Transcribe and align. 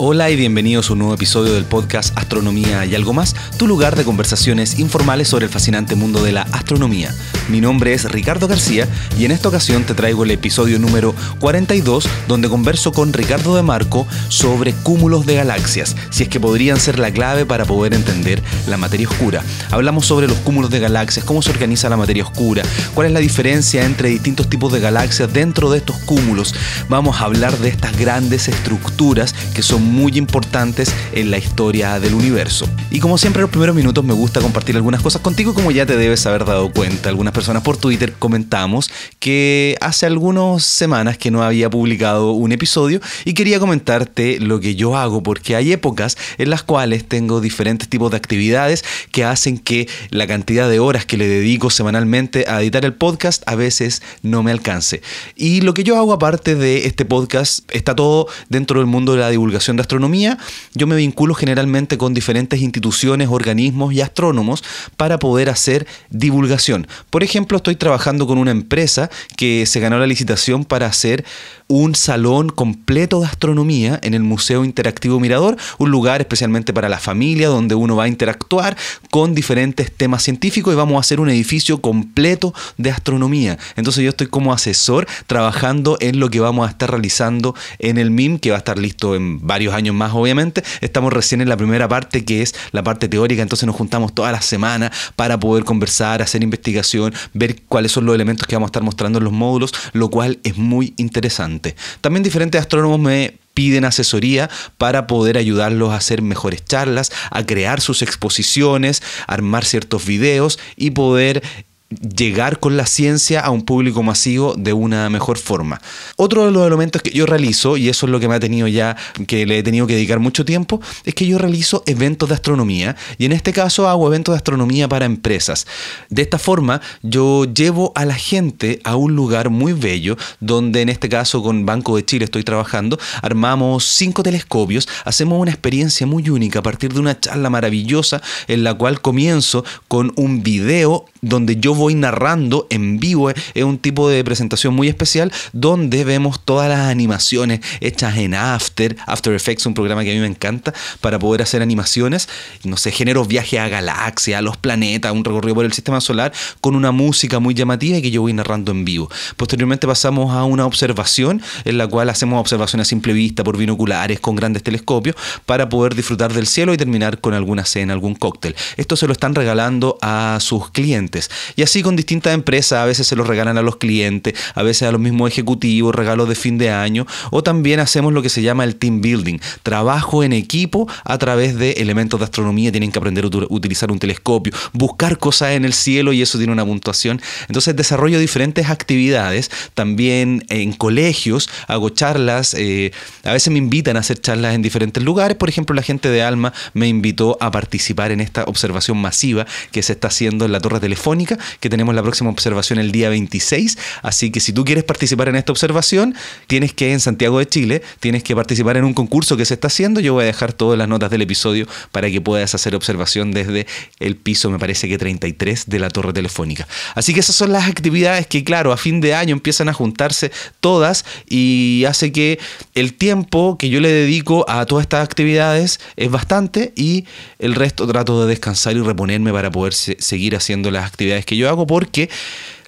Hola 0.00 0.30
y 0.30 0.36
bienvenidos 0.36 0.88
a 0.88 0.92
un 0.92 1.00
nuevo 1.00 1.14
episodio 1.14 1.54
del 1.54 1.64
podcast 1.64 2.16
Astronomía 2.16 2.86
y 2.86 2.94
algo 2.94 3.12
más, 3.12 3.34
tu 3.56 3.66
lugar 3.66 3.96
de 3.96 4.04
conversaciones 4.04 4.78
informales 4.78 5.26
sobre 5.26 5.46
el 5.46 5.50
fascinante 5.50 5.96
mundo 5.96 6.22
de 6.22 6.30
la 6.30 6.42
astronomía. 6.42 7.12
Mi 7.48 7.62
nombre 7.62 7.94
es 7.94 8.04
Ricardo 8.04 8.46
García 8.46 8.86
y 9.18 9.24
en 9.24 9.30
esta 9.30 9.48
ocasión 9.48 9.84
te 9.84 9.94
traigo 9.94 10.24
el 10.24 10.30
episodio 10.30 10.78
número 10.78 11.14
42 11.38 12.06
donde 12.28 12.50
converso 12.50 12.92
con 12.92 13.14
Ricardo 13.14 13.56
de 13.56 13.62
Marco 13.62 14.06
sobre 14.28 14.74
cúmulos 14.74 15.24
de 15.24 15.36
galaxias, 15.36 15.96
si 16.10 16.24
es 16.24 16.28
que 16.28 16.40
podrían 16.40 16.78
ser 16.78 16.98
la 16.98 17.10
clave 17.10 17.46
para 17.46 17.64
poder 17.64 17.94
entender 17.94 18.42
la 18.66 18.76
materia 18.76 19.08
oscura. 19.08 19.42
Hablamos 19.70 20.04
sobre 20.04 20.28
los 20.28 20.36
cúmulos 20.38 20.70
de 20.70 20.78
galaxias, 20.78 21.24
cómo 21.24 21.40
se 21.40 21.50
organiza 21.50 21.88
la 21.88 21.96
materia 21.96 22.22
oscura, 22.22 22.62
cuál 22.92 23.06
es 23.06 23.12
la 23.14 23.20
diferencia 23.20 23.86
entre 23.86 24.10
distintos 24.10 24.50
tipos 24.50 24.70
de 24.70 24.80
galaxias 24.80 25.32
dentro 25.32 25.70
de 25.70 25.78
estos 25.78 25.96
cúmulos. 26.00 26.54
Vamos 26.90 27.18
a 27.18 27.24
hablar 27.24 27.56
de 27.56 27.70
estas 27.70 27.96
grandes 27.98 28.48
estructuras 28.48 29.34
que 29.54 29.62
son 29.62 29.82
muy 29.82 30.18
importantes 30.18 30.92
en 31.14 31.30
la 31.30 31.38
historia 31.38 31.98
del 31.98 32.12
universo. 32.12 32.68
Y 32.90 33.00
como 33.00 33.16
siempre 33.16 33.40
en 33.40 33.44
los 33.44 33.50
primeros 33.50 33.74
minutos 33.74 34.04
me 34.04 34.12
gusta 34.12 34.42
compartir 34.42 34.76
algunas 34.76 35.00
cosas 35.00 35.22
contigo 35.22 35.54
como 35.54 35.70
ya 35.70 35.86
te 35.86 35.96
debes 35.96 36.26
haber 36.26 36.44
dado 36.44 36.70
cuenta. 36.70 37.08
Algunas 37.08 37.37
personas 37.38 37.62
por 37.62 37.76
Twitter 37.76 38.14
comentamos 38.18 38.90
que 39.20 39.76
hace 39.80 40.06
algunas 40.06 40.64
semanas 40.64 41.18
que 41.18 41.30
no 41.30 41.44
había 41.44 41.70
publicado 41.70 42.32
un 42.32 42.50
episodio 42.50 43.00
y 43.24 43.34
quería 43.34 43.60
comentarte 43.60 44.40
lo 44.40 44.58
que 44.58 44.74
yo 44.74 44.96
hago 44.96 45.22
porque 45.22 45.54
hay 45.54 45.70
épocas 45.70 46.18
en 46.38 46.50
las 46.50 46.64
cuales 46.64 47.06
tengo 47.06 47.40
diferentes 47.40 47.88
tipos 47.88 48.10
de 48.10 48.16
actividades 48.16 48.84
que 49.12 49.22
hacen 49.22 49.56
que 49.56 49.88
la 50.10 50.26
cantidad 50.26 50.68
de 50.68 50.80
horas 50.80 51.06
que 51.06 51.16
le 51.16 51.28
dedico 51.28 51.70
semanalmente 51.70 52.44
a 52.48 52.60
editar 52.60 52.84
el 52.84 52.94
podcast 52.94 53.44
a 53.46 53.54
veces 53.54 54.02
no 54.22 54.42
me 54.42 54.50
alcance. 54.50 55.00
Y 55.36 55.60
lo 55.60 55.74
que 55.74 55.84
yo 55.84 55.96
hago 55.96 56.12
aparte 56.12 56.56
de 56.56 56.88
este 56.88 57.04
podcast 57.04 57.60
está 57.72 57.94
todo 57.94 58.26
dentro 58.48 58.80
del 58.80 58.88
mundo 58.88 59.12
de 59.12 59.20
la 59.20 59.30
divulgación 59.30 59.76
de 59.76 59.82
astronomía, 59.82 60.38
yo 60.74 60.88
me 60.88 60.96
vinculo 60.96 61.34
generalmente 61.34 61.98
con 61.98 62.14
diferentes 62.14 62.60
instituciones, 62.60 63.28
organismos 63.30 63.94
y 63.94 64.00
astrónomos 64.00 64.64
para 64.96 65.20
poder 65.20 65.50
hacer 65.50 65.86
divulgación. 66.10 66.88
Por 67.10 67.27
ejemplo, 67.28 67.58
estoy 67.58 67.76
trabajando 67.76 68.26
con 68.26 68.38
una 68.38 68.50
empresa 68.50 69.10
que 69.36 69.66
se 69.66 69.80
ganó 69.80 69.98
la 69.98 70.06
licitación 70.06 70.64
para 70.64 70.86
hacer 70.86 71.24
un 71.68 71.94
salón 71.94 72.48
completo 72.48 73.20
de 73.20 73.26
astronomía 73.26 74.00
en 74.02 74.14
el 74.14 74.22
Museo 74.22 74.64
Interactivo 74.64 75.20
Mirador, 75.20 75.56
un 75.76 75.90
lugar 75.90 76.22
especialmente 76.22 76.72
para 76.72 76.88
la 76.88 76.98
familia 76.98 77.48
donde 77.48 77.74
uno 77.74 77.94
va 77.94 78.04
a 78.04 78.08
interactuar 78.08 78.76
con 79.10 79.34
diferentes 79.34 79.92
temas 79.94 80.22
científicos 80.22 80.72
y 80.72 80.76
vamos 80.76 80.96
a 80.96 81.00
hacer 81.00 81.20
un 81.20 81.28
edificio 81.28 81.82
completo 81.82 82.54
de 82.78 82.90
astronomía. 82.90 83.58
Entonces 83.76 84.02
yo 84.02 84.10
estoy 84.10 84.28
como 84.28 84.54
asesor 84.54 85.06
trabajando 85.26 85.98
en 86.00 86.18
lo 86.18 86.30
que 86.30 86.40
vamos 86.40 86.66
a 86.66 86.70
estar 86.70 86.90
realizando 86.90 87.54
en 87.78 87.98
el 87.98 88.10
MIM, 88.10 88.38
que 88.38 88.50
va 88.50 88.56
a 88.56 88.58
estar 88.58 88.78
listo 88.78 89.14
en 89.14 89.46
varios 89.46 89.74
años 89.74 89.94
más 89.94 90.12
obviamente. 90.14 90.62
Estamos 90.80 91.12
recién 91.12 91.42
en 91.42 91.50
la 91.50 91.56
primera 91.58 91.86
parte 91.86 92.24
que 92.24 92.40
es 92.40 92.54
la 92.72 92.82
parte 92.82 93.08
teórica, 93.08 93.42
entonces 93.42 93.66
nos 93.66 93.76
juntamos 93.76 94.14
todas 94.14 94.32
las 94.32 94.46
semanas 94.46 94.90
para 95.16 95.38
poder 95.38 95.64
conversar, 95.64 96.22
hacer 96.22 96.42
investigación, 96.42 97.12
ver 97.34 97.60
cuáles 97.68 97.92
son 97.92 98.06
los 98.06 98.14
elementos 98.14 98.46
que 98.46 98.56
vamos 98.56 98.68
a 98.68 98.70
estar 98.70 98.82
mostrando 98.82 99.18
en 99.18 99.24
los 99.24 99.32
módulos, 99.34 99.74
lo 99.92 100.08
cual 100.08 100.38
es 100.44 100.56
muy 100.56 100.94
interesante. 100.96 101.57
También 102.00 102.22
diferentes 102.22 102.60
astrónomos 102.60 103.00
me 103.00 103.34
piden 103.54 103.84
asesoría 103.84 104.48
para 104.76 105.08
poder 105.08 105.36
ayudarlos 105.36 105.90
a 105.90 105.96
hacer 105.96 106.22
mejores 106.22 106.64
charlas, 106.64 107.10
a 107.30 107.44
crear 107.44 107.80
sus 107.80 108.02
exposiciones, 108.02 109.02
armar 109.26 109.64
ciertos 109.64 110.06
videos 110.06 110.60
y 110.76 110.92
poder 110.92 111.42
llegar 111.90 112.60
con 112.60 112.76
la 112.76 112.84
ciencia 112.84 113.40
a 113.40 113.50
un 113.50 113.62
público 113.62 114.02
masivo 114.02 114.54
de 114.58 114.74
una 114.74 115.08
mejor 115.08 115.38
forma. 115.38 115.80
Otro 116.16 116.44
de 116.44 116.50
los 116.50 116.66
elementos 116.66 117.00
que 117.00 117.10
yo 117.10 117.24
realizo, 117.24 117.78
y 117.78 117.88
eso 117.88 118.06
es 118.06 118.12
lo 118.12 118.20
que 118.20 118.28
me 118.28 118.34
ha 118.34 118.40
tenido 118.40 118.68
ya, 118.68 118.96
que 119.26 119.46
le 119.46 119.58
he 119.58 119.62
tenido 119.62 119.86
que 119.86 119.94
dedicar 119.94 120.18
mucho 120.18 120.44
tiempo, 120.44 120.82
es 121.04 121.14
que 121.14 121.26
yo 121.26 121.38
realizo 121.38 121.82
eventos 121.86 122.28
de 122.28 122.34
astronomía 122.34 122.94
y 123.16 123.24
en 123.24 123.32
este 123.32 123.52
caso 123.54 123.88
hago 123.88 124.06
eventos 124.06 124.34
de 124.34 124.36
astronomía 124.36 124.86
para 124.86 125.06
empresas. 125.06 125.66
De 126.10 126.22
esta 126.22 126.38
forma 126.38 126.82
yo 127.02 127.46
llevo 127.46 127.92
a 127.94 128.04
la 128.04 128.14
gente 128.14 128.80
a 128.84 128.96
un 128.96 129.16
lugar 129.16 129.48
muy 129.48 129.72
bello, 129.72 130.18
donde 130.40 130.82
en 130.82 130.90
este 130.90 131.08
caso 131.08 131.42
con 131.42 131.64
Banco 131.64 131.96
de 131.96 132.04
Chile 132.04 132.26
estoy 132.26 132.44
trabajando, 132.44 132.98
armamos 133.22 133.84
cinco 133.84 134.22
telescopios, 134.22 134.88
hacemos 135.04 135.40
una 135.40 135.52
experiencia 135.52 136.06
muy 136.06 136.28
única 136.28 136.58
a 136.58 136.62
partir 136.62 136.92
de 136.92 137.00
una 137.00 137.18
charla 137.18 137.48
maravillosa 137.48 138.20
en 138.46 138.62
la 138.62 138.74
cual 138.74 139.00
comienzo 139.00 139.64
con 139.88 140.12
un 140.16 140.42
video 140.42 141.06
donde 141.20 141.56
yo 141.56 141.74
voy 141.74 141.94
narrando 141.94 142.66
en 142.70 142.98
vivo. 142.98 143.30
Es 143.30 143.64
un 143.64 143.78
tipo 143.78 144.08
de 144.08 144.22
presentación 144.24 144.74
muy 144.74 144.88
especial 144.88 145.32
donde 145.52 146.04
vemos 146.04 146.40
todas 146.44 146.68
las 146.68 146.80
animaciones 146.80 147.60
hechas 147.80 148.16
en 148.18 148.34
After, 148.34 148.96
After 149.06 149.32
Effects, 149.32 149.66
un 149.66 149.74
programa 149.74 150.04
que 150.04 150.12
a 150.12 150.14
mí 150.14 150.20
me 150.20 150.26
encanta 150.26 150.72
para 151.00 151.18
poder 151.18 151.42
hacer 151.42 151.62
animaciones. 151.62 152.28
No 152.64 152.76
sé, 152.76 152.90
genero 152.90 153.24
viajes 153.24 153.60
a 153.60 153.68
galaxias, 153.68 154.38
a 154.38 154.42
los 154.42 154.56
planetas, 154.56 155.12
un 155.12 155.24
recorrido 155.24 155.54
por 155.54 155.64
el 155.64 155.72
sistema 155.72 156.00
solar 156.00 156.32
con 156.60 156.74
una 156.74 156.92
música 156.92 157.38
muy 157.38 157.54
llamativa 157.54 157.98
y 157.98 158.02
que 158.02 158.10
yo 158.10 158.22
voy 158.22 158.32
narrando 158.32 158.72
en 158.72 158.84
vivo. 158.84 159.10
Posteriormente 159.36 159.86
pasamos 159.86 160.34
a 160.34 160.44
una 160.44 160.66
observación 160.66 161.42
en 161.64 161.78
la 161.78 161.86
cual 161.86 162.10
hacemos 162.10 162.40
observaciones 162.40 162.86
a 162.86 162.88
simple 162.88 163.12
vista 163.12 163.44
por 163.44 163.56
binoculares 163.56 164.20
con 164.20 164.36
grandes 164.36 164.62
telescopios 164.62 165.16
para 165.46 165.68
poder 165.68 165.94
disfrutar 165.94 166.32
del 166.32 166.46
cielo 166.46 166.72
y 166.72 166.76
terminar 166.76 167.20
con 167.20 167.34
alguna 167.34 167.64
cena, 167.64 167.92
algún 167.92 168.14
cóctel. 168.14 168.54
Esto 168.76 168.96
se 168.96 169.06
lo 169.06 169.12
están 169.12 169.34
regalando 169.34 169.98
a 170.02 170.38
sus 170.40 170.70
clientes. 170.70 171.07
Y 171.56 171.62
así 171.62 171.82
con 171.82 171.96
distintas 171.96 172.34
empresas, 172.34 172.80
a 172.80 172.84
veces 172.84 173.06
se 173.06 173.16
los 173.16 173.26
regalan 173.26 173.58
a 173.58 173.62
los 173.62 173.76
clientes, 173.76 174.34
a 174.54 174.62
veces 174.62 174.88
a 174.88 174.92
los 174.92 175.00
mismos 175.00 175.30
ejecutivos, 175.30 175.94
regalos 175.94 176.28
de 176.28 176.34
fin 176.34 176.58
de 176.58 176.70
año, 176.70 177.06
o 177.30 177.42
también 177.42 177.80
hacemos 177.80 178.12
lo 178.12 178.22
que 178.22 178.28
se 178.28 178.42
llama 178.42 178.64
el 178.64 178.76
team 178.76 179.00
building, 179.00 179.38
trabajo 179.62 180.24
en 180.24 180.32
equipo 180.32 180.88
a 181.04 181.18
través 181.18 181.56
de 181.56 181.72
elementos 181.72 182.20
de 182.20 182.24
astronomía, 182.24 182.70
tienen 182.70 182.92
que 182.92 182.98
aprender 182.98 183.24
a 183.24 183.28
utilizar 183.48 183.90
un 183.90 183.98
telescopio, 183.98 184.52
buscar 184.72 185.18
cosas 185.18 185.52
en 185.52 185.64
el 185.64 185.72
cielo 185.72 186.12
y 186.12 186.22
eso 186.22 186.38
tiene 186.38 186.52
una 186.52 186.64
puntuación. 186.64 187.20
Entonces 187.48 187.76
desarrollo 187.76 188.18
diferentes 188.18 188.68
actividades, 188.68 189.50
también 189.74 190.44
en 190.48 190.72
colegios, 190.72 191.48
hago 191.66 191.90
charlas, 191.90 192.54
eh, 192.54 192.92
a 193.24 193.32
veces 193.32 193.52
me 193.52 193.58
invitan 193.58 193.96
a 193.96 194.00
hacer 194.00 194.20
charlas 194.20 194.54
en 194.54 194.62
diferentes 194.62 195.02
lugares, 195.02 195.36
por 195.36 195.48
ejemplo 195.48 195.74
la 195.74 195.82
gente 195.82 196.10
de 196.10 196.22
Alma 196.22 196.52
me 196.74 196.88
invitó 196.88 197.36
a 197.40 197.50
participar 197.50 198.10
en 198.10 198.20
esta 198.20 198.44
observación 198.44 198.98
masiva 198.98 199.46
que 199.72 199.82
se 199.82 199.92
está 199.92 200.08
haciendo 200.08 200.44
en 200.44 200.52
la 200.52 200.60
torre 200.60 200.80
telefónica, 200.98 201.38
que 201.60 201.70
tenemos 201.70 201.94
la 201.94 202.02
próxima 202.02 202.30
observación 202.30 202.78
el 202.80 202.90
día 202.90 203.08
26. 203.08 203.78
Así 204.02 204.30
que 204.30 204.40
si 204.40 204.52
tú 204.52 204.64
quieres 204.64 204.82
participar 204.82 205.28
en 205.28 205.36
esta 205.36 205.52
observación, 205.52 206.14
tienes 206.48 206.72
que 206.72 206.92
en 206.92 206.98
Santiago 206.98 207.38
de 207.38 207.46
Chile, 207.46 207.82
tienes 208.00 208.24
que 208.24 208.34
participar 208.34 208.76
en 208.76 208.84
un 208.84 208.94
concurso 208.94 209.36
que 209.36 209.44
se 209.44 209.54
está 209.54 209.68
haciendo. 209.68 210.00
Yo 210.00 210.14
voy 210.14 210.24
a 210.24 210.26
dejar 210.26 210.52
todas 210.52 210.76
las 210.76 210.88
notas 210.88 211.10
del 211.10 211.22
episodio 211.22 211.66
para 211.92 212.10
que 212.10 212.20
puedas 212.20 212.54
hacer 212.54 212.74
observación 212.74 213.32
desde 213.32 213.66
el 214.00 214.16
piso, 214.16 214.50
me 214.50 214.58
parece 214.58 214.88
que 214.88 214.98
33 214.98 215.66
de 215.68 215.78
la 215.78 215.88
torre 215.88 216.12
telefónica. 216.12 216.66
Así 216.94 217.14
que 217.14 217.20
esas 217.20 217.36
son 217.36 217.52
las 217.52 217.68
actividades 217.68 218.26
que, 218.26 218.42
claro, 218.42 218.72
a 218.72 218.76
fin 218.76 219.00
de 219.00 219.14
año 219.14 219.32
empiezan 219.34 219.68
a 219.68 219.72
juntarse 219.72 220.32
todas 220.60 221.04
y 221.28 221.84
hace 221.86 222.10
que 222.10 222.40
el 222.74 222.94
tiempo 222.94 223.56
que 223.56 223.68
yo 223.68 223.80
le 223.80 223.90
dedico 223.90 224.44
a 224.48 224.66
todas 224.66 224.82
estas 224.82 225.04
actividades 225.04 225.78
es 225.96 226.10
bastante 226.10 226.72
y 226.74 227.04
el 227.38 227.54
resto 227.54 227.86
trato 227.86 228.22
de 228.22 228.28
descansar 228.28 228.76
y 228.76 228.80
reponerme 228.80 229.32
para 229.32 229.50
poder 229.50 229.74
seguir 229.74 230.34
haciendo 230.34 230.70
las 230.70 230.87
actividades 230.88 231.24
que 231.24 231.36
yo 231.36 231.48
hago 231.48 231.66
porque 231.66 232.08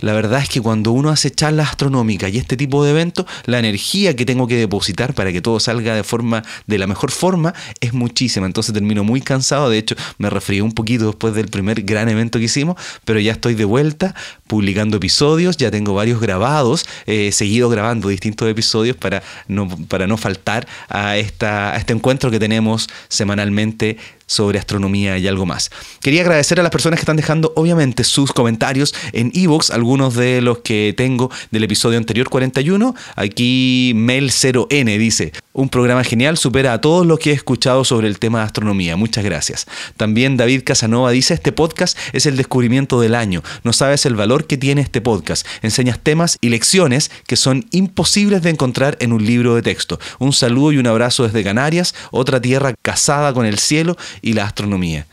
la 0.00 0.14
verdad 0.14 0.41
es 0.42 0.48
que 0.48 0.60
cuando 0.60 0.92
uno 0.92 1.10
hace 1.10 1.31
charlas 1.31 1.70
astronómicas 1.70 2.32
y 2.32 2.38
este 2.38 2.56
tipo 2.56 2.82
de 2.84 2.91
eventos, 2.91 3.26
la 3.44 3.58
energía 3.58 4.16
que 4.16 4.25
tengo 4.25 4.47
que 4.47 4.56
depositar 4.56 5.14
para 5.14 5.32
que 5.32 5.42
todo 5.42 5.60
salga 5.60 5.94
de 5.94 6.04
forma 6.04 6.42
de 6.66 6.78
la 6.78 6.86
mejor 6.86 7.10
forma 7.10 7.54
es 7.81 7.92
muchísima. 7.92 8.47
Entonces 8.47 8.72
termino 8.72 9.04
muy 9.04 9.20
cansado. 9.20 9.69
De 9.69 9.78
hecho, 9.78 9.94
me 10.19 10.31
resfrié 10.31 10.62
un 10.62 10.72
poquito 10.72 11.06
después 11.06 11.34
del 11.34 11.48
primer 11.48 11.82
gran 11.82 12.08
evento 12.08 12.38
que 12.38 12.47
hicimos, 12.47 12.76
pero 13.04 13.20
ya 13.20 13.32
estoy 13.32 13.54
de 13.54 13.64
vuelta 13.64 14.14
publicando 14.47 14.97
episodios. 14.97 15.58
Ya 15.58 15.70
tengo 15.70 15.94
varios 15.94 16.20
grabados. 16.20 16.87
He 17.06 17.31
seguido 17.32 17.69
grabando 17.69 18.08
distintos 18.08 18.48
episodios 18.48 18.97
para 18.97 19.22
no, 19.48 19.69
para 19.69 20.06
no 20.06 20.16
faltar 20.16 20.66
a, 20.88 21.19
esta, 21.19 21.75
a 21.75 21.76
este 21.76 21.92
encuentro 21.92 22.31
que 22.31 22.38
tenemos 22.38 22.88
semanalmente 23.08 23.99
sobre 24.31 24.61
astronomía 24.61 25.19
y 25.19 25.27
algo 25.27 25.44
más. 25.44 25.71
Quería 26.00 26.23
agradecer 26.23 26.61
a 26.61 26.62
las 26.62 26.71
personas 26.71 26.99
que 26.99 27.03
están 27.03 27.17
dejando 27.17 27.53
obviamente 27.56 28.05
sus 28.05 28.32
comentarios 28.32 28.94
en 29.12 29.32
ebooks, 29.35 29.71
algunos 29.71 30.15
de 30.15 30.41
los 30.41 30.59
que 30.59 30.94
tengo 30.97 31.32
del 31.50 31.65
episodio 31.65 31.99
anterior 31.99 32.29
41. 32.29 32.94
Aquí 33.17 33.93
Mel0N 33.97 34.99
dice, 34.99 35.32
un 35.53 35.69
programa 35.69 36.05
genial, 36.05 36.38
supera 36.38 36.75
a 36.75 36.81
todos 36.81 37.05
los 37.05 37.19
que 37.19 37.31
he 37.31 37.32
escuchado 37.32 37.85
sobre 37.85 38.06
el 38.06 38.21
tema 38.21 38.38
de 38.38 38.44
astronomía. 38.44 38.94
Muchas 38.94 39.25
gracias. 39.25 39.67
También 39.97 40.37
David 40.37 40.62
Casanova 40.65 41.11
dice, 41.11 41.35
este 41.35 41.50
podcast 41.50 41.99
es 42.12 42.25
el 42.26 42.37
descubrimiento 42.37 43.00
del 43.00 43.17
año. 43.17 43.43
No 43.65 43.73
sabes 43.73 44.06
el 44.06 44.15
valor 44.15 44.47
que 44.47 44.56
tiene 44.56 44.81
este 44.81 45.00
podcast. 45.00 45.44
Enseñas 45.62 45.99
temas 45.99 46.38
y 46.41 46.50
lecciones 46.50 47.11
que 47.26 47.35
son 47.35 47.67
imposibles 47.73 48.43
de 48.43 48.50
encontrar 48.50 48.97
en 49.00 49.12
un 49.12 49.26
libro 49.26 49.56
de 49.56 49.62
texto. 49.62 49.99
Un 50.21 50.33
saludo 50.33 50.71
y 50.71 50.79
un 50.79 50.87
abrazo 50.87 51.25
desde 51.25 51.43
Canarias, 51.43 51.97
otra 52.12 52.41
tierra 52.41 52.75
casada 52.81 53.35
con 53.35 53.44
el 53.44 53.59
cielo 53.59 53.97
y 54.22 54.32
la 54.32 54.44
astronomía. 54.44 55.06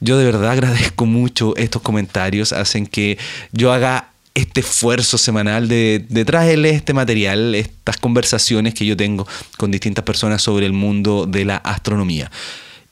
Yo 0.00 0.18
de 0.18 0.24
verdad 0.24 0.50
agradezco 0.50 1.06
mucho 1.06 1.56
estos 1.56 1.82
comentarios, 1.82 2.52
hacen 2.52 2.86
que 2.86 3.18
yo 3.52 3.72
haga 3.72 4.10
este 4.34 4.60
esfuerzo 4.60 5.18
semanal 5.18 5.66
de, 5.66 6.04
de 6.08 6.24
traerles 6.24 6.76
este 6.76 6.94
material, 6.94 7.54
estas 7.56 7.96
conversaciones 7.96 8.72
que 8.74 8.86
yo 8.86 8.96
tengo 8.96 9.26
con 9.56 9.70
distintas 9.70 10.04
personas 10.04 10.42
sobre 10.42 10.66
el 10.66 10.72
mundo 10.72 11.26
de 11.26 11.44
la 11.44 11.56
astronomía. 11.56 12.30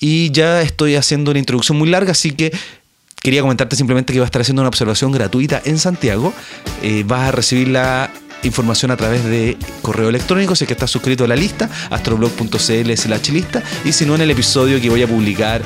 Y 0.00 0.30
ya 0.32 0.60
estoy 0.62 0.96
haciendo 0.96 1.30
una 1.30 1.38
introducción 1.38 1.78
muy 1.78 1.88
larga, 1.88 2.12
así 2.12 2.32
que 2.32 2.52
quería 3.22 3.42
comentarte 3.42 3.76
simplemente 3.76 4.12
que 4.12 4.18
va 4.18 4.24
a 4.24 4.26
estar 4.26 4.42
haciendo 4.42 4.62
una 4.62 4.68
observación 4.68 5.12
gratuita 5.12 5.62
en 5.64 5.78
Santiago. 5.78 6.34
Eh, 6.82 7.04
vas 7.06 7.28
a 7.28 7.32
recibir 7.32 7.68
la 7.68 8.10
información 8.42 8.90
a 8.90 8.96
través 8.96 9.24
de 9.24 9.56
correo 9.82 10.08
electrónico, 10.08 10.54
si 10.54 10.64
es 10.64 10.68
que 10.68 10.74
estás 10.74 10.90
suscrito 10.90 11.24
a 11.24 11.28
la 11.28 11.36
lista, 11.36 11.68
astroblog.cl 11.90 12.92
slash 12.96 13.30
lista, 13.30 13.62
y 13.84 13.92
si 13.92 14.06
no 14.06 14.14
en 14.14 14.22
el 14.22 14.30
episodio 14.30 14.80
que 14.80 14.88
voy 14.88 15.02
a 15.02 15.08
publicar 15.08 15.62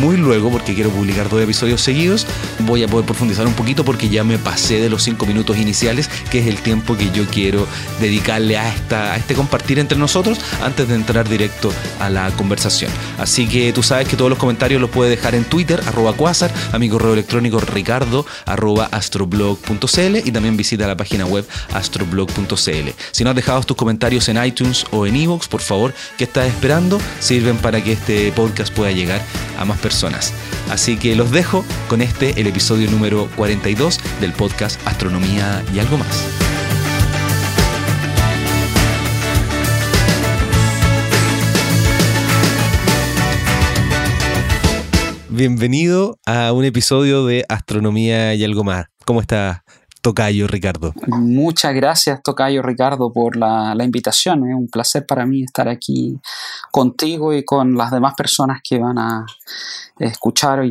muy 0.00 0.16
luego, 0.16 0.50
porque 0.50 0.74
quiero 0.74 0.90
publicar 0.90 1.28
dos 1.28 1.42
episodios 1.42 1.80
seguidos, 1.80 2.26
voy 2.60 2.82
a 2.82 2.88
poder 2.88 3.04
profundizar 3.04 3.46
un 3.46 3.54
poquito 3.54 3.84
porque 3.84 4.08
ya 4.08 4.24
me 4.24 4.38
pasé 4.38 4.80
de 4.80 4.88
los 4.88 5.02
cinco 5.02 5.26
minutos 5.26 5.56
iniciales, 5.56 6.08
que 6.30 6.40
es 6.40 6.46
el 6.46 6.56
tiempo 6.56 6.96
que 6.96 7.10
yo 7.10 7.26
quiero 7.26 7.66
dedicarle 8.00 8.56
a, 8.56 8.68
esta, 8.68 9.12
a 9.12 9.16
este 9.16 9.34
compartir 9.34 9.78
entre 9.78 9.98
nosotros 9.98 10.38
antes 10.62 10.88
de 10.88 10.94
entrar 10.94 11.28
directo 11.28 11.72
a 12.00 12.08
la 12.10 12.30
conversación. 12.32 12.90
Así 13.18 13.46
que 13.46 13.72
tú 13.72 13.82
sabes 13.82 14.08
que 14.08 14.16
todos 14.16 14.30
los 14.30 14.38
comentarios 14.38 14.80
los 14.80 14.90
puedes 14.90 15.14
dejar 15.14 15.34
en 15.34 15.44
Twitter, 15.44 15.82
arroba 15.86 16.14
Quasar, 16.14 16.52
a 16.72 16.78
mi 16.78 16.88
correo 16.88 17.12
electrónico 17.12 17.60
ricardo, 17.60 18.24
arroba 18.46 18.86
astroblog.cl 18.86 20.16
y 20.24 20.32
también 20.32 20.56
visita 20.56 20.86
la 20.86 20.96
página 20.96 21.26
web 21.26 21.46
astroblog.cl. 22.12 22.90
Si 23.10 23.24
no 23.24 23.30
has 23.30 23.36
dejado 23.36 23.62
tus 23.62 23.76
comentarios 23.76 24.28
en 24.28 24.42
iTunes 24.42 24.84
o 24.90 25.06
en 25.06 25.16
Evox, 25.16 25.48
por 25.48 25.60
favor, 25.60 25.94
¿qué 26.18 26.24
estás 26.24 26.46
esperando? 26.46 27.00
Sirven 27.20 27.56
para 27.58 27.82
que 27.82 27.92
este 27.92 28.30
podcast 28.32 28.72
pueda 28.72 28.92
llegar 28.92 29.20
a 29.58 29.64
más 29.64 29.78
personas. 29.78 30.32
Así 30.70 30.96
que 30.96 31.16
los 31.16 31.30
dejo 31.30 31.64
con 31.88 32.02
este, 32.02 32.40
el 32.40 32.46
episodio 32.46 32.90
número 32.90 33.28
42 33.36 33.98
del 34.20 34.32
podcast 34.32 34.80
Astronomía 34.86 35.64
y 35.74 35.78
algo 35.78 35.98
más. 35.98 36.24
Bienvenido 45.30 46.18
a 46.26 46.52
un 46.52 46.66
episodio 46.66 47.24
de 47.24 47.46
Astronomía 47.48 48.34
y 48.34 48.44
algo 48.44 48.64
más. 48.64 48.86
¿Cómo 49.06 49.20
estás, 49.20 49.62
Tocayo 50.02 50.48
Ricardo. 50.48 50.92
Muchas 51.06 51.74
gracias, 51.74 52.20
Tocayo 52.22 52.60
Ricardo, 52.60 53.12
por 53.12 53.36
la, 53.36 53.74
invitación. 53.82 54.48
Es 54.48 54.54
un 54.54 54.68
placer 54.68 55.06
para 55.06 55.24
mí 55.26 55.44
estar 55.44 55.68
aquí 55.68 56.18
contigo 56.72 57.32
y 57.32 57.44
con 57.44 57.76
las 57.76 57.92
demás 57.92 58.14
personas 58.16 58.60
que 58.68 58.78
van 58.78 58.98
a 58.98 59.24
escuchar 59.98 60.64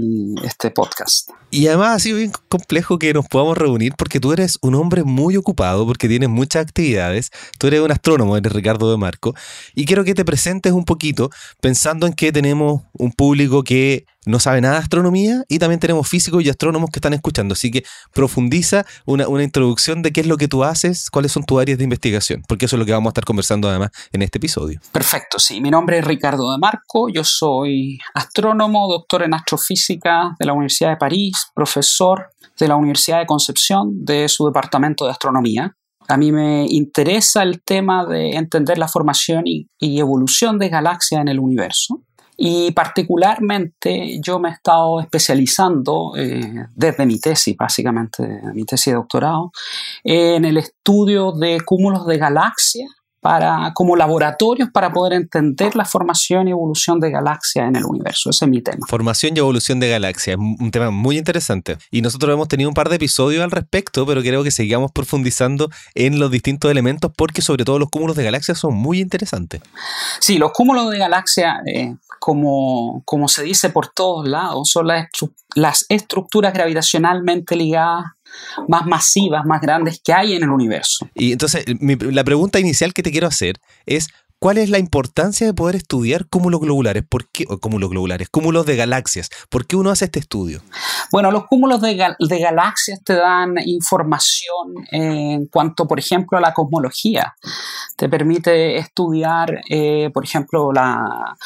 este 0.44 0.72
podcast. 0.72 1.30
Y 1.50 1.68
además 1.68 1.96
ha 1.96 2.00
sido 2.00 2.18
bien 2.18 2.32
complejo 2.50 3.00
que 3.00 3.14
nos 3.14 3.28
podamos 3.28 3.58
reunir 3.58 3.94
porque 3.98 4.20
tú 4.20 4.34
eres 4.34 4.58
un 4.62 4.76
hombre 4.76 5.04
muy 5.04 5.38
ocupado, 5.38 5.86
porque 5.86 6.08
tienes 6.08 6.30
muchas 6.30 6.64
actividades. 6.64 7.30
Tú 7.58 7.68
eres 7.68 7.82
un 7.82 7.92
astrónomo, 7.92 8.36
eres 8.36 8.52
Ricardo 8.52 8.92
de 8.92 8.98
Marco. 8.98 9.34
Y 9.76 9.86
quiero 9.86 10.04
que 10.04 10.14
te 10.14 10.26
presentes 10.26 10.74
un 10.74 10.86
poquito 10.86 11.30
pensando 11.62 12.06
en 12.06 12.14
que 12.14 12.32
tenemos 12.32 12.82
un 12.94 13.12
público 13.12 13.64
que 13.64 14.06
no 14.26 14.40
sabe 14.40 14.62
nada 14.62 14.76
de 14.76 14.82
astronomía 14.82 15.44
y 15.48 15.60
también 15.60 15.80
tenemos 15.80 16.08
físicos 16.08 16.44
y 16.44 16.50
astrónomos 16.50 16.90
que 16.92 17.00
están 17.00 17.14
escuchando. 17.14 17.54
Así 17.54 17.72
que 17.72 17.84
profundiza 18.14 18.86
una, 19.06 19.26
introducción 19.42 20.02
de 20.02 20.12
qué 20.12 20.22
es 20.22 20.28
lo 20.28 20.38
que 20.38 20.48
tú 20.48 20.64
haces, 20.64 21.10
cuáles 21.10 21.32
son 21.32 21.44
tus 21.44 21.60
áreas 21.60 21.78
de 21.78 21.84
investigación, 21.84 22.44
porque 22.48 22.66
eso 22.66 22.76
es 22.76 22.80
lo 22.80 22.86
que 22.86 22.92
vamos 22.92 23.10
a 23.10 23.12
estar 23.12 23.26
conversando 23.26 23.70
además 23.70 23.90
en 24.12 24.22
este 24.22 24.38
episodio. 24.38 24.80
Perfecto, 24.92 25.40
sí. 25.40 25.62
Mi 25.62 25.72
nombre 25.72 25.98
es 25.98 26.06
Ricardo 26.06 26.52
de 26.52 26.58
Marco, 26.58 27.10
yo 27.10 27.24
soy 27.24 28.00
astrónomo, 28.14 28.88
doctor 28.88 29.24
en 29.24 29.34
astrofísica 29.34 30.36
de 30.40 30.46
la 30.46 30.54
Universidad 30.54 30.92
de 30.92 30.98
París, 30.98 31.48
profesor 31.56 32.28
de 32.60 32.68
la 32.68 32.76
Universidad 32.76 33.20
de 33.20 33.26
Concepción 33.26 34.06
de 34.06 34.30
su 34.30 34.46
departamento 34.46 35.06
de 35.06 35.12
astronomía. 35.12 35.76
A 36.08 36.18
mí 36.18 36.32
me 36.32 36.66
interesa 36.68 37.42
el 37.44 37.64
tema 37.64 38.06
de 38.06 38.32
entender 38.32 38.78
la 38.78 38.88
formación 38.88 39.44
y, 39.48 39.68
y 39.80 40.00
evolución 40.00 40.60
de 40.60 40.70
galaxias 40.70 41.22
en 41.22 41.30
el 41.30 41.40
universo. 41.40 42.02
Y 42.44 42.72
particularmente 42.72 44.20
yo 44.20 44.40
me 44.40 44.50
he 44.50 44.54
estado 44.54 45.00
especializando 45.00 46.14
eh, 46.18 46.66
desde 46.74 47.06
mi 47.06 47.20
tesis, 47.20 47.56
básicamente 47.56 48.24
mi 48.56 48.66
tesis 48.66 48.88
de 48.88 48.94
doctorado, 48.94 49.52
en 50.04 50.44
el 50.46 50.58
estudio 50.58 51.34
de 51.34 51.62
cúmulos 51.62 52.08
de 52.08 52.18
galaxias 52.18 52.90
para, 53.22 53.72
como 53.74 53.96
laboratorios 53.96 54.70
para 54.74 54.92
poder 54.92 55.14
entender 55.14 55.76
la 55.76 55.86
formación 55.86 56.48
y 56.48 56.52
evolución 56.52 57.00
de 57.00 57.12
galaxias 57.12 57.68
en 57.68 57.76
el 57.76 57.86
universo. 57.86 58.32
Ese 58.32 58.46
es 58.46 58.52
mi 58.52 58.62
tema. 58.62 58.86
Formación 58.90 59.38
y 59.38 59.40
evolución 59.40 59.80
de 59.80 59.90
galaxias, 59.90 60.38
un 60.38 60.72
tema 60.72 60.90
muy 60.90 61.18
interesante. 61.18 61.78
Y 61.92 62.02
nosotros 62.02 62.34
hemos 62.34 62.48
tenido 62.48 62.70
un 62.70 62.74
par 62.74 62.90
de 62.90 62.96
episodios 62.96 63.44
al 63.44 63.52
respecto, 63.52 64.06
pero 64.06 64.22
creo 64.22 64.44
que 64.44 64.52
sigamos 64.52 64.92
profundizando 64.92 65.70
en 65.94 66.20
los 66.20 66.32
distintos 66.32 66.72
elementos 66.72 67.12
porque 67.16 67.42
sobre 67.42 67.64
todo 67.64 67.78
los 67.78 67.90
cúmulos 67.90 68.16
de 68.16 68.24
galaxias 68.24 68.58
son 68.58 68.74
muy 68.74 69.00
interesantes. 69.00 69.62
Sí, 70.20 70.40
los 70.40 70.52
cúmulos 70.52 70.90
de 70.90 70.98
galaxias, 70.98 71.60
eh, 71.68 71.96
como, 72.20 73.04
como 73.06 73.28
se 73.28 73.44
dice 73.44 73.70
por 73.70 73.90
todos 73.90 74.28
lados, 74.28 74.70
son 74.70 74.88
las, 74.88 75.08
las 75.54 75.86
estructuras 75.90 76.54
gravitacionalmente 76.54 77.56
ligadas 77.56 78.06
más 78.68 78.86
masivas, 78.86 79.46
más 79.46 79.62
grandes 79.62 80.02
que 80.04 80.14
hay 80.14 80.34
en 80.34 80.44
el 80.44 80.50
universo. 80.50 81.08
Y 81.16 81.32
entonces, 81.32 81.66
la 81.80 82.24
pregunta 82.24 82.60
inicial 82.60 82.94
que 82.94 83.04
te 83.04 83.12
quiero 83.12 83.28
hacer 83.28 83.60
es, 83.86 84.10
¿Cuál 84.44 84.58
es 84.58 84.72
la 84.72 84.80
importancia 84.80 85.46
de 85.46 85.54
poder 85.54 85.76
estudiar 85.76 86.26
cúmulos 86.26 86.62
globulares? 86.62 87.04
¿Por 87.08 87.30
qué? 87.30 87.46
O 87.48 87.60
cúmulos 87.60 87.92
globulares, 87.92 88.28
cúmulos 88.28 88.66
de 88.66 88.76
galaxias. 88.76 89.30
¿Por 89.52 89.68
qué 89.68 89.76
uno 89.76 89.92
hace 89.92 90.06
este 90.06 90.18
estudio? 90.18 90.64
Bueno, 91.12 91.30
los 91.30 91.46
cúmulos 91.46 91.80
de, 91.80 91.94
galaxias 91.96 93.04
te 93.04 93.14
dan 93.14 93.54
información 93.64 94.74
en 94.90 95.46
cuanto, 95.46 95.88
por 95.88 96.00
ejemplo, 96.00 96.40
a 96.40 96.42
la 96.42 96.56
cosmología. 96.56 97.36
Te 97.96 98.10
permite 98.10 98.80
estudiar, 98.80 99.62
eh, 99.70 100.10
por 100.12 100.24
ejemplo, 100.24 100.72
la, 100.74 101.38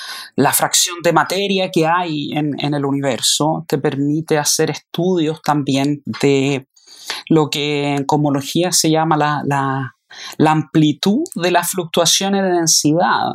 fracción 0.53 0.95
de 1.03 1.11
materia 1.11 1.71
que 1.71 1.85
hay 1.85 2.31
en, 2.31 2.73
el 2.73 2.85
universo. 2.85 3.65
Te 3.67 3.77
permite 3.77 4.37
hacer 4.37 4.69
estudios 4.69 5.41
también 5.41 6.01
de 6.21 6.65
lo 7.29 7.49
que 7.49 7.95
en 7.95 8.05
cosmología 8.05 8.71
se 8.71 8.89
llama 8.89 9.17
la 9.17 9.95
la 10.37 10.51
amplitud 10.51 11.23
de 11.35 11.51
las 11.51 11.71
fluctuaciones 11.71 12.43
de 12.43 12.51
densidad 12.51 13.33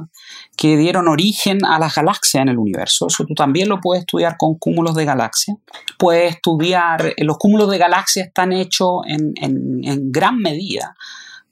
que 0.56 0.76
dieron 0.76 1.08
origen 1.08 1.64
a 1.64 1.78
las 1.78 1.94
galaxias 1.94 2.42
en 2.42 2.48
el 2.48 2.58
universo. 2.58 3.06
Eso 3.08 3.24
tú 3.24 3.34
también 3.34 3.68
lo 3.68 3.80
puedes 3.80 4.02
estudiar 4.02 4.36
con 4.38 4.56
cúmulos 4.56 4.94
de 4.94 5.04
galaxias. 5.04 5.56
Puedes 5.98 6.36
estudiar, 6.36 7.14
los 7.18 7.38
cúmulos 7.38 7.70
de 7.70 7.78
galaxias 7.78 8.28
están 8.28 8.52
hechos 8.52 9.02
en, 9.06 9.32
en 9.36 10.12
gran 10.12 10.38
medida 10.38 10.94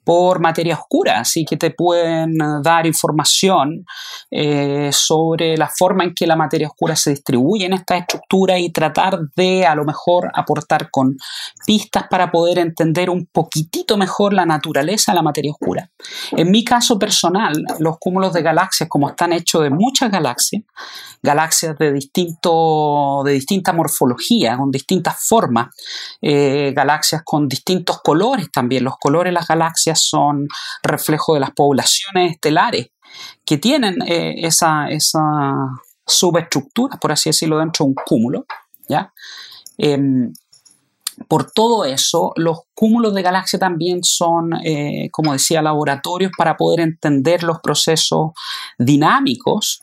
por 0.08 0.40
materia 0.40 0.74
oscura, 0.74 1.20
así 1.20 1.44
que 1.44 1.58
te 1.58 1.70
pueden 1.70 2.30
eh, 2.40 2.44
dar 2.62 2.86
información 2.86 3.84
eh, 4.30 4.88
sobre 4.90 5.54
la 5.58 5.68
forma 5.68 6.02
en 6.02 6.14
que 6.14 6.26
la 6.26 6.34
materia 6.34 6.66
oscura 6.66 6.96
se 6.96 7.10
distribuye 7.10 7.66
en 7.66 7.74
esta 7.74 7.98
estructura 7.98 8.58
y 8.58 8.72
tratar 8.72 9.18
de 9.36 9.66
a 9.66 9.74
lo 9.74 9.84
mejor 9.84 10.30
aportar 10.32 10.90
con 10.90 11.18
pistas 11.66 12.04
para 12.08 12.30
poder 12.30 12.58
entender 12.58 13.10
un 13.10 13.26
poquitito 13.26 13.98
mejor 13.98 14.32
la 14.32 14.46
naturaleza 14.46 15.12
de 15.12 15.16
la 15.16 15.22
materia 15.22 15.52
oscura. 15.52 15.90
En 16.32 16.50
mi 16.50 16.64
caso 16.64 16.98
personal, 16.98 17.62
los 17.78 17.98
cúmulos 17.98 18.32
de 18.32 18.40
galaxias, 18.40 18.88
como 18.88 19.10
están 19.10 19.34
hechos 19.34 19.62
de 19.62 19.68
muchas 19.68 20.10
galaxias, 20.10 20.62
galaxias 21.22 21.76
de, 21.76 21.92
distinto, 21.92 23.22
de 23.26 23.32
distinta 23.32 23.74
morfología, 23.74 24.56
con 24.56 24.70
distintas 24.70 25.16
formas, 25.22 25.68
eh, 26.22 26.72
galaxias 26.74 27.20
con 27.22 27.46
distintos 27.46 28.00
colores 28.02 28.50
también, 28.50 28.84
los 28.84 28.96
colores 28.98 29.32
de 29.32 29.34
las 29.34 29.46
galaxias 29.46 29.97
son 29.98 30.48
reflejo 30.82 31.34
de 31.34 31.40
las 31.40 31.50
poblaciones 31.50 32.32
estelares 32.32 32.88
que 33.44 33.58
tienen 33.58 33.96
eh, 34.06 34.34
esa, 34.38 34.88
esa, 34.88 35.20
subestructura, 36.08 36.96
por 36.98 37.12
así 37.12 37.28
decirlo, 37.28 37.58
dentro 37.58 37.84
de 37.84 37.90
un 37.90 37.94
cúmulo. 37.94 38.46
¿ya? 38.88 39.12
Em, 39.76 40.32
por 41.26 41.50
todo 41.50 41.84
eso, 41.84 42.32
los 42.36 42.60
cúmulos 42.74 43.14
de 43.14 43.22
galaxias 43.22 43.60
también 43.60 44.02
son, 44.02 44.52
eh, 44.64 45.08
como 45.12 45.32
decía, 45.32 45.62
laboratorios 45.62 46.32
para 46.36 46.56
poder 46.56 46.80
entender 46.80 47.42
los 47.42 47.58
procesos 47.60 48.30
dinámicos 48.78 49.82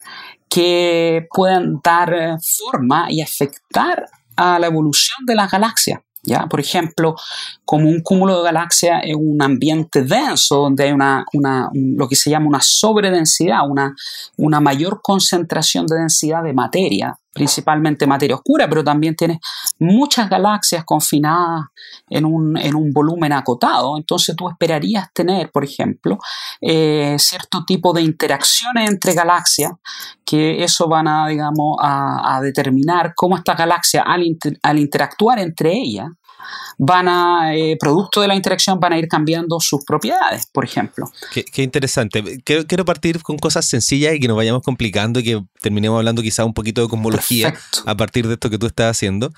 que 0.49 1.27
pueden 1.29 1.79
dar 1.83 2.13
eh, 2.13 2.35
forma 2.41 3.07
y 3.09 3.21
afectar 3.21 4.05
a 4.37 4.59
la 4.59 4.67
evolución 4.67 5.25
de 5.25 5.35
las 5.35 5.51
galaxias. 5.51 5.99
¿Ya? 6.25 6.47
Por 6.47 6.59
ejemplo, 6.59 7.15
como 7.63 7.89
un 7.89 8.01
cúmulo 8.01 8.37
de 8.37 8.43
galaxias 8.43 9.01
en 9.03 9.15
un 9.17 9.41
ambiente 9.41 10.03
denso, 10.03 10.57
donde 10.57 10.85
hay 10.85 10.91
una, 10.91 11.25
lo 11.73 12.07
que 12.07 12.15
se 12.15 12.29
llama 12.29 12.47
una 12.47 12.61
sobredensidad, 12.61 13.69
una, 13.69 13.95
una 14.37 14.59
mayor 14.59 15.01
concentración 15.01 15.87
de 15.87 15.97
densidad 15.97 16.43
de 16.43 16.53
materia, 16.53 17.17
principalmente 17.35 18.07
materia 18.07 18.37
oscura, 18.37 18.65
pero 18.69 18.81
también 18.81 19.13
tiene 19.13 19.41
muchas 19.77 20.29
galaxias 20.29 20.85
confinadas 20.85 21.65
en 22.09 22.23
un, 22.23 22.93
volumen 22.93 23.33
acotado. 23.33 23.97
Entonces 23.97 24.37
tú 24.37 24.47
esperarías 24.47 25.11
tener, 25.13 25.51
por 25.51 25.65
ejemplo, 25.65 26.17
eh, 26.61 27.17
cierto 27.19 27.65
tipo 27.65 27.91
de 27.91 28.03
interacciones 28.03 28.89
entre 28.89 29.13
galaxias, 29.13 29.73
que 30.25 30.63
eso 30.63 30.87
van 30.87 31.09
a, 31.09 31.27
digamos, 31.27 31.75
a, 31.81 32.39
determinar 32.41 33.13
cómo 33.13 33.35
estas 33.35 33.57
galaxias 33.57 34.05
al, 34.07 34.23
al 34.63 34.79
interactuar 34.79 35.39
entre 35.39 35.73
ellas, 35.73 36.07
van 36.77 37.07
a, 37.07 37.55
eh, 37.55 37.77
producto 37.79 38.21
de 38.21 38.27
la 38.27 38.35
interacción, 38.35 38.79
van 38.79 38.93
a 38.93 38.97
ir 38.97 39.07
cambiando 39.07 39.59
sus 39.59 39.83
propiedades, 39.85 40.45
por 40.47 40.65
ejemplo. 40.65 41.11
Qué, 41.31 41.63
interesante. 41.63 42.23
Quiero, 42.43 42.85
partir 42.85 43.21
con 43.23 43.37
cosas 43.37 43.65
sencillas 43.65 44.13
y 44.15 44.19
que 44.19 44.27
nos 44.27 44.37
vayamos 44.37 44.61
complicando 44.61 45.19
y 45.19 45.23
que 45.23 45.43
terminemos 45.61 45.97
hablando 45.97 46.21
quizá 46.21 46.45
un 46.45 46.53
poquito 46.53 46.81
de 46.81 46.87
cosmología 46.87 47.53
a 47.85 47.95
partir 47.95 48.27
de 48.27 48.33
esto 48.33 48.49
que 48.49 48.57
tú 48.57 48.67
estás 48.67 48.91
haciendo. 48.91 49.31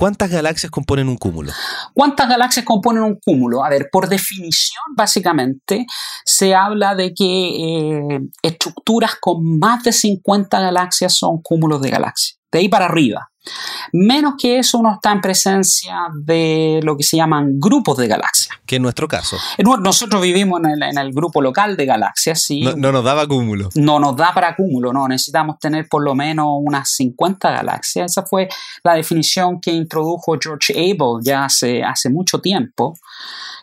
¿Cuántas 0.00 0.30
galaxias 0.30 0.70
componen 0.70 1.08
un 1.08 1.16
cúmulo? 1.16 1.50
¿Cuántas 1.92 2.28
galaxias 2.28 2.64
componen 2.64 3.02
un 3.02 3.16
cúmulo? 3.16 3.64
A 3.64 3.68
ver, 3.68 3.88
por 3.90 4.08
definición, 4.08 4.84
básicamente, 4.96 5.86
se 6.24 6.54
habla 6.54 6.94
de 6.94 7.12
que 7.12 7.24
eh, 7.24 8.20
estructuras 8.42 9.16
con 9.20 9.58
más 9.58 9.82
de 9.82 9.92
50 9.92 10.60
galaxias 10.60 11.16
son 11.16 11.42
cúmulos 11.42 11.82
de 11.82 11.90
galaxias. 11.90 12.38
De 12.52 12.60
ahí 12.60 12.68
para 12.68 12.84
arriba. 12.84 13.32
Menos 13.92 14.34
que 14.38 14.58
eso 14.58 14.78
uno 14.78 14.94
está 14.94 15.12
en 15.12 15.20
presencia 15.20 15.96
de 16.14 16.80
lo 16.82 16.96
que 16.96 17.02
se 17.02 17.16
llaman 17.16 17.58
grupos 17.58 17.96
de 17.98 18.08
galaxias. 18.08 18.56
Que 18.66 18.76
en 18.76 18.82
nuestro 18.82 19.08
caso. 19.08 19.36
Nosotros 19.58 20.20
vivimos 20.20 20.60
en 20.64 20.98
el, 20.98 21.12
grupo 21.12 21.40
local 21.40 21.76
de 21.76 21.86
galaxias, 21.86 22.42
sí. 22.42 22.60
No, 22.60 22.76
no, 22.76 22.92
nos 22.92 23.04
daba 23.04 23.26
cúmulo. 23.26 23.70
No 23.74 23.98
nos 23.98 24.16
da 24.16 24.32
para 24.34 24.54
cúmulo, 24.54 24.92
no. 24.92 25.08
Necesitamos 25.08 25.58
tener 25.58 25.88
por 25.88 26.02
lo 26.04 26.14
menos 26.14 26.46
unas 26.60 26.90
50 26.92 27.50
galaxias. 27.50 28.12
Esa 28.12 28.24
fue 28.24 28.48
la 28.84 28.94
definición 28.94 29.60
que 29.60 29.70
introdujo 29.72 30.36
George 30.40 30.72
Abel 30.74 31.22
ya 31.22 31.44
hace, 31.44 31.82
hace 31.82 32.10
mucho 32.10 32.40
tiempo. 32.40 32.98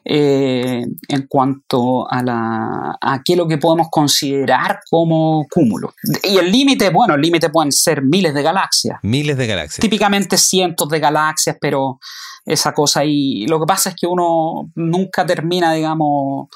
Eh, 0.08 0.86
en 1.08 1.28
cuanto 1.28 2.08
a, 2.08 2.22
la, 2.22 2.96
a 3.02 3.22
qué 3.26 3.34
es 3.34 3.38
lo 3.38 3.48
que 3.48 3.58
podemos 3.58 3.88
considerar 3.90 4.80
como 4.88 5.48
cúmulo. 5.50 5.96
Y 6.24 6.38
el 6.38 6.52
límite, 6.52 6.92
bueno, 6.92 7.16
el 7.16 7.22
límite 7.22 7.50
pueden 7.50 7.72
ser 7.72 8.04
miles 8.04 8.36
de 8.36 8.44
galaxias. 8.44 9.00
Miles 9.02 9.36
de 9.36 9.48
galaxias. 9.48 9.80
Típicamente 9.80 10.38
cientos 10.38 10.90
de 10.90 11.00
galaxias, 11.00 11.58
pero 11.60 12.00
esa 12.46 12.72
cosa 12.74 13.04
y 13.04 13.48
lo 13.48 13.60
que 13.60 13.66
pasa 13.66 13.90
es 13.90 13.96
que 13.96 14.06
uno 14.06 14.70
nunca 14.76 15.26
termina, 15.26 15.74
digamos, 15.74 16.50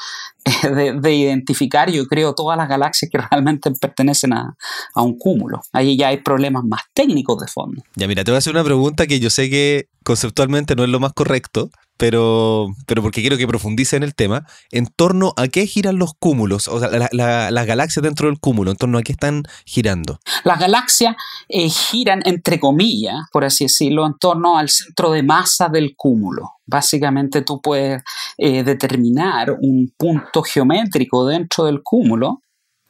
de, 1.01 1.13
identificar, 1.13 1.91
yo 1.91 2.05
creo, 2.07 2.33
todas 2.33 2.57
las 2.57 2.69
galaxias 2.69 3.11
que 3.11 3.17
realmente 3.17 3.71
pertenecen 3.71 4.33
a, 4.33 4.55
a, 4.93 5.01
un 5.01 5.17
cúmulo. 5.17 5.61
Ahí 5.73 5.97
ya 5.97 6.09
hay 6.09 6.17
problemas 6.17 6.63
más 6.63 6.81
técnicos 6.93 7.39
de 7.39 7.47
fondo. 7.47 7.83
Ya, 7.95 8.07
mira, 8.07 8.23
te 8.23 8.31
voy 8.31 8.35
a 8.35 8.39
hacer 8.39 8.53
una 8.53 8.63
pregunta 8.63 9.07
que 9.07 9.19
yo 9.19 9.29
sé 9.29 9.49
que 9.49 9.87
conceptualmente 10.03 10.75
no 10.75 10.83
es 10.83 10.89
lo 10.89 10.99
más 10.99 11.13
correcto, 11.13 11.69
pero, 11.99 12.67
pero 12.87 13.01
porque 13.01 13.19
quiero 13.19 13.37
que 13.37 13.45
profundice 13.45 13.97
en 13.97 14.03
el 14.03 14.15
tema, 14.15 14.45
en 14.71 14.87
torno 14.87 15.33
a 15.35 15.49
qué 15.49 15.67
giran 15.67 15.99
los 15.99 16.13
cúmulos, 16.17 16.69
o 16.69 16.79
sea, 16.79 16.89
las 17.11 17.65
galaxias 17.67 18.01
dentro 18.01 18.29
del 18.29 18.39
cúmulo, 18.39 18.71
en 18.71 18.77
torno 18.77 18.97
a 18.97 19.03
qué 19.03 19.11
están 19.11 19.43
girando. 19.65 20.19
Las 20.45 20.59
galaxias 20.59 21.17
eh, 21.49 21.69
giran, 21.69 22.21
entre 22.23 22.57
comillas, 22.57 23.17
por 23.33 23.43
así 23.43 23.65
decirlo, 23.65 24.07
en 24.07 24.13
torno 24.17 24.57
al 24.57 24.69
centro 24.69 25.11
de 25.11 25.23
masa 25.23 25.67
del 25.67 25.93
cúmulo. 25.97 26.53
Básicamente 26.69 27.41
tú 27.41 27.61
puedes 27.61 28.03
eh, 28.37 28.63
determinar 28.63 29.57
un 29.59 29.91
punto 29.97 30.43
geométrico 30.43 31.25
dentro 31.25 31.65
del 31.65 31.81
cúmulo, 31.83 32.41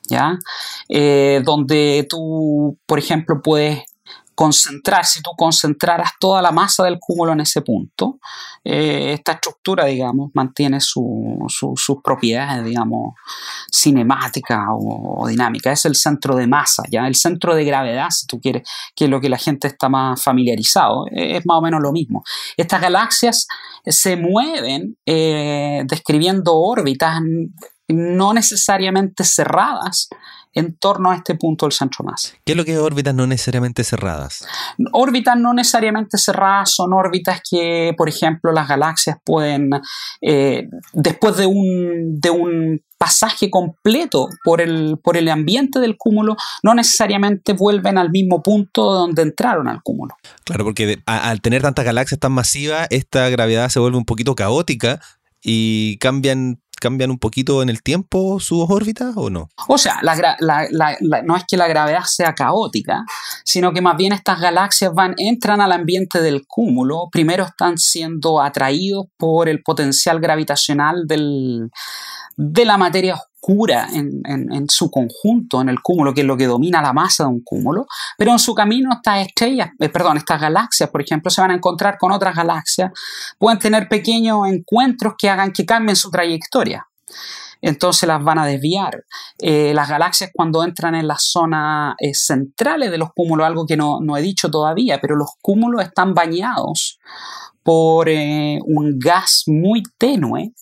¿ya? 0.08 0.38
Eh, 0.90 1.42
donde 1.46 2.06
tú, 2.10 2.78
por 2.86 3.00
ejemplo, 3.00 3.42
puedes 3.42 3.84
concentrar, 4.40 5.06
si 5.06 5.22
tú 5.22 5.32
concentraras 5.36 6.12
toda 6.18 6.42
la 6.42 6.54
masa 6.54 6.86
del 6.86 6.98
cúmulo 6.98 7.34
en 7.34 7.42
ese 7.42 7.62
punto, 7.62 8.20
eh, 8.64 9.12
esta 9.12 9.34
estructura, 9.34 9.84
digamos, 9.84 10.32
mantiene 10.34 10.80
sus 10.80 11.98
propiedades, 12.02 12.64
digamos, 12.64 13.16
cinemáticas 13.70 14.60
o, 14.72 15.28
dinámicas. 15.28 15.80
Es 15.80 15.86
el 15.88 15.96
centro 15.96 16.38
de 16.38 16.48
masa, 16.48 16.84
¿ya? 16.90 17.06
El 17.06 17.16
centro 17.16 17.54
de 17.54 17.66
gravedad, 17.66 18.08
si 18.12 18.28
tú 18.28 18.40
quieres, 18.40 18.66
que 18.96 19.06
es 19.06 19.12
lo 19.12 19.20
que 19.20 19.28
la 19.28 19.38
gente 19.38 19.68
está 19.68 19.90
más 19.90 20.24
familiarizado, 20.24 21.04
es 21.12 21.46
más 21.46 21.58
o 21.58 21.62
menos 21.62 21.82
lo 21.82 21.92
mismo. 21.92 22.24
Estas 22.56 22.80
galaxias 22.80 23.46
se 23.86 24.16
mueven 24.16 24.96
eh, 25.06 25.84
describiendo 25.86 26.56
órbitas 26.56 27.20
no 27.90 28.34
necesariamente 28.34 29.24
cerradas, 29.26 30.08
en 30.54 30.76
torno 30.78 31.12
a 31.12 31.16
este 31.16 31.36
punto 31.36 31.66
del 31.66 31.74
centro 31.74 32.04
masa. 32.04 32.30
¿Qué 32.44 32.54
es 32.54 32.58
lo 32.58 32.66
que 32.66 32.74
es 32.74 32.80
órbitas 32.80 33.14
no 33.14 33.28
necesariamente 33.28 33.84
cerradas? 33.84 34.46
Órbitas 34.92 35.38
no 35.38 35.54
necesariamente 35.54 36.18
cerradas 36.18 36.72
son 36.72 36.94
órbitas 36.94 37.42
que, 37.50 37.94
por 37.98 38.10
ejemplo, 38.10 38.52
las 38.52 38.68
galaxias 38.68 39.18
pueden, 39.24 39.70
eh, 40.22 40.68
después 40.94 41.38
de 41.38 41.46
un, 41.46 42.20
de 42.20 42.30
un 42.30 42.82
pasaje 42.98 43.50
completo 43.50 44.28
por 44.44 44.60
el, 44.60 44.98
por 45.02 45.16
el 45.18 45.30
ambiente 45.30 45.80
del 45.80 45.98
cúmulo, 45.98 46.36
no 46.64 46.74
necesariamente 46.74 47.54
vuelven 47.54 47.98
al 47.98 48.12
mismo 48.12 48.44
punto 48.44 48.92
donde 48.92 49.22
entraron 49.22 49.70
al 49.70 49.82
cúmulo. 49.82 50.16
Claro, 50.44 50.66
porque 50.66 51.02
al 51.06 51.42
tener 51.42 51.62
tantas 51.62 51.86
galaxias 51.86 52.20
tan 52.20 52.34
masivas, 52.34 52.88
esta 52.90 53.30
gravedad 53.30 53.70
se 53.70 53.80
vuelve 53.80 53.98
un 53.98 54.06
poquito 54.06 54.36
caótica 54.36 55.00
y 55.42 55.98
cambian 56.00 56.60
cambian 56.80 57.12
un 57.12 57.20
poquito 57.20 57.62
en 57.62 57.70
el 57.70 57.82
tiempo 57.82 58.40
sus 58.40 58.66
órbitas 58.70 59.14
o 59.16 59.30
no? 59.30 59.50
O 59.68 59.78
sea, 59.78 60.00
no 60.02 61.36
es 61.36 61.44
que 61.48 61.58
la 61.58 61.68
gravedad 61.68 62.04
sea 62.06 62.34
caótica, 62.34 63.06
sino 63.44 63.74
que 63.74 63.82
más 63.82 63.98
bien 63.98 64.14
estas 64.14 64.40
galaxias 64.40 64.94
van, 64.94 65.16
entran 65.18 65.62
al 65.62 65.72
ambiente 65.72 66.22
del 66.22 66.46
cúmulo, 66.48 67.10
primero 67.12 67.44
están 67.44 67.78
siendo 67.78 68.42
atraídos 68.42 69.06
por 69.18 69.50
el 69.50 69.62
potencial 69.62 70.20
gravitacional 70.20 71.08
del, 71.08 71.70
de 72.42 72.64
la 72.64 72.78
materia 72.78 73.16
oscura 73.16 73.90
en, 73.92 74.70
su 74.70 74.90
conjunto, 74.90 75.60
en 75.60 75.68
el 75.68 75.82
cúmulo, 75.82 76.14
que 76.14 76.22
es 76.22 76.28
lo 76.28 76.38
que 76.38 76.48
domina 76.48 76.82
la 76.82 76.94
masa 76.94 77.24
de 77.24 77.32
un 77.32 77.42
cúmulo, 77.44 77.86
pero 78.18 78.32
en 78.32 78.40
su 78.40 78.56
camino 78.56 78.92
estas 78.94 79.28
estrellas, 79.28 79.72
eh, 79.78 79.90
perdón, 79.90 80.16
estas 80.16 80.40
galaxias, 80.40 80.90
por 80.90 81.02
ejemplo, 81.02 81.30
se 81.30 81.42
van 81.42 81.52
a 81.52 81.56
encontrar 81.56 81.98
con 81.98 82.14
otras 82.14 82.34
galaxias, 82.34 82.92
pueden 83.38 83.60
tener 83.60 83.90
pequeños 83.90 84.48
encuentros 84.48 85.16
que 85.18 85.30
hagan 85.30 85.52
que 85.52 85.66
cambien 85.66 85.98
su 85.98 86.10
trayectoria. 86.10 86.88
Entonces 87.62 88.08
las 88.08 88.24
van 88.24 88.40
a 88.40 88.46
desviar. 88.46 89.04
Eh, 89.38 89.74
las 89.74 89.90
galaxias 89.90 90.30
cuando 90.34 90.64
entran 90.64 90.96
en 90.96 91.10
las 91.10 91.24
zonas 91.24 91.96
eh, 92.00 92.14
centrales 92.14 92.90
de 92.90 92.98
los 92.98 93.10
cúmulos, 93.14 93.46
algo 93.46 93.66
que 93.66 93.76
no, 93.76 94.00
no 94.00 94.16
he 94.16 94.22
dicho 94.22 94.50
todavía, 94.50 95.00
pero 95.02 95.18
los 95.18 95.32
cúmulos 95.42 95.84
están 95.84 96.14
bañados 96.14 97.00
por 97.70 98.10
eh, 98.10 98.58
un 98.66 98.98
gas 98.98 99.44
muy 99.46 99.84
tenue 100.00 100.54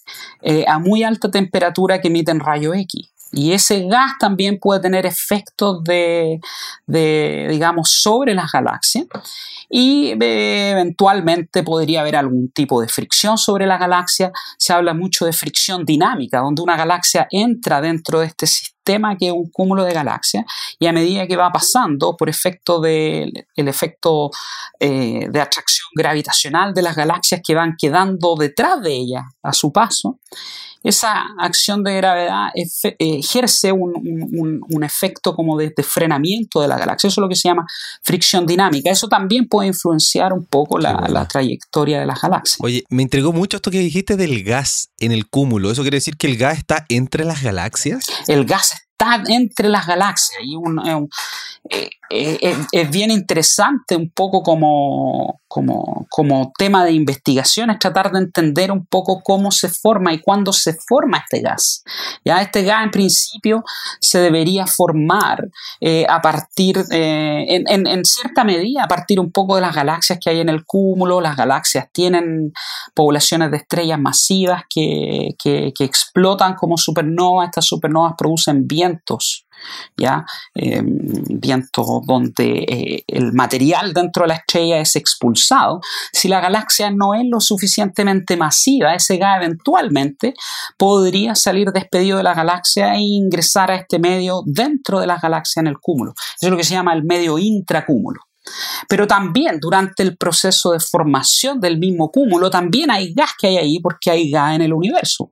eh, 0.42 0.66
a 0.68 0.78
muy 0.78 1.04
alta 1.04 1.32
temperatura 1.32 2.02
que 2.02 2.10
emiten 2.10 2.42
rayo 2.42 2.74
X. 2.74 3.10
Y 3.32 3.54
ese 3.54 3.88
gas 3.88 4.12
también 4.20 4.60
puede 4.60 4.82
tener 4.82 5.06
efectos 5.06 5.82
de, 5.86 6.42
digamos, 6.86 8.02
sobre 8.02 8.34
las 8.34 8.52
galaxias 8.52 9.06
y 9.70 10.16
eh, 10.20 10.72
eventualmente 10.72 11.64
podría 11.64 12.02
haber 12.02 12.18
algún 12.18 12.52
tipo 12.52 12.82
de 12.82 12.90
fricción 12.90 13.38
sobre 13.38 13.66
la 13.66 13.78
galaxia. 13.78 14.34
Se 14.58 14.74
habla 14.74 14.94
mucho 14.94 15.26
de 15.26 15.32
fricción 15.32 15.86
dinámica, 15.86 16.40
donde 16.40 16.62
una 16.62 16.76
galaxia 16.76 17.26
entra 17.32 17.80
dentro 17.80 18.20
de 18.20 18.26
este 18.26 18.48
sistema 18.48 18.77
que 19.20 19.28
es 19.28 19.34
un 19.34 19.50
cúmulo 19.52 19.84
de 19.84 19.94
galaxias 19.94 20.46
y 20.80 20.88
a 20.88 20.94
medida 20.94 21.28
que 21.28 21.36
va 21.36 21.52
pasando 21.52 22.16
por 22.16 22.30
efecto 22.30 22.80
del 22.80 23.46
efecto 23.56 24.32
eh, 24.80 25.28
de 25.30 25.42
atracción 25.42 25.90
gravitacional 25.96 26.74
de 26.74 26.82
las 26.82 26.96
galaxias 26.96 27.42
que 27.44 27.56
van 27.56 27.76
quedando 27.78 28.36
detrás 28.36 28.82
de 28.82 28.94
ella 28.94 29.26
a 29.44 29.54
su 29.54 29.72
paso, 29.72 30.20
esa 30.88 31.26
acción 31.38 31.84
de 31.84 31.98
gravedad 31.98 32.48
ejerce 32.98 33.72
un, 33.72 34.84
efecto 34.84 35.36
como 35.36 35.58
de, 35.58 35.74
frenamiento 35.84 36.62
de 36.62 36.68
la 36.68 36.78
galaxia. 36.78 37.10
Eso 37.10 37.20
es 37.20 37.24
lo 37.24 37.30
que 37.30 37.36
se 37.36 37.50
llama 37.50 37.66
fricción 38.04 38.46
dinámica. 38.46 38.90
Eso 38.90 39.08
también 39.08 39.48
puede 39.48 39.68
influenciar 39.68 40.32
un 40.32 40.46
poco 40.46 40.78
la, 40.78 41.28
trayectoria 41.28 42.00
de 42.00 42.06
las 42.06 42.22
galaxias. 42.22 42.58
Oye, 42.62 42.86
me 42.90 43.04
entregó 43.04 43.34
mucho 43.34 43.58
esto 43.58 43.70
que 43.70 43.80
dijiste 43.80 44.16
del 44.16 44.44
gas 44.44 44.90
en 45.00 45.12
el 45.12 45.28
cúmulo. 45.28 45.72
¿Eso 45.72 45.82
quiere 45.82 45.98
decir 45.98 46.16
que 46.16 46.28
el 46.28 46.38
gas 46.38 46.58
está 46.58 46.86
entre 46.90 47.26
las 47.26 47.44
galaxias? 47.44 48.08
El 48.28 48.46
gas 48.46 48.72
está 48.74 49.22
entre 49.28 49.68
las 49.68 49.86
galaxias. 49.86 50.40
Y 50.44 50.56
eh, 51.70 51.90
eh, 52.10 52.56
es 52.72 52.90
bien 52.90 53.12
interesante 53.12 53.96
un 53.96 54.10
poco 54.10 54.42
como, 54.42 55.42
como, 55.48 56.06
como, 56.10 56.52
tema 56.58 56.84
de 56.84 56.92
investigación, 56.92 57.70
es 57.70 57.80
tratar 57.80 58.12
de 58.12 58.20
entender 58.20 58.72
un 58.72 58.86
poco 58.86 59.22
cómo 59.24 59.52
se 59.52 59.70
forma 59.70 60.14
y 60.14 60.20
cuándo 60.20 60.54
se 60.54 60.74
forma 60.74 61.18
este 61.18 61.42
gas. 61.42 61.84
Ya 62.24 62.42
este 62.42 62.64
gas 62.64 62.84
en 62.84 62.92
principio 62.92 63.64
se 64.00 64.20
debería 64.20 64.68
formar 64.68 65.48
eh, 65.80 66.06
a 66.10 66.22
partir, 66.22 66.84
en, 66.90 67.88
en, 67.88 68.06
cierta 68.06 68.44
medida, 68.44 68.84
a 68.84 68.88
partir 68.88 69.20
un 69.20 69.32
poco 69.32 69.56
de 69.56 69.62
las 69.62 69.76
galaxias 69.76 70.20
que 70.22 70.30
hay 70.30 70.40
en 70.40 70.50
el 70.50 70.66
cúmulo. 70.66 71.22
Las 71.22 71.36
galaxias 71.36 71.88
tienen 71.92 72.52
poblaciones 72.94 73.52
de 73.52 73.58
estrellas 73.58 74.00
masivas 74.00 74.64
que, 74.70 75.30
que, 75.42 75.72
que 75.76 75.84
explotan 75.84 76.56
como 76.56 76.78
supernovas. 76.78 77.48
Estas 77.48 77.66
supernovas 77.66 78.14
producen 78.18 78.68
vientos 78.68 79.47
¿ya? 79.98 80.26
Eh, 80.56 80.82
viento 80.84 82.02
donde 82.06 82.66
eh, 82.68 83.04
el 83.08 83.34
material 83.34 83.94
dentro 83.94 84.24
de 84.24 84.30
la 84.30 84.36
estrella 84.36 84.80
es 84.80 84.96
expulsado. 84.96 85.82
Si 86.12 86.28
la 86.28 86.40
galaxia 86.40 86.92
no 86.92 87.14
es 87.14 87.24
lo 87.30 87.40
suficientemente 87.40 88.38
masiva, 88.38 88.94
ese 88.94 89.18
gas 89.18 89.38
eventualmente 89.42 90.34
podría 90.78 91.36
salir 91.36 91.72
despedido 91.72 92.18
de 92.18 92.24
la 92.24 92.34
galaxia 92.34 92.96
e 92.96 93.02
ingresar 93.02 93.72
a 93.72 93.76
este 93.76 94.00
medio 94.00 94.44
dentro 94.46 95.00
de 95.00 95.08
la 95.08 95.18
galaxia 95.18 95.60
en 95.60 95.68
el 95.68 95.80
cúmulo. 95.80 96.14
Eso 96.38 96.48
es 96.48 96.52
lo 96.52 96.58
que 96.58 96.64
se 96.64 96.74
llama 96.74 96.94
el 96.94 97.04
medio 97.04 97.38
intracúmulo. 97.38 98.27
Pero 98.88 99.08
también 99.08 99.60
durante 99.60 100.04
el 100.04 100.18
proceso 100.18 100.72
de 100.72 100.80
formación 100.80 101.60
del 101.60 101.78
mismo 101.78 102.12
cúmulo, 102.12 102.50
también 102.50 102.92
hay 102.92 103.14
gas 103.14 103.32
que 103.38 103.48
hay 103.48 103.58
ahí 103.58 103.80
porque 103.80 104.12
hay 104.12 104.30
gas 104.30 104.56
en 104.56 104.62
el 104.62 104.74
universo. 104.74 105.32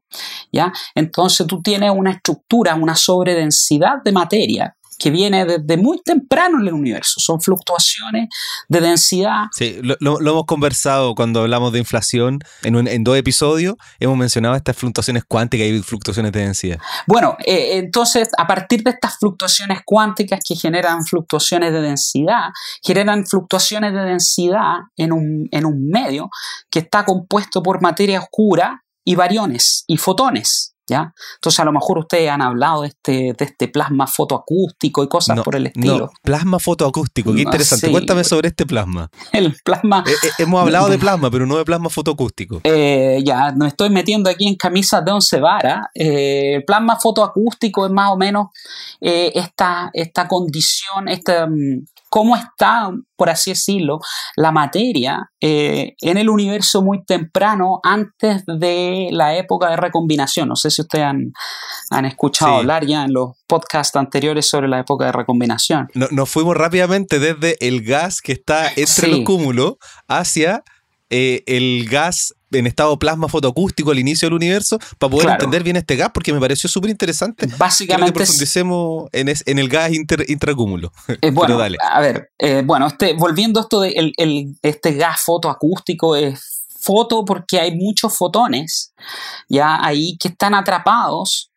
¿ya? 0.52 0.72
Entonces 0.94 1.46
tú 1.48 1.62
tienes 1.62 1.92
una 1.96 2.12
estructura, 2.12 2.76
una 2.76 2.96
sobredensidad 2.96 4.02
de 4.04 4.12
materia 4.12 4.75
que 4.98 5.10
viene 5.10 5.46
desde 5.46 5.78
muy 5.78 6.02
temprano 6.04 6.60
en 6.60 6.68
el 6.68 6.74
universo. 6.74 7.20
Son 7.20 7.42
fluctuaciones 7.42 8.30
de 8.68 8.82
densidad. 8.82 9.46
Sí, 9.52 9.80
lo, 9.82 10.20
hemos 10.20 10.46
conversado 10.46 11.16
cuando 11.16 11.42
hablamos 11.42 11.72
de 11.72 11.80
inflación 11.80 12.40
en, 12.64 12.88
en, 12.88 13.04
dos 13.04 13.18
episodios. 13.18 13.76
Hemos 14.00 14.18
mencionado 14.18 14.56
estas 14.56 14.78
fluctuaciones 14.78 15.24
cuánticas 15.28 15.68
y 15.68 15.82
fluctuaciones 15.82 16.32
de 16.32 16.42
densidad. 16.42 16.80
Bueno, 17.08 17.36
eh, 17.46 17.78
entonces 17.78 18.30
a 18.38 18.48
partir 18.48 18.84
de 18.84 18.92
estas 18.92 19.18
fluctuaciones 19.18 19.80
cuánticas 19.86 20.40
que 20.48 20.56
generan 20.56 21.04
fluctuaciones 21.04 21.72
de 21.72 21.82
densidad, 21.82 22.50
generan 22.84 23.26
fluctuaciones 23.26 23.94
de 23.94 24.02
densidad 24.02 24.76
en 24.96 25.12
un, 25.12 25.48
en 25.52 25.66
un 25.66 25.88
medio 25.90 26.30
que 26.70 26.80
está 26.80 27.06
compuesto 27.06 27.62
por 27.62 27.82
materia 27.82 28.20
oscura 28.20 28.84
y 29.04 29.16
variones 29.16 29.84
y 29.88 29.98
fotones. 29.98 30.75
¿Ya? 30.88 31.14
Entonces 31.36 31.60
a 31.60 31.66
lo 31.66 31.72
mejor 31.72 31.98
ustedes 31.98 32.30
han 32.30 32.42
hablado 32.42 32.84
de 32.84 32.90
este, 32.90 33.12
de 33.38 33.46
este 33.46 33.68
plasma 33.68 34.06
fotoacústico 34.06 35.04
y 35.04 35.08
cosas 35.08 35.42
por 35.42 35.56
el 35.56 35.68
estilo. 35.68 35.98
No, 35.98 36.10
plasma 36.22 36.60
fotoacústico, 36.60 37.34
qué 37.34 37.42
interesante. 37.42 37.90
Cuéntame 37.90 38.24
sobre 38.24 38.50
este 38.50 38.66
plasma. 38.66 39.10
El 39.32 39.56
plasma... 39.64 40.04
Eh, 40.08 40.12
eh, 40.12 40.32
hemos 40.40 40.62
hablado 40.62 40.88
de 40.90 41.00
plasma, 41.00 41.32
pero 41.32 41.46
no 41.46 41.58
de 41.58 41.66
plasma 41.66 41.90
fotoacústico. 41.90 42.62
Eh, 42.64 43.22
ya, 43.26 43.52
me 43.56 43.68
estoy 43.68 43.90
metiendo 43.90 44.30
aquí 44.30 44.48
en 44.48 44.56
camisas 44.56 45.04
de 45.04 45.12
once 45.12 45.40
varas. 45.40 45.88
el 45.94 46.64
plasma 46.66 46.98
fotoacústico 47.00 47.86
es 47.86 47.92
más 47.92 48.12
o 48.12 48.18
menos 48.18 48.48
esta, 49.02 49.90
esta 49.94 50.28
condición, 50.28 51.08
esta, 51.08 51.48
mm, 51.48 51.86
cómo 52.16 52.38
está, 52.38 52.92
por 53.18 53.30
así 53.30 53.52
decirlo, 53.52 54.00
la 54.38 54.54
materia 54.54 55.32
eh, 55.42 55.96
en 56.00 56.16
el 56.16 56.30
universo 56.30 56.82
muy 56.82 57.04
temprano, 57.04 57.82
antes 57.84 58.46
de 58.46 59.10
la 59.12 59.36
época 59.36 59.70
de 59.72 59.76
recombinación. 59.76 60.48
No 60.48 60.56
sé 60.56 60.72
si 60.72 60.82
ustedes 60.82 61.04
han, 61.04 62.06
escuchado 62.06 62.56
hablar 62.56 62.86
ya 62.86 63.04
en 63.04 63.12
los 63.12 63.32
podcasts 63.48 63.98
anteriores 63.98 64.48
sobre 64.48 64.70
la 64.70 64.80
época 64.80 65.08
de 65.08 65.12
recombinación. 65.12 65.90
nos 65.94 66.30
fuimos 66.30 66.56
rápidamente 66.56 67.20
desde 67.20 67.58
el 67.60 67.84
gas 67.84 68.22
que 68.22 68.32
está 68.32 68.70
entre 68.74 69.10
los 69.10 69.20
cúmulos 69.26 69.74
hacia 70.08 70.64
eh, 71.10 71.44
el 71.48 71.86
gas 71.90 72.34
en 72.58 72.68
estado 72.68 72.98
plasma 72.98 73.28
fotoacústico 73.28 73.92
al 73.92 74.00
inicio 74.00 74.28
del 74.28 74.36
universo 74.36 74.80
para 74.98 75.12
poder 75.12 75.30
entender 75.30 75.64
bien 75.64 75.76
este 75.76 75.96
gas, 75.96 76.12
porque 76.14 76.34
me 76.34 76.40
pareció 76.40 76.70
súper 76.70 76.90
interesante. 76.90 77.48
Básicamente. 77.58 78.14
Que 78.14 78.18
profundicemos 78.18 79.10
en, 79.12 79.30
en, 79.30 79.60
el 79.60 79.70
gas 79.70 79.92
intracúmulo. 80.28 80.92
Eh, 81.22 81.32
bueno, 81.32 81.60
a 81.60 82.02
ver, 82.02 82.32
eh, 82.38 82.62
bueno, 82.66 82.88
este, 82.88 83.14
volviendo 83.14 83.60
a 83.60 83.64
esto 83.64 83.82
de 83.82 84.14
el, 84.18 84.58
este 84.62 84.94
gas 84.94 85.22
fotoacústico 85.22 86.16
es 86.16 86.68
foto 86.80 87.24
porque 87.24 87.60
hay 87.60 87.76
muchos 87.76 88.16
fotones 88.16 88.94
ya 89.48 89.84
ahí 89.84 90.18
que 90.20 90.28
están 90.28 90.54
atrapados 90.54 91.52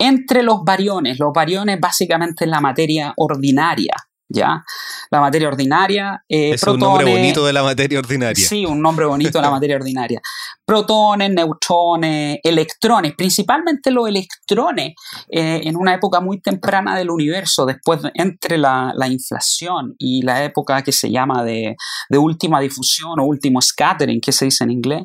entre 0.00 0.42
los 0.42 0.64
variones. 0.64 1.18
Los 1.18 1.32
variones 1.32 1.78
básicamente 1.80 2.44
es 2.44 2.50
la 2.50 2.60
materia 2.60 3.12
ordinaria. 3.16 3.94
¿Ya? 4.30 4.64
La 5.10 5.20
materia 5.20 5.48
ordinaria. 5.48 6.24
Eh, 6.28 6.52
es 6.52 6.62
un 6.62 6.78
nombre 6.78 7.04
bonito 7.04 7.44
de 7.44 7.52
la 7.52 7.62
materia 7.62 7.98
ordinaria. 7.98 8.46
Sí, 8.46 8.64
un 8.64 8.80
nombre 8.80 9.04
bonito 9.06 9.38
de 9.38 9.42
la 9.42 9.50
materia 9.50 9.76
ordinaria. 9.76 10.20
Protones, 10.64 11.30
neutrones, 11.30 12.38
electrones, 12.44 13.14
principalmente 13.16 13.90
los 13.90 14.08
electrones 14.08 14.94
eh, 15.28 15.60
en 15.64 15.76
una 15.76 15.94
época 15.94 16.20
muy 16.20 16.40
temprana 16.40 16.96
del 16.96 17.10
universo, 17.10 17.66
después 17.66 18.00
entre 18.14 18.56
la, 18.56 18.94
inflación 19.10 19.96
y 19.98 20.22
la 20.22 20.44
época 20.44 20.82
que 20.82 20.92
se 20.92 21.10
llama 21.10 21.42
de, 21.42 21.74
última 22.10 22.60
difusión 22.60 23.18
o 23.18 23.24
último 23.24 23.60
scattering, 23.60 24.20
que 24.20 24.30
se 24.30 24.44
dice 24.44 24.62
en 24.62 24.70
inglés, 24.70 25.02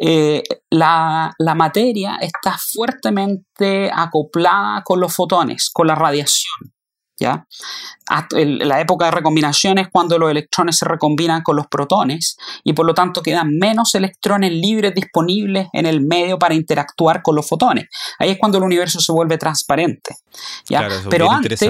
eh, 0.00 0.42
la, 0.70 1.32
la 1.38 1.54
materia 1.54 2.16
está 2.20 2.56
fuertemente 2.58 3.90
acoplada 3.92 4.82
con 4.82 5.00
los 5.00 5.14
fotones, 5.14 5.68
con 5.70 5.86
la 5.86 5.94
radiación. 5.94 6.73
¿Ya? 7.18 7.46
la 8.30 8.80
época 8.80 9.06
de 9.06 9.10
recombinación 9.12 9.78
es 9.78 9.88
cuando 9.90 10.18
los 10.18 10.30
electrones 10.30 10.76
se 10.76 10.84
recombinan 10.84 11.42
con 11.42 11.56
los 11.56 11.66
protones 11.68 12.36
y 12.62 12.72
por 12.72 12.84
lo 12.84 12.92
tanto 12.92 13.22
quedan 13.22 13.56
menos 13.58 13.94
electrones 13.94 14.52
libres 14.52 14.94
disponibles 14.94 15.68
en 15.72 15.86
el 15.86 16.02
medio 16.02 16.38
para 16.38 16.54
interactuar 16.54 17.22
con 17.22 17.36
los 17.36 17.48
fotones. 17.48 17.86
Ahí 18.18 18.30
es 18.30 18.38
cuando 18.38 18.58
el 18.58 18.64
universo 18.64 19.00
se 19.00 19.12
vuelve 19.12 19.38
transparente. 19.38 20.16
¿ya? 20.68 20.86
Pero 21.08 21.30
antes 21.30 21.60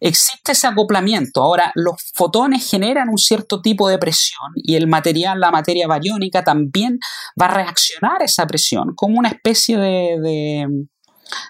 existe 0.00 0.52
ese 0.52 0.66
acoplamiento. 0.66 1.42
Ahora, 1.42 1.72
los 1.74 1.96
fotones 2.14 2.68
generan 2.68 3.08
un 3.08 3.18
cierto 3.18 3.60
tipo 3.60 3.88
de 3.88 3.98
presión 3.98 4.50
y 4.54 4.76
el 4.76 4.86
material, 4.86 5.40
la 5.40 5.50
materia 5.50 5.86
bariónica, 5.86 6.42
también 6.42 6.98
va 7.40 7.46
a 7.46 7.54
reaccionar 7.54 8.22
a 8.22 8.24
esa 8.24 8.46
presión 8.46 8.94
como 8.96 9.18
una 9.18 9.28
especie 9.28 9.76
de 9.76 10.66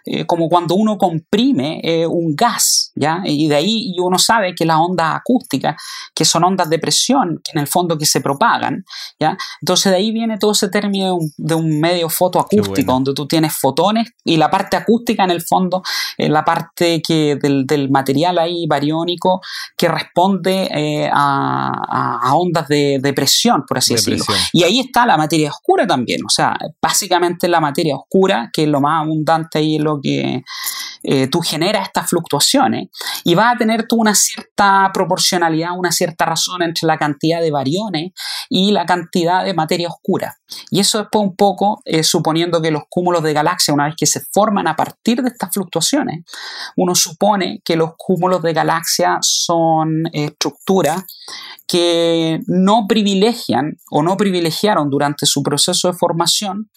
eh, 0.04 0.26
como 0.26 0.48
cuando 0.48 0.74
uno 0.74 0.98
comprime 0.98 1.80
eh, 1.82 2.06
un 2.06 2.34
gas, 2.34 2.92
¿ya? 2.94 3.22
Y 3.24 3.48
de 3.48 3.56
ahí 3.56 3.94
uno 3.98 4.18
sabe 4.18 4.54
que 4.54 4.64
las 4.64 4.78
ondas 4.78 5.16
acústicas, 5.16 5.76
que 6.14 6.24
son 6.24 6.44
ondas 6.44 6.68
de 6.68 6.78
presión, 6.78 7.40
en 7.52 7.60
el 7.60 7.66
fondo 7.66 7.98
que 7.98 8.06
se 8.06 8.20
propagan, 8.20 8.84
¿ya? 9.18 9.36
Entonces 9.60 9.92
de 9.92 9.98
ahí 9.98 10.12
viene 10.12 10.38
todo 10.38 10.52
ese 10.52 10.68
término 10.68 11.18
de 11.36 11.54
un, 11.54 11.80
medio 11.80 12.08
fotoacústico, 12.08 12.92
donde 12.92 13.14
tú 13.14 13.26
tienes 13.26 13.54
fotones 13.58 14.10
y 14.24 14.36
la 14.36 14.50
parte 14.50 14.76
acústica 14.76 15.24
en 15.24 15.30
el 15.30 15.40
fondo 15.40 15.82
es 16.16 16.28
la 16.28 16.44
parte 16.44 17.00
que 17.00 17.36
del, 17.36 17.90
material 17.90 18.38
ahí 18.38 18.66
bariónico 18.66 19.40
que 19.76 19.88
responde 19.88 20.68
eh, 20.72 21.10
a, 21.12 22.32
ondas 22.34 22.68
de, 22.68 23.12
presión, 23.14 23.64
por 23.66 23.78
así 23.78 23.94
decirlo. 23.94 24.24
Y 24.52 24.62
ahí 24.62 24.80
está 24.80 25.06
la 25.06 25.16
materia 25.16 25.50
oscura 25.50 25.86
también, 25.86 26.20
o 26.24 26.30
sea, 26.30 26.56
básicamente 26.80 27.48
la 27.48 27.60
materia 27.60 27.96
oscura, 27.96 28.50
que 28.52 28.62
es 28.64 28.68
lo 28.68 28.80
más 28.80 29.02
abundante 29.02 29.58
ahí 29.58 29.71
lo 29.78 30.00
que 30.02 30.42
eh, 31.04 31.26
tú 31.26 31.40
generas 31.40 31.88
estas 31.88 32.08
fluctuaciones 32.08 32.88
y 33.24 33.34
vas 33.34 33.54
a 33.54 33.58
tener 33.58 33.88
tú 33.88 33.96
una 33.96 34.14
cierta 34.14 34.90
proporcionalidad, 34.94 35.70
una 35.76 35.90
cierta 35.90 36.24
razón 36.24 36.62
entre 36.62 36.86
la 36.86 36.96
cantidad 36.96 37.40
de 37.40 37.50
variones 37.50 38.12
y 38.48 38.70
la 38.70 38.86
cantidad 38.86 39.44
de 39.44 39.54
materia 39.54 39.88
oscura. 39.88 40.36
Y 40.70 40.80
eso 40.80 40.98
después 40.98 41.24
un 41.24 41.34
poco, 41.34 41.82
eh, 41.84 42.04
suponiendo 42.04 42.62
que 42.62 42.70
los 42.70 42.84
cúmulos 42.88 43.22
de 43.22 43.32
galaxias, 43.32 43.74
una 43.74 43.86
vez 43.86 43.94
que 43.96 44.06
se 44.06 44.20
forman 44.32 44.68
a 44.68 44.76
partir 44.76 45.22
de 45.22 45.30
estas 45.30 45.50
fluctuaciones, 45.52 46.24
uno 46.76 46.94
supone 46.94 47.60
que 47.64 47.74
los 47.74 47.90
cúmulos 47.96 48.42
de 48.42 48.52
galaxias 48.52 49.18
son 49.22 50.04
estructuras 50.12 51.02
que 51.66 52.40
no 52.46 52.86
privilegian 52.86 53.78
o 53.90 54.02
no 54.02 54.16
privilegiaron 54.16 54.90
durante 54.90 55.26
su 55.26 55.42
proceso 55.42 55.88
de 55.88 55.94
formación 55.96 56.70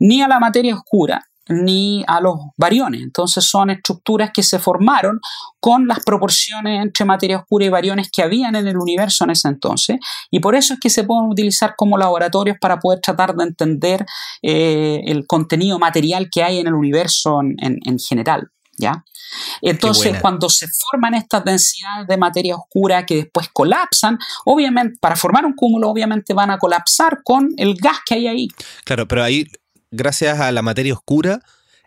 ni 0.00 0.22
a 0.22 0.28
la 0.28 0.40
materia 0.40 0.74
oscura 0.74 1.29
ni 1.50 2.04
a 2.06 2.20
los 2.20 2.36
variones. 2.56 3.02
Entonces 3.02 3.44
son 3.44 3.70
estructuras 3.70 4.30
que 4.32 4.42
se 4.42 4.58
formaron 4.58 5.20
con 5.58 5.86
las 5.86 6.00
proporciones 6.00 6.82
entre 6.82 7.04
materia 7.04 7.38
oscura 7.38 7.64
y 7.64 7.68
variones 7.68 8.10
que 8.10 8.22
habían 8.22 8.56
en 8.56 8.66
el 8.66 8.78
universo 8.78 9.24
en 9.24 9.30
ese 9.30 9.48
entonces. 9.48 9.98
Y 10.30 10.40
por 10.40 10.54
eso 10.54 10.74
es 10.74 10.80
que 10.80 10.90
se 10.90 11.04
pueden 11.04 11.26
utilizar 11.26 11.74
como 11.76 11.98
laboratorios 11.98 12.56
para 12.60 12.78
poder 12.78 13.00
tratar 13.00 13.34
de 13.34 13.44
entender 13.44 14.06
eh, 14.42 15.00
el 15.06 15.26
contenido 15.26 15.78
material 15.78 16.28
que 16.30 16.42
hay 16.42 16.58
en 16.58 16.66
el 16.66 16.74
universo 16.74 17.40
en, 17.42 17.98
general. 17.98 18.50
¿Ya? 18.78 19.04
Entonces, 19.60 20.18
cuando 20.22 20.48
se 20.48 20.66
forman 20.68 21.12
estas 21.12 21.44
densidades 21.44 22.08
de 22.08 22.16
materia 22.16 22.56
oscura 22.56 23.04
que 23.04 23.16
después 23.16 23.48
colapsan, 23.52 24.18
obviamente, 24.46 24.96
para 25.00 25.16
formar 25.16 25.44
un 25.44 25.52
cúmulo, 25.52 25.90
obviamente 25.90 26.32
van 26.32 26.50
a 26.50 26.58
colapsar 26.58 27.18
con 27.22 27.50
el 27.58 27.74
gas 27.74 27.98
que 28.06 28.14
hay 28.14 28.26
ahí. 28.26 28.48
Claro, 28.84 29.06
pero 29.06 29.22
ahí 29.22 29.46
gracias 29.90 30.40
a 30.40 30.52
la 30.52 30.62
materia 30.62 30.94
oscura, 30.94 31.40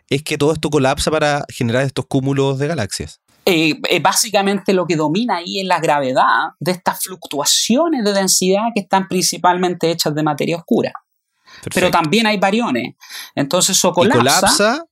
es 0.08 0.22
que 0.22 0.38
todo 0.38 0.52
esto 0.52 0.70
colapsa 0.70 1.10
para 1.10 1.44
generar 1.48 1.82
estos 1.82 2.06
cúmulos 2.06 2.58
de 2.58 2.68
galaxias. 2.68 3.20
Eh, 3.46 3.78
eh, 3.90 4.00
básicamente 4.00 4.72
lo 4.72 4.86
que 4.86 4.96
domina 4.96 5.36
ahí 5.36 5.60
es 5.60 5.66
la 5.66 5.78
gravedad 5.78 6.52
de 6.60 6.72
estas 6.72 7.02
fluctuaciones 7.02 8.02
de 8.04 8.14
densidad 8.14 8.62
que 8.74 8.80
están 8.80 9.06
principalmente 9.06 9.90
hechas 9.90 10.14
de 10.14 10.22
materia 10.22 10.56
oscura. 10.56 10.92
Pero 11.72 11.90
también 11.90 12.26
hay 12.26 12.38
variones. 12.38 12.94
Entonces 13.34 13.76
eso 13.76 13.92
colapsa. 13.92 14.18
Y 14.18 14.18
colapsa 14.18 14.84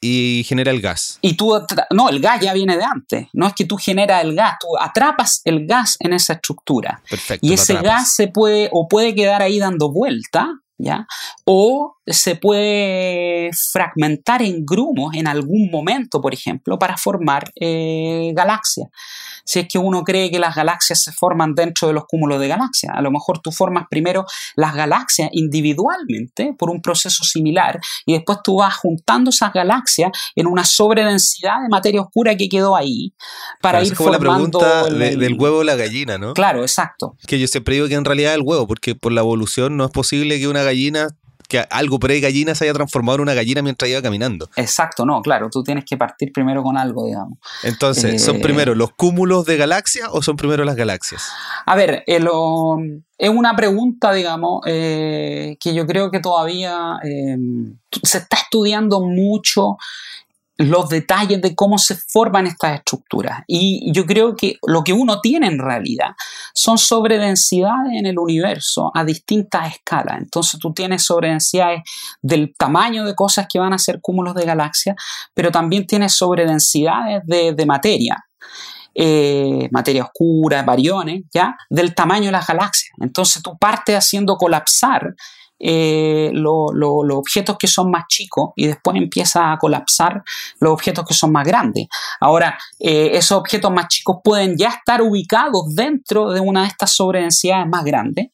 y, 0.00 0.44
genera 0.46 0.70
el 0.70 0.80
gas. 0.80 1.18
Y 1.20 1.34
tú, 1.34 1.52
no, 1.90 2.08
el 2.08 2.20
gas 2.20 2.40
ya 2.40 2.52
viene 2.52 2.76
de 2.76 2.84
antes. 2.84 3.28
No 3.32 3.46
es 3.46 3.54
que 3.54 3.64
tú 3.64 3.76
generas 3.76 4.24
el 4.24 4.34
gas, 4.34 4.56
tú 4.60 4.68
atrapas 4.78 5.40
el 5.44 5.66
gas 5.66 5.96
en 6.00 6.12
esa 6.12 6.34
estructura. 6.34 7.02
Perfecto. 7.08 7.46
Y 7.46 7.52
ese 7.52 7.74
gas 7.74 8.14
se 8.14 8.28
puede 8.28 8.68
o 8.72 8.88
puede 8.88 9.14
quedar 9.14 9.42
ahí 9.42 9.58
dando 9.58 9.90
vuelta 9.90 10.48
¿ya? 10.78 11.06
O 11.44 11.96
se 12.06 12.36
puede 12.36 13.50
fragmentar 13.72 14.42
en 14.42 14.64
grumos 14.64 15.14
en 15.14 15.26
algún 15.26 15.70
momento, 15.70 16.20
por 16.20 16.32
ejemplo, 16.34 16.78
para 16.78 16.96
formar 16.96 17.50
eh, 17.60 18.32
galaxias. 18.34 18.88
Si 19.44 19.60
es 19.60 19.68
que 19.68 19.78
uno 19.78 20.02
cree 20.02 20.30
que 20.30 20.38
las 20.40 20.54
galaxias 20.56 21.02
se 21.02 21.12
forman 21.12 21.54
dentro 21.54 21.86
de 21.88 21.94
los 21.94 22.04
cúmulos 22.06 22.40
de 22.40 22.48
galaxias, 22.48 22.92
a 22.94 23.00
lo 23.00 23.10
mejor 23.12 23.40
tú 23.40 23.52
formas 23.52 23.84
primero 23.88 24.24
las 24.56 24.74
galaxias 24.74 25.28
individualmente 25.32 26.52
por 26.58 26.70
un 26.70 26.80
proceso 26.80 27.24
similar 27.24 27.78
y 28.06 28.14
después 28.14 28.38
tú 28.42 28.56
vas 28.56 28.76
juntando 28.76 29.30
esas 29.30 29.52
galaxias 29.52 30.10
en 30.34 30.46
una 30.46 30.64
sobredensidad 30.64 31.62
de 31.62 31.68
materia 31.68 32.00
oscura 32.00 32.36
que 32.36 32.48
quedó 32.48 32.76
ahí 32.76 33.12
para 33.60 33.82
ir 33.82 33.92
es 33.92 33.98
como 33.98 34.12
formando 34.12 34.58
la 34.60 34.82
pregunta 34.82 34.88
el- 34.88 34.98
de- 34.98 35.16
del 35.16 35.34
huevo 35.38 35.58
o 35.58 35.64
la 35.64 35.76
gallina, 35.76 36.18
¿no? 36.18 36.34
Claro, 36.34 36.62
exacto. 36.62 37.16
Que 37.26 37.38
yo 37.38 37.46
siempre 37.46 37.74
digo 37.74 37.88
que 37.88 37.94
en 37.94 38.04
realidad 38.04 38.34
el 38.34 38.42
huevo, 38.42 38.66
porque 38.66 38.94
por 38.94 39.12
la 39.12 39.20
evolución 39.20 39.76
no 39.76 39.84
es 39.84 39.90
posible 39.90 40.38
que 40.38 40.48
una 40.48 40.62
gallina, 40.66 41.08
que 41.48 41.60
algo 41.70 41.98
pre-gallina 42.00 42.54
se 42.56 42.64
haya 42.64 42.74
transformado 42.74 43.16
en 43.16 43.22
una 43.22 43.34
gallina 43.34 43.62
mientras 43.62 43.88
iba 43.88 44.02
caminando. 44.02 44.48
Exacto, 44.56 45.06
no, 45.06 45.22
claro, 45.22 45.48
tú 45.48 45.62
tienes 45.62 45.84
que 45.84 45.96
partir 45.96 46.32
primero 46.32 46.62
con 46.62 46.76
algo, 46.76 47.06
digamos. 47.06 47.38
Entonces, 47.62 48.20
¿son 48.22 48.36
Eh, 48.36 48.40
primero 48.40 48.74
los 48.74 48.90
cúmulos 48.92 49.44
de 49.46 49.56
galaxias 49.56 50.08
o 50.10 50.22
son 50.22 50.36
primero 50.36 50.64
las 50.64 50.74
galaxias? 50.74 51.22
A 51.64 51.76
ver, 51.76 52.02
eh, 52.08 52.18
lo- 52.18 52.78
es 53.16 53.30
una 53.30 53.54
pregunta, 53.54 54.12
digamos, 54.12 54.62
eh, 54.66 55.56
que 55.60 55.72
yo 55.72 55.86
creo 55.86 56.10
que 56.10 56.18
todavía 56.18 56.98
se 58.02 58.18
está 58.18 58.38
estudiando 58.38 59.00
mucho 59.00 59.76
los 60.58 60.88
detalles 60.88 61.42
de 61.42 61.54
cómo 61.54 61.78
se 61.78 61.96
forman 61.96 62.46
estas 62.46 62.78
estructuras. 62.78 63.42
Y 63.46 63.92
yo 63.92 64.06
creo 64.06 64.34
que 64.34 64.56
lo 64.66 64.82
que 64.84 64.92
uno 64.92 65.20
tiene 65.20 65.46
en 65.46 65.58
realidad 65.58 66.12
son 66.54 66.78
sobredensidades 66.78 67.92
en 67.92 68.06
el 68.06 68.18
universo 68.18 68.90
a 68.94 69.04
distintas 69.04 69.74
escalas. 69.74 70.18
Entonces 70.18 70.58
tú 70.58 70.72
tienes 70.72 71.04
sobredensidades 71.04 71.82
del 72.22 72.54
tamaño 72.56 73.04
de 73.04 73.14
cosas 73.14 73.46
que 73.52 73.58
van 73.58 73.72
a 73.72 73.78
ser 73.78 74.00
cúmulos 74.00 74.34
de 74.34 74.46
galaxias, 74.46 74.96
pero 75.34 75.50
también 75.50 75.86
tienes 75.86 76.14
sobredensidades 76.14 77.22
de, 77.26 77.66
materia 77.66 78.24
eh, 78.94 79.68
materia 79.72 80.04
oscura, 80.04 80.62
variones, 80.62 81.24
¿ya? 81.34 81.54
Del 81.68 81.94
tamaño 81.94 82.26
de 82.26 82.32
las 82.32 82.46
galaxias. 82.46 82.92
Entonces 83.00 83.42
tú 83.42 83.58
partes 83.58 83.94
haciendo 83.94 84.36
colapsar 84.36 85.14
eh, 85.58 86.30
lo- 86.32 86.72
lo- 86.72 87.02
los 87.02 87.18
objetos 87.18 87.56
que 87.58 87.66
son 87.66 87.90
más 87.90 88.04
chicos 88.08 88.50
y 88.56 88.66
después 88.66 88.96
empieza 88.96 89.52
a 89.52 89.58
colapsar 89.58 90.22
los 90.60 90.72
objetos 90.72 91.04
que 91.06 91.14
son 91.14 91.32
más 91.32 91.46
grandes. 91.46 91.86
Ahora, 92.20 92.58
eh, 92.78 93.10
esos 93.14 93.38
objetos 93.38 93.70
más 93.72 93.88
chicos 93.88 94.18
pueden 94.22 94.56
ya 94.56 94.68
estar 94.68 95.02
ubicados 95.02 95.74
dentro 95.74 96.30
de 96.30 96.40
una 96.40 96.62
de 96.62 96.68
estas 96.68 96.92
sobredensidades 96.92 97.66
más 97.68 97.84
grandes. 97.84 98.28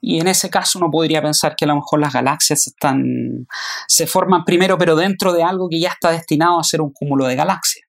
Y 0.00 0.20
en 0.20 0.28
ese 0.28 0.50
caso 0.50 0.78
uno 0.78 0.90
podría 0.90 1.22
pensar 1.22 1.56
que 1.56 1.64
a 1.64 1.68
lo 1.68 1.76
mejor 1.76 2.00
las 2.00 2.12
galaxias 2.12 2.66
están, 2.66 3.02
se 3.88 4.06
forman 4.06 4.44
primero, 4.44 4.76
pero 4.78 4.94
dentro 4.94 5.32
de 5.32 5.42
algo 5.42 5.68
que 5.68 5.80
ya 5.80 5.88
está 5.88 6.10
destinado 6.10 6.60
a 6.60 6.64
ser 6.64 6.80
un 6.80 6.92
cúmulo 6.92 7.26
de 7.26 7.34
galaxias. 7.34 7.85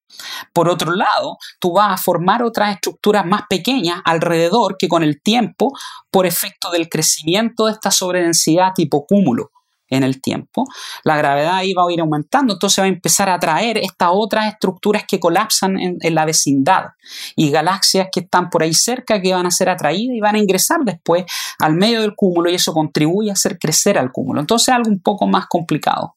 Por 0.54 0.70
otro 0.70 0.94
lado, 0.94 1.38
tú 1.60 1.74
vas 1.74 1.94
a 1.94 2.02
formar 2.02 2.44
otras 2.44 2.74
estructuras 2.76 3.26
más 3.26 3.42
pequeñas 3.50 4.02
alrededor 4.06 4.78
que 4.78 4.88
con 4.88 5.04
el 5.04 5.22
tiempo, 5.22 5.74
por 6.12 6.26
efecto 6.26 6.72
del 6.72 6.90
crecimiento 6.90 7.66
de 7.66 7.74
esta 7.74 7.92
sobredensidad 7.92 8.74
tipo 8.74 9.06
cúmulo 9.06 9.52
en 9.90 10.04
el 10.04 10.22
tiempo, 10.22 10.66
la 11.04 11.18
gravedad 11.18 11.56
ahí 11.56 11.74
va 11.74 11.84
a 11.88 11.92
ir 11.92 12.00
aumentando, 12.00 12.54
entonces 12.54 12.80
va 12.82 12.86
a 12.86 12.90
empezar 12.90 13.30
a 13.30 13.36
atraer 13.36 13.78
estas 13.78 14.10
otras 14.12 14.52
estructuras 14.54 15.04
que 15.08 15.20
colapsan 15.20 15.80
en, 15.80 15.98
en 16.02 16.16
la 16.16 16.26
vecindad 16.26 16.86
y 17.36 17.50
galaxias 17.52 18.08
que 18.12 18.22
están 18.22 18.50
por 18.50 18.64
ahí 18.64 18.74
cerca 18.74 19.22
que 19.22 19.34
van 19.34 19.46
a 19.46 19.52
ser 19.52 19.70
atraídas 19.70 20.16
y 20.16 20.20
van 20.20 20.36
a 20.36 20.40
ingresar 20.40 20.82
después 20.84 21.26
al 21.60 21.74
medio 21.74 22.02
del 22.02 22.16
cúmulo 22.16 22.50
y 22.50 22.56
eso 22.56 22.74
contribuye 22.74 23.30
a 23.30 23.34
hacer 23.34 23.58
crecer 23.58 23.98
al 23.98 24.12
cúmulo. 24.12 24.40
Entonces 24.40 24.70
es 24.70 24.76
algo 24.76 24.90
un 24.90 25.02
poco 25.02 25.28
más 25.28 25.46
complicado 25.48 26.16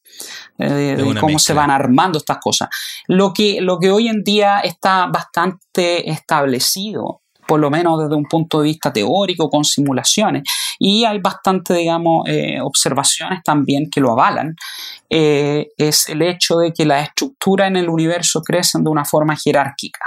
eh, 0.59 0.97
de, 0.97 1.21
cómo 1.21 1.39
se 1.39 1.55
van 1.55 1.71
armando 1.71 2.19
estas 2.19 2.39
cosas. 2.39 2.69
Lo 3.07 3.33
que, 3.33 3.61
lo 3.61 3.79
que 3.79 3.91
hoy 3.91 4.09
en 4.09 4.23
día 4.23 4.61
está 4.61 5.07
bastante 5.07 6.11
establecido, 6.11 7.20
por 7.51 7.59
lo 7.59 7.69
menos 7.69 7.99
desde 7.99 8.15
un 8.15 8.27
punto 8.27 8.61
de 8.61 8.67
vista 8.67 8.93
teórico, 8.93 9.51
con 9.51 9.65
simulaciones, 9.65 10.45
y 10.79 11.05
hay 11.05 11.19
bastante, 11.19 11.75
digamos, 11.75 12.29
eh, 12.29 12.61
observaciones 12.61 13.41
también 13.45 13.91
que 13.91 14.01
lo 14.01 14.13
avalan, 14.13 14.55
eh, 15.09 15.67
es 15.77 16.09
el 16.11 16.23
hecho 16.23 16.59
de 16.59 16.73
que 16.73 16.85
las 16.85 17.09
estructuras 17.09 17.67
en 17.67 17.75
el 17.75 17.89
universo 17.89 18.41
crecen 18.43 18.85
de 18.85 18.91
una 18.91 19.05
forma 19.05 19.35
jerárquica. 19.35 20.05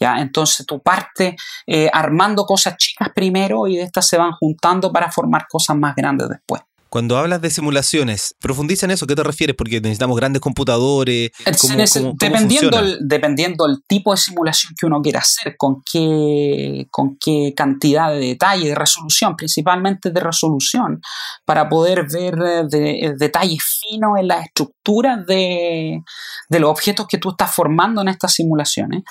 ¿Ya? 0.00 0.18
Entonces 0.18 0.66
tú 0.66 0.80
partes 0.80 1.36
eh, 1.68 1.88
armando 1.92 2.44
cosas 2.44 2.76
chicas 2.76 3.10
primero 3.14 3.68
y 3.68 3.76
de 3.76 3.82
estas 3.82 4.08
se 4.08 4.18
van 4.18 4.32
juntando 4.32 4.90
para 4.90 5.12
formar 5.12 5.46
cosas 5.48 5.76
más 5.76 5.94
grandes 5.94 6.28
después. 6.28 6.62
Cuando 6.96 7.18
hablas 7.18 7.42
de 7.42 7.50
simulaciones, 7.50 8.34
profundiza 8.40 8.86
en 8.86 8.92
eso, 8.92 9.06
¿qué 9.06 9.14
te 9.14 9.22
refieres? 9.22 9.54
Porque 9.54 9.82
necesitamos 9.82 10.16
grandes 10.16 10.40
computadores. 10.40 11.30
¿cómo- 11.60 11.74
ese- 11.82 12.00
cómo- 12.00 12.16
cómo 12.16 12.18
dependiendo, 12.32 12.70
funciona? 12.78 12.96
el, 12.98 12.98
dependiendo 13.06 13.66
el 13.66 13.82
tipo 13.86 14.12
de 14.12 14.16
simulación 14.16 14.72
que 14.80 14.86
uno 14.86 15.02
quiera 15.02 15.18
hacer, 15.20 15.56
con 15.58 15.82
qué, 15.92 16.86
con 16.90 17.18
qué 17.22 17.52
cantidad 17.54 18.08
de 18.12 18.20
detalle, 18.20 18.68
de 18.68 18.74
resolución, 18.74 19.36
principalmente 19.36 20.10
de 20.10 20.20
resolución, 20.20 21.02
para 21.44 21.68
poder 21.68 22.06
ver 22.10 22.34
eh, 22.42 22.62
de- 22.66 23.00
eh, 23.08 23.12
detalles 23.18 23.62
finos 23.62 24.18
en 24.18 24.28
las 24.28 24.46
estructuras 24.46 25.26
de, 25.26 26.00
de 26.48 26.58
los 26.60 26.70
objetos 26.70 27.06
que 27.06 27.18
tú 27.18 27.28
estás 27.30 27.54
formando 27.54 28.00
en 28.00 28.08
estas 28.08 28.32
simulaciones. 28.32 29.02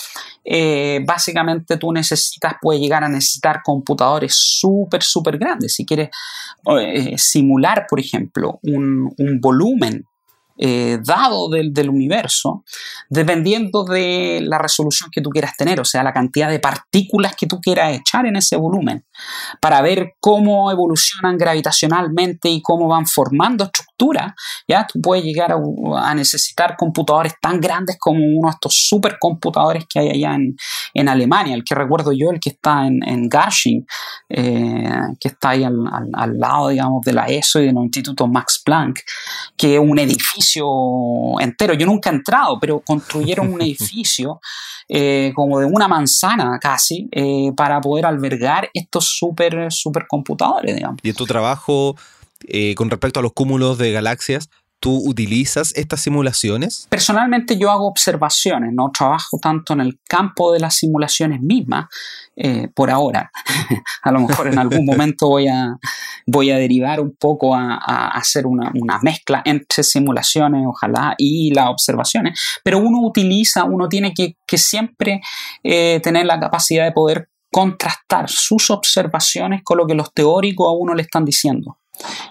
Eh, 0.43 1.01
básicamente 1.05 1.77
tú 1.77 1.91
necesitas, 1.91 2.55
puedes 2.61 2.81
llegar 2.81 3.03
a 3.03 3.09
necesitar 3.09 3.61
computadores 3.63 4.33
súper, 4.35 5.03
súper 5.03 5.37
grandes. 5.37 5.75
Si 5.75 5.85
quieres 5.85 6.09
eh, 6.79 7.13
simular, 7.17 7.74
por 7.89 7.99
ejemplo, 7.99 8.59
un, 8.63 9.13
volumen 9.41 10.05
eh, 10.57 10.99
dado 11.03 11.49
del 11.49 11.89
universo, 11.89 12.63
dependiendo 13.09 13.83
de 13.83 14.39
la 14.41 14.57
resolución 14.57 15.09
que 15.11 15.21
tú 15.21 15.29
quieras 15.29 15.57
tener, 15.57 15.79
o 15.79 15.85
sea, 15.85 16.03
la 16.03 16.13
cantidad 16.13 16.49
de 16.49 16.59
partículas 16.59 17.35
que 17.35 17.47
tú 17.47 17.59
quieras 17.59 17.93
echar 17.93 18.25
en 18.25 18.37
ese 18.37 18.55
volumen, 18.55 19.03
para 19.59 19.81
ver 19.81 20.13
cómo 20.19 20.71
evolucionan 20.71 21.37
gravitacionalmente 21.37 22.49
y 22.49 22.61
cómo 22.61 22.87
van 22.87 23.05
formando 23.07 23.65
estructuras, 23.65 24.33
ya 24.67 24.85
tú 24.85 24.99
puedes 25.01 25.23
llegar 25.23 25.51
a, 25.51 25.57
a 25.97 26.15
necesitar 26.15 26.75
computadores 26.77 27.33
tan 27.41 27.59
grandes 27.61 27.97
como 27.99 28.19
uno 28.19 28.49
de 28.49 28.53
estos 28.53 28.87
supercomputadores 28.87 29.85
que 29.89 29.99
hay 29.99 30.09
allá 30.09 30.35
en, 30.35 30.55
en 30.93 31.09
Alemania, 31.09 31.55
el 31.55 31.63
que 31.63 31.75
recuerdo 31.75 32.11
yo, 32.11 32.29
el 32.31 32.39
que 32.39 32.49
está 32.49 32.85
en, 32.87 32.99
en 33.07 33.29
Garching, 33.29 33.85
eh, 34.29 34.89
que 35.19 35.29
está 35.29 35.49
ahí 35.49 35.63
al, 35.63 35.75
al- 35.91 36.09
al 36.13 36.37
lado, 36.39 36.69
digamos, 36.69 37.03
de 37.05 37.13
la 37.13 37.25
ESO 37.27 37.59
y 37.61 37.65
del 37.67 37.75
Instituto 37.77 38.27
Max 38.27 38.61
Planck, 38.63 38.99
que 39.57 39.75
es 39.75 39.79
un 39.79 39.97
edificio 39.99 40.65
entero. 41.39 41.73
Yo 41.73 41.85
nunca 41.85 42.09
he 42.09 42.13
entrado, 42.13 42.57
pero 42.59 42.79
construyeron 42.81 43.53
un 43.53 43.61
edificio 43.61 44.39
eh, 44.87 45.31
como 45.35 45.59
de 45.59 45.65
una 45.65 45.87
manzana 45.87 46.59
casi 46.59 47.07
eh, 47.11 47.51
para 47.55 47.81
poder 47.81 48.05
albergar 48.05 48.69
estos 48.73 49.04
super 49.05 49.71
supercomputadores, 49.71 50.75
digamos. 50.75 50.99
Y 51.03 51.09
en 51.09 51.15
tu 51.15 51.25
trabajo, 51.25 51.95
eh, 52.47 52.75
con 52.75 52.89
respecto 52.89 53.19
a 53.19 53.23
los 53.23 53.33
cúmulos 53.33 53.77
de 53.77 53.91
galaxias, 53.91 54.49
¿tú 54.79 55.01
utilizas 55.07 55.73
estas 55.75 56.01
simulaciones? 56.01 56.87
Personalmente 56.89 57.57
yo 57.57 57.71
hago 57.71 57.87
observaciones, 57.87 58.71
no 58.73 58.91
trabajo 58.91 59.39
tanto 59.41 59.73
en 59.73 59.81
el 59.81 59.99
campo 60.07 60.51
de 60.51 60.59
las 60.59 60.75
simulaciones 60.75 61.41
mismas 61.41 61.87
eh, 62.35 62.67
por 62.75 62.91
ahora. 62.91 63.31
a 64.03 64.11
lo 64.11 64.19
mejor 64.19 64.47
en 64.47 64.59
algún 64.59 64.85
momento 64.85 65.27
voy 65.27 65.47
a, 65.47 65.75
voy 66.27 66.51
a 66.51 66.57
derivar 66.57 66.99
un 66.99 67.15
poco 67.15 67.55
a, 67.55 67.79
a 67.83 68.09
hacer 68.09 68.45
una, 68.45 68.71
una 68.75 68.99
mezcla 68.99 69.41
entre 69.45 69.83
simulaciones, 69.83 70.63
ojalá, 70.67 71.15
y 71.17 71.51
las 71.53 71.69
observaciones. 71.69 72.39
Pero 72.63 72.77
uno 72.77 72.99
utiliza, 73.01 73.63
uno 73.63 73.89
tiene 73.89 74.13
que, 74.13 74.35
que 74.45 74.57
siempre 74.57 75.21
eh, 75.63 75.99
tener 76.03 76.25
la 76.25 76.39
capacidad 76.39 76.85
de 76.85 76.91
poder 76.91 77.29
contrastar 77.55 78.29
sus 78.29 78.69
observaciones 78.69 79.61
con 79.63 79.77
lo 79.77 79.87
que 79.87 79.95
los 79.95 80.13
teóricos 80.13 80.67
a 80.67 80.71
uno 80.71 80.93
le 80.93 81.03
están 81.03 81.23
diciendo. 81.23 81.77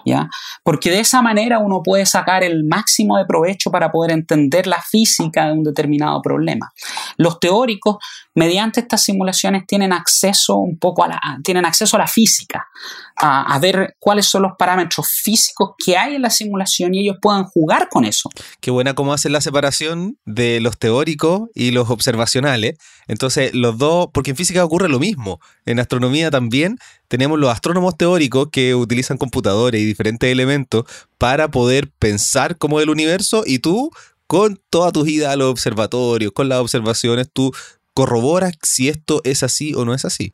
¿Ya? 0.05 0.29
Porque 0.61 0.91
de 0.91 0.99
esa 0.99 1.23
manera 1.23 1.57
uno 1.57 1.81
puede 1.81 2.05
sacar 2.05 2.43
el 2.43 2.63
máximo 2.63 3.17
de 3.17 3.25
provecho 3.25 3.71
para 3.71 3.91
poder 3.91 4.11
entender 4.11 4.67
la 4.67 4.79
física 4.79 5.47
de 5.47 5.53
un 5.53 5.63
determinado 5.63 6.21
problema. 6.21 6.71
Los 7.17 7.39
teóricos, 7.39 7.95
mediante 8.35 8.81
estas 8.81 9.03
simulaciones, 9.03 9.65
tienen 9.65 9.93
acceso 9.93 10.57
un 10.57 10.77
poco 10.77 11.05
a 11.05 11.07
la, 11.07 11.21
tienen 11.43 11.65
acceso 11.65 11.95
a 11.95 11.99
la 11.99 12.07
física, 12.07 12.67
a, 13.15 13.57
ver 13.59 13.95
cuáles 13.97 14.25
son 14.25 14.41
los 14.43 14.51
parámetros 14.59 15.07
físicos 15.07 15.71
que 15.83 15.97
hay 15.97 16.15
en 16.15 16.21
la 16.21 16.29
simulación 16.29 16.93
y 16.93 16.99
ellos 16.99 17.15
puedan 17.21 17.45
jugar 17.45 17.87
con 17.89 18.03
eso. 18.03 18.29
Qué 18.59 18.71
buena 18.71 18.93
cómo 18.93 19.13
hacen 19.13 19.31
la 19.31 19.39
separación 19.39 20.17
de 20.25 20.59
los 20.59 20.77
teóricos 20.77 21.49
y 21.55 21.71
los 21.71 21.89
observacionales. 21.89 22.77
Entonces, 23.07 23.53
los 23.53 23.77
dos, 23.77 24.09
porque 24.13 24.31
en 24.31 24.37
física 24.37 24.65
ocurre 24.65 24.89
lo 24.89 24.99
mismo. 24.99 25.39
En 25.65 25.79
astronomía 25.79 26.29
también 26.29 26.77
tenemos 27.07 27.39
los 27.39 27.49
astrónomos 27.49 27.95
teóricos 27.95 28.49
que 28.51 28.75
utilizan 28.75 29.17
computadores 29.17 29.79
y 29.79 29.85
diferentes 29.85 30.29
elementos 30.29 30.83
para 31.17 31.49
poder 31.49 31.89
pensar 31.99 32.57
cómo 32.57 32.79
es 32.79 32.83
el 32.83 32.89
universo 32.89 33.43
y 33.45 33.59
tú, 33.59 33.91
con 34.27 34.59
toda 34.69 34.91
tu 34.91 35.05
ida 35.05 35.31
a 35.31 35.35
los 35.37 35.49
observatorios, 35.51 36.33
con 36.33 36.49
las 36.49 36.59
observaciones, 36.59 37.29
tú 37.31 37.53
corroboras 37.95 38.53
si 38.61 38.89
esto 38.89 39.21
es 39.23 39.41
así 39.41 39.73
o 39.73 39.85
no 39.85 39.93
es 39.93 40.05
así. 40.05 40.31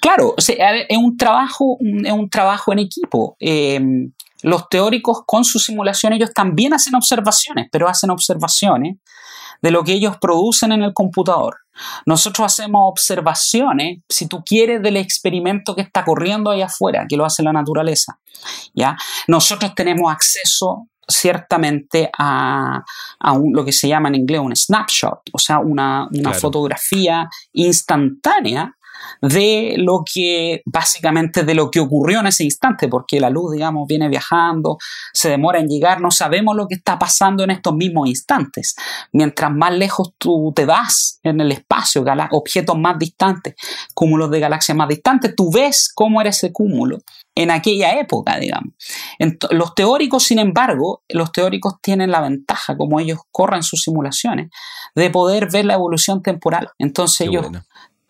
Claro, 0.00 0.34
es 0.38 0.96
un 0.96 1.16
trabajo, 1.18 1.76
es 1.80 2.12
un 2.12 2.30
trabajo 2.30 2.72
en 2.72 2.78
equipo. 2.78 3.36
Eh, 3.40 3.80
los 4.42 4.68
teóricos 4.68 5.22
con 5.26 5.44
su 5.44 5.58
simulación, 5.58 6.12
ellos 6.12 6.30
también 6.34 6.72
hacen 6.72 6.94
observaciones, 6.94 7.68
pero 7.70 7.88
hacen 7.88 8.10
observaciones 8.10 8.96
de 9.60 9.70
lo 9.70 9.84
que 9.84 9.92
ellos 9.92 10.16
producen 10.20 10.72
en 10.72 10.82
el 10.82 10.92
computador. 10.92 11.58
Nosotros 12.06 12.46
hacemos 12.46 12.82
observaciones, 12.84 14.00
si 14.08 14.26
tú 14.26 14.42
quieres, 14.44 14.82
del 14.82 14.96
experimento 14.96 15.74
que 15.74 15.82
está 15.82 16.04
corriendo 16.04 16.50
allá 16.50 16.66
afuera, 16.66 17.06
que 17.08 17.16
lo 17.16 17.24
hace 17.24 17.42
la 17.42 17.52
naturaleza. 17.52 18.18
¿ya? 18.74 18.96
Nosotros 19.28 19.74
tenemos 19.74 20.12
acceso 20.12 20.88
ciertamente 21.06 22.10
a, 22.18 22.82
lo 23.52 23.64
que 23.64 23.72
se 23.72 23.88
llama 23.88 24.08
en 24.08 24.16
inglés 24.16 24.40
un 24.40 24.54
snapshot, 24.54 25.20
o 25.32 25.38
sea, 25.38 25.58
una, 25.58 26.08
fotografía 26.40 27.28
instantánea 27.52 28.76
de 29.20 29.74
lo 29.78 30.02
que, 30.04 30.62
básicamente 30.64 31.44
de 31.44 31.54
lo 31.54 31.70
que 31.70 31.80
ocurrió 31.80 32.20
en 32.20 32.26
ese 32.26 32.44
instante, 32.44 32.88
porque 32.88 33.20
la 33.20 33.30
luz, 33.30 33.52
digamos, 33.52 33.86
viene 33.86 34.08
viajando, 34.08 34.78
se 35.12 35.28
demora 35.28 35.58
en 35.58 35.68
llegar, 35.68 36.00
no 36.00 36.10
sabemos 36.10 36.56
lo 36.56 36.66
que 36.66 36.74
está 36.74 36.98
pasando 36.98 37.44
en 37.44 37.50
estos 37.50 37.74
mismos 37.74 38.08
instantes. 38.08 38.74
Mientras 39.12 39.50
más 39.52 39.72
lejos 39.72 40.12
tú 40.18 40.52
te 40.54 40.64
vas 40.64 41.20
en 41.22 41.40
el 41.40 41.52
espacio, 41.52 42.04
objetos 42.30 42.78
más 42.78 42.98
distantes, 42.98 43.54
cúmulos 43.94 44.30
de 44.30 44.40
galaxias 44.40 44.76
más 44.76 44.88
distantes, 44.88 45.34
tú 45.36 45.50
ves 45.52 45.90
cómo 45.94 46.20
era 46.20 46.30
ese 46.30 46.52
cúmulo 46.52 46.98
en 47.34 47.50
aquella 47.50 47.98
época, 47.98 48.38
digamos. 48.38 48.74
los 49.50 49.74
teóricos, 49.74 50.24
sin 50.24 50.38
embargo, 50.38 51.02
los 51.08 51.32
teóricos 51.32 51.74
tienen 51.80 52.10
la 52.10 52.20
ventaja, 52.20 52.76
como 52.76 53.00
ellos 53.00 53.20
corren 53.30 53.62
sus 53.62 53.82
simulaciones, 53.82 54.50
de 54.94 55.10
poder 55.10 55.50
ver 55.50 55.64
la 55.64 55.74
evolución 55.74 56.22
temporal. 56.22 56.68
Entonces 56.78 57.28
ellos 57.28 57.46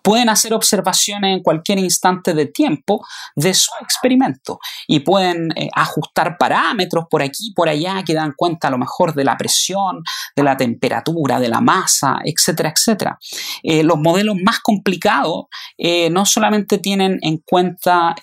pueden 0.03 0.29
hacer 0.29 0.53
observaciones 0.53 1.37
en 1.37 1.43
cualquier 1.43 1.79
instante 1.79 2.35
de 2.35 2.47
tiempo 2.47 3.05
de 3.37 3.55
su 3.55 3.71
experimento 3.81 4.59
y 4.87 5.01
pueden 5.01 5.51
eh, 5.57 5.69
ajustar 5.75 6.37
parámetros 6.39 7.05
por 7.11 7.23
aquí 7.23 7.53
por 7.55 7.69
allá 7.69 8.03
que 8.05 8.15
dan 8.15 8.33
cuenta 8.37 8.69
a 8.69 8.71
lo 8.71 8.79
mejor 8.79 9.15
de 9.15 9.25
la 9.25 9.37
presión, 9.37 10.03
de 10.37 10.43
la 10.43 10.57
temperatura, 10.57 11.39
de 11.41 11.49
la 11.49 11.61
masa, 11.61 12.19
etcétera, 12.25 12.73
etcétera. 12.77 13.19
Eh, 13.63 13.83
los 13.83 13.99
modelos 13.99 14.37
más 14.43 14.61
complicados 14.61 15.47
eh, 15.79 16.11
no 16.11 16.27
solamente 16.27 16.79
tienen 16.79 17.19
en 17.23 17.39
cuenta 17.39 18.15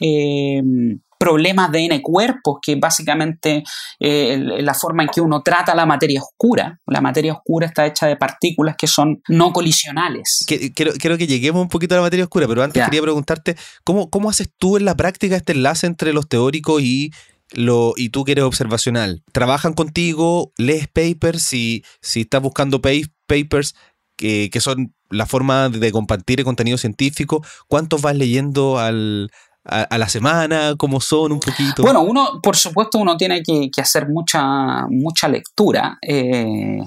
problemas 1.19 1.69
de 1.71 1.85
N 1.85 2.01
cuerpos, 2.01 2.59
que 2.61 2.75
básicamente 2.75 3.63
eh, 3.99 4.37
la 4.61 4.73
forma 4.73 5.03
en 5.03 5.09
que 5.09 5.19
uno 5.19 5.43
trata 5.43 5.75
la 5.75 5.85
materia 5.85 6.21
oscura. 6.21 6.79
La 6.87 7.01
materia 7.01 7.33
oscura 7.33 7.67
está 7.67 7.85
hecha 7.85 8.07
de 8.07 8.15
partículas 8.15 8.75
que 8.77 8.87
son 8.87 9.21
no 9.27 9.51
colisionales. 9.51 10.45
quiero, 10.47 11.17
que 11.17 11.27
lleguemos 11.27 11.61
un 11.61 11.67
poquito 11.67 11.93
a 11.93 11.97
la 11.97 12.03
materia 12.03 12.23
oscura, 12.23 12.47
pero 12.47 12.63
antes 12.63 12.83
quería 12.85 13.01
preguntarte, 13.01 13.57
¿cómo, 13.83 14.09
¿cómo 14.09 14.29
haces 14.29 14.49
tú 14.57 14.77
en 14.77 14.85
la 14.85 14.95
práctica 14.95 15.35
este 15.35 15.51
enlace 15.51 15.87
entre 15.87 16.13
los 16.13 16.27
teóricos 16.29 16.81
y 16.81 17.11
lo, 17.51 17.93
y 17.97 18.09
tú 18.09 18.23
que 18.23 18.31
eres 18.33 18.45
observacional, 18.45 19.23
¿trabajan 19.33 19.73
contigo? 19.73 20.53
¿Lees 20.57 20.87
papers? 20.87 21.41
Si, 21.41 21.83
si 22.01 22.21
estás 22.21 22.41
buscando 22.41 22.81
papers 22.81 23.75
que, 24.15 24.49
que, 24.51 24.61
son 24.61 24.93
la 25.09 25.25
forma 25.25 25.69
de 25.69 25.91
compartir 25.91 26.39
el 26.39 26.45
contenido 26.45 26.77
científico, 26.77 27.43
¿cuántos 27.67 28.01
vas 28.01 28.15
leyendo 28.15 28.77
al, 28.77 29.31
a, 29.65 29.97
la 29.97 30.09
semana? 30.09 30.75
¿Cómo 30.77 30.99
son 30.99 31.33
un 31.33 31.39
poquito? 31.39 31.83
Bueno, 31.83 32.01
uno, 32.01 32.39
por 32.41 32.55
supuesto, 32.55 32.97
uno 32.97 33.17
tiene 33.17 33.43
que, 33.43 33.69
hacer 33.81 34.07
mucha, 34.07 34.87
mucha 34.87 35.27
lectura. 35.27 35.97
Eh, 36.01 36.79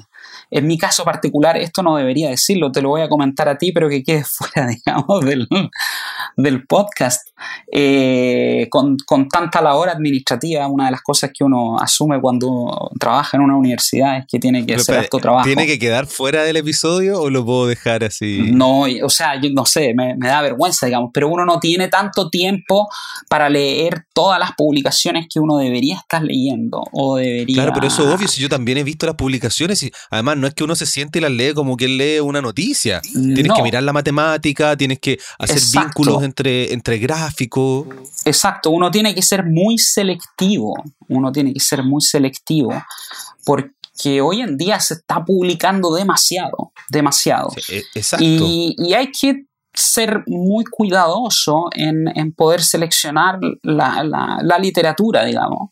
en 0.52 0.66
mi 0.66 0.76
caso 0.76 1.02
particular, 1.02 1.56
esto 1.56 1.82
no 1.82 1.96
debería 1.96 2.28
decirlo, 2.28 2.70
te 2.70 2.82
lo 2.82 2.90
voy 2.90 3.00
a 3.00 3.08
comentar 3.08 3.48
a 3.48 3.56
ti, 3.56 3.72
pero 3.72 3.88
que 3.88 4.02
quede 4.02 4.22
fuera, 4.28 4.68
digamos, 4.68 5.24
del, 5.24 5.48
del 6.36 6.66
podcast. 6.66 7.26
Eh, 7.72 8.68
con, 8.70 8.98
con, 9.06 9.28
tanta 9.28 9.62
labor 9.62 9.88
administrativa, 9.88 10.68
una 10.68 10.84
de 10.84 10.90
las 10.90 11.00
cosas 11.00 11.30
que 11.36 11.42
uno 11.42 11.78
asume 11.78 12.20
cuando 12.20 12.90
trabaja 13.00 13.38
en 13.38 13.44
una 13.44 13.56
universidad 13.56 14.18
es 14.18 14.26
que 14.28 14.38
tiene 14.38 14.66
que 14.66 14.74
hacer 14.74 15.04
esto 15.04 15.18
trabajo. 15.18 15.46
¿Tiene 15.46 15.66
que 15.66 15.78
quedar 15.78 16.06
fuera 16.06 16.44
del 16.44 16.56
episodio 16.58 17.20
o 17.20 17.30
lo 17.30 17.44
puedo 17.44 17.66
dejar 17.66 18.04
así? 18.04 18.50
No, 18.52 18.82
o 19.02 19.08
sea, 19.08 19.40
yo 19.40 19.48
no 19.54 19.64
sé, 19.64 19.94
me, 19.94 20.14
me 20.16 20.28
da 20.28 20.42
vergüenza, 20.42 20.84
digamos, 20.84 21.10
pero 21.14 21.28
uno 21.28 21.46
no 21.46 21.60
tiene 21.60 21.88
tanto 21.88 22.28
tiempo 22.28 22.88
para 23.28 23.48
leer 23.48 24.04
todas 24.12 24.38
las 24.38 24.52
publicaciones 24.52 25.26
que 25.32 25.40
uno 25.40 25.56
debería 25.56 25.96
estar 25.96 26.22
leyendo 26.22 26.84
o 26.92 27.16
debería... 27.16 27.56
Claro, 27.56 27.72
pero 27.72 27.86
eso 27.86 28.06
es 28.06 28.14
obvio, 28.14 28.28
si 28.28 28.42
yo 28.42 28.50
también 28.50 28.76
he 28.76 28.84
visto 28.84 29.06
las 29.06 29.16
publicaciones 29.16 29.82
y 29.82 29.90
además 30.10 30.41
no 30.42 30.48
es 30.48 30.54
que 30.54 30.64
uno 30.64 30.74
se 30.74 30.86
siente 30.86 31.20
y 31.20 31.22
las 31.22 31.30
lee 31.30 31.54
como 31.54 31.76
que 31.76 31.86
lee 31.86 32.18
una 32.18 32.42
noticia. 32.42 33.00
Tienes 33.00 33.52
que 33.52 33.62
mirar 33.62 33.84
la 33.84 33.92
matemática, 33.92 34.76
tienes 34.76 34.98
que 34.98 35.18
hacer 35.38 35.60
vínculos 35.72 36.22
entre, 36.24 36.72
entre 36.72 36.98
gráficos. 36.98 37.86
Exacto, 38.24 38.70
uno 38.70 38.90
tiene 38.90 39.14
que 39.14 39.22
ser 39.22 39.44
muy 39.46 39.78
selectivo, 39.78 40.74
uno 41.08 41.30
tiene 41.30 41.54
que 41.54 41.60
ser 41.60 41.84
muy 41.84 42.02
selectivo 42.02 42.74
porque 43.44 44.20
hoy 44.20 44.40
en 44.40 44.56
día 44.58 44.80
se 44.80 44.94
está 44.94 45.24
publicando 45.24 45.94
demasiado, 45.94 46.72
demasiado. 46.88 47.50
E, 47.68 47.84
exacto. 47.94 48.24
Y, 48.24 48.92
hay 48.94 49.12
que 49.12 49.44
ser 49.72 50.24
muy 50.26 50.64
cuidadoso 50.64 51.70
en, 51.76 52.32
poder 52.32 52.62
seleccionar 52.62 53.38
la 53.62 54.58
literatura, 54.58 55.24
digamos. 55.24 55.70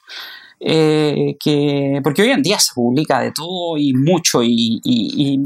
Eh, 0.62 1.36
que, 1.40 2.00
porque 2.04 2.20
hoy 2.20 2.30
en 2.30 2.42
día 2.42 2.58
se 2.58 2.74
publica 2.74 3.18
de 3.20 3.32
todo 3.32 3.78
y 3.78 3.94
mucho 3.94 4.42
y, 4.42 5.40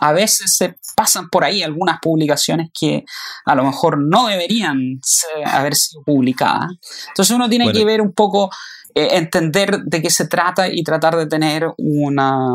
a 0.00 0.12
veces 0.12 0.56
se 0.56 0.76
pasan 0.96 1.28
por 1.28 1.44
ahí 1.44 1.62
algunas 1.62 1.98
publicaciones 2.00 2.70
que 2.72 3.04
a 3.44 3.54
lo 3.54 3.64
mejor 3.64 3.98
no 3.98 4.28
deberían 4.28 5.00
haber 5.44 5.74
sido 5.74 6.02
publicadas. 6.02 6.70
Entonces 7.08 7.36
uno 7.36 7.50
tiene 7.50 7.70
que 7.70 7.84
ver 7.84 8.00
un 8.00 8.12
poco, 8.12 8.48
eh, 8.94 9.08
entender 9.12 9.80
de 9.84 10.00
qué 10.00 10.08
se 10.08 10.26
trata 10.26 10.68
y 10.72 10.82
tratar 10.82 11.16
de 11.16 11.26
tener 11.26 11.70
una 11.76 12.54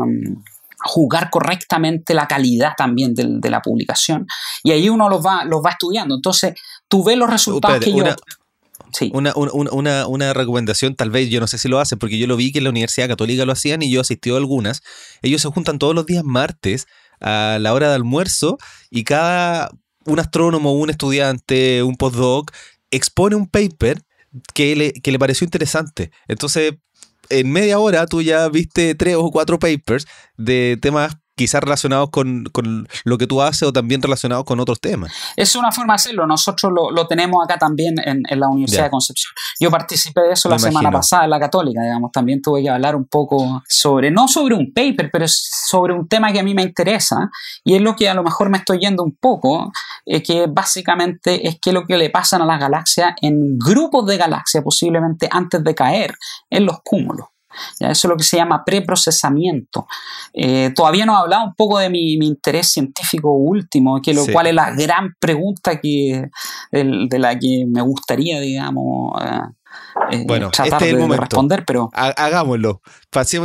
jugar 0.82 1.30
correctamente 1.30 2.14
la 2.14 2.26
calidad 2.26 2.72
también 2.76 3.14
de, 3.14 3.50
la 3.50 3.60
publicación. 3.60 4.26
Y 4.62 4.72
ahí 4.72 4.88
uno 4.88 5.08
los 5.08 5.24
va, 5.24 5.44
los 5.44 5.62
va 5.64 5.70
estudiando. 5.70 6.14
Entonces, 6.14 6.54
tú 6.88 7.04
ves 7.04 7.16
los 7.16 7.30
resultados 7.30 7.80
que 7.80 7.90
yo... 7.90 7.98
Una, 7.98 8.16
una, 9.12 9.32
una, 9.34 10.32
recomendación, 10.32 10.94
tal 10.94 11.10
vez, 11.10 11.30
yo 11.30 11.40
no 11.40 11.46
sé 11.46 11.58
si 11.58 11.68
lo 11.68 11.78
hacen, 11.78 11.98
porque 11.98 12.18
yo 12.18 12.26
lo 12.26 12.36
vi 12.36 12.52
que 12.52 12.58
en 12.58 12.64
la 12.64 12.70
Universidad 12.70 13.08
Católica 13.08 13.44
lo 13.44 13.52
hacían 13.52 13.82
y 13.82 13.90
yo 13.90 14.00
asistí 14.00 14.30
a 14.30 14.36
algunas. 14.36 14.82
Ellos 15.22 15.42
se 15.42 15.48
juntan 15.48 15.78
todos 15.78 15.94
los 15.94 16.06
días 16.06 16.24
martes 16.24 16.86
a 17.20 17.58
la 17.60 17.74
hora 17.74 17.88
de 17.88 17.94
almuerzo 17.94 18.58
y 18.90 19.04
cada 19.04 19.70
un 20.04 20.18
astrónomo, 20.18 20.72
un 20.72 20.90
estudiante, 20.90 21.82
un 21.82 21.96
postdoc 21.96 22.52
expone 22.90 23.36
un 23.36 23.46
paper 23.46 24.02
que 24.54 24.76
le, 24.76 24.92
que 24.92 25.12
le 25.12 25.18
pareció 25.18 25.44
interesante. 25.44 26.10
Entonces, 26.28 26.74
en 27.28 27.50
media 27.50 27.78
hora 27.78 28.06
tú 28.06 28.22
ya 28.22 28.48
viste 28.48 28.94
tres 28.94 29.16
o 29.16 29.30
cuatro 29.30 29.58
papers 29.58 30.06
de 30.36 30.78
temas 30.80 31.16
quizás 31.40 31.62
relacionados 31.62 32.10
con, 32.10 32.50
lo 33.04 33.16
que 33.16 33.26
tú 33.26 33.40
haces 33.40 33.62
o 33.62 33.72
también 33.72 34.02
relacionados 34.02 34.44
con 34.44 34.60
otros 34.60 34.78
temas. 34.78 35.10
Es 35.36 35.56
una 35.56 35.72
forma 35.72 35.94
de 35.94 35.96
hacerlo. 35.96 36.26
Nosotros 36.26 36.70
lo, 36.92 37.06
tenemos 37.06 37.42
acá 37.42 37.56
también 37.58 37.94
en, 38.04 38.22
la 38.38 38.46
Universidad 38.48 38.84
de 38.84 38.90
Concepción. 38.90 39.32
Yo 39.58 39.70
participé 39.70 40.20
de 40.20 40.32
eso 40.32 40.50
la 40.50 40.58
semana 40.58 40.90
pasada 40.90 41.24
en 41.24 41.30
la 41.30 41.40
Católica, 41.40 41.80
digamos. 41.80 42.12
También 42.12 42.42
tuve 42.42 42.62
que 42.62 42.68
hablar 42.68 42.94
un 42.94 43.06
poco 43.06 43.62
sobre, 43.66 44.10
no 44.10 44.28
sobre 44.28 44.54
un 44.54 44.70
paper, 44.74 45.08
pero 45.10 45.24
sobre 45.28 45.94
un 45.94 46.08
tema 46.08 46.30
que 46.30 46.40
a 46.40 46.42
mí 46.42 46.52
me 46.52 46.62
interesa 46.62 47.30
y 47.64 47.74
es 47.74 47.80
lo 47.80 47.96
que 47.96 48.10
a 48.10 48.12
lo 48.12 48.22
mejor 48.22 48.50
me 48.50 48.58
estoy 48.58 48.78
yendo 48.78 49.02
un 49.02 49.16
poco, 49.16 49.72
eh, 50.04 50.22
que 50.22 50.46
básicamente 50.46 51.48
es 51.48 51.58
que 51.58 51.72
lo 51.72 51.86
que 51.86 51.96
le 51.96 52.10
pasan 52.10 52.42
a 52.42 52.44
las 52.44 52.60
galaxias 52.60 53.14
en 53.22 53.56
grupos 53.56 54.04
de 54.04 54.18
galaxias 54.18 54.62
posiblemente 54.62 55.26
antes 55.30 55.64
de 55.64 55.74
caer 55.74 56.14
en 56.50 56.66
los 56.66 56.80
cúmulos. 56.84 57.28
Eso 57.78 57.90
es 57.90 58.04
lo 58.04 58.16
que 58.16 58.24
se 58.24 58.36
llama 58.36 58.64
preprocesamiento. 58.64 59.86
Eh, 60.32 60.72
todavía 60.74 61.06
no 61.06 61.14
he 61.14 61.20
hablado 61.20 61.44
un 61.44 61.54
poco 61.54 61.78
de 61.78 61.90
mi, 61.90 62.14
interés 62.14 62.68
científico 62.68 63.32
último, 63.32 64.00
que 64.00 64.14
lo 64.14 64.26
cual 64.26 64.46
es 64.46 64.54
la 64.54 64.70
gran 64.70 65.14
pregunta 65.18 65.80
que, 65.80 66.30
de, 66.70 67.18
la 67.18 67.38
que 67.38 67.64
me 67.66 67.82
gustaría, 67.82 68.40
digamos, 68.40 69.20
eh, 69.22 69.40
eh, 70.10 70.24
bueno, 70.26 70.50
tratar 70.50 70.82
este 70.82 70.96
de, 70.96 71.16
responder, 71.16 71.64
pero... 71.64 71.90
Hagámoslo. 71.92 72.80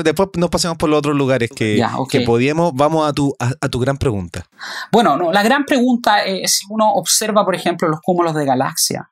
después 0.04 0.30
nos 0.38 0.50
pasemos 0.50 0.78
por 0.78 0.90
los 0.90 1.00
otros 1.00 1.16
lugares 1.16 1.50
que, 1.56 1.84
que 2.10 2.22
podíamos. 2.22 2.74
Vamos 2.74 3.08
a 3.08 3.14
tu, 3.14 3.36
a, 3.40 3.70
tu 3.70 3.80
gran 3.80 3.98
pregunta. 3.98 4.46
Bueno, 4.92 5.18
no, 5.18 5.32
la 5.32 5.44
gran 5.44 5.66
pregunta 5.66 6.24
es 6.24 6.58
si 6.58 6.66
uno 6.70 6.94
observa, 6.94 7.46
por 7.46 7.56
ejemplo, 7.56 7.88
los 7.88 8.00
cúmulos 8.02 8.34
de 8.36 8.46
galaxia. 8.46 9.10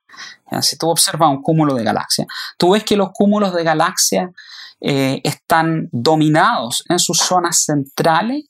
Si 0.61 0.77
tú 0.77 0.89
observas 0.89 1.29
un 1.29 1.41
cúmulo 1.41 1.73
de 1.73 1.83
galaxia, 1.83 2.25
tú 2.57 2.71
ves 2.71 2.83
que 2.83 2.95
los 2.95 3.09
cúmulos 3.11 3.53
de 3.53 3.63
galaxia 3.63 4.31
eh, 4.85 5.21
están 5.23 5.87
dominados 5.93 6.83
en 6.89 6.99
sus 6.99 7.17
zonas 7.19 7.63
centrales 7.63 8.43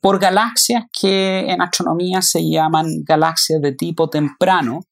por 0.00 0.20
galaxias 0.20 0.84
que 0.92 1.40
en 1.40 1.60
astronomía 1.60 2.22
se 2.22 2.48
llaman 2.48 3.02
galaxias 3.02 3.60
de 3.60 3.72
tipo 3.72 4.08
temprano, 4.08 4.84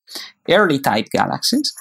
early 0.47 0.83
type 0.83 1.09
galaxies, 1.13 1.77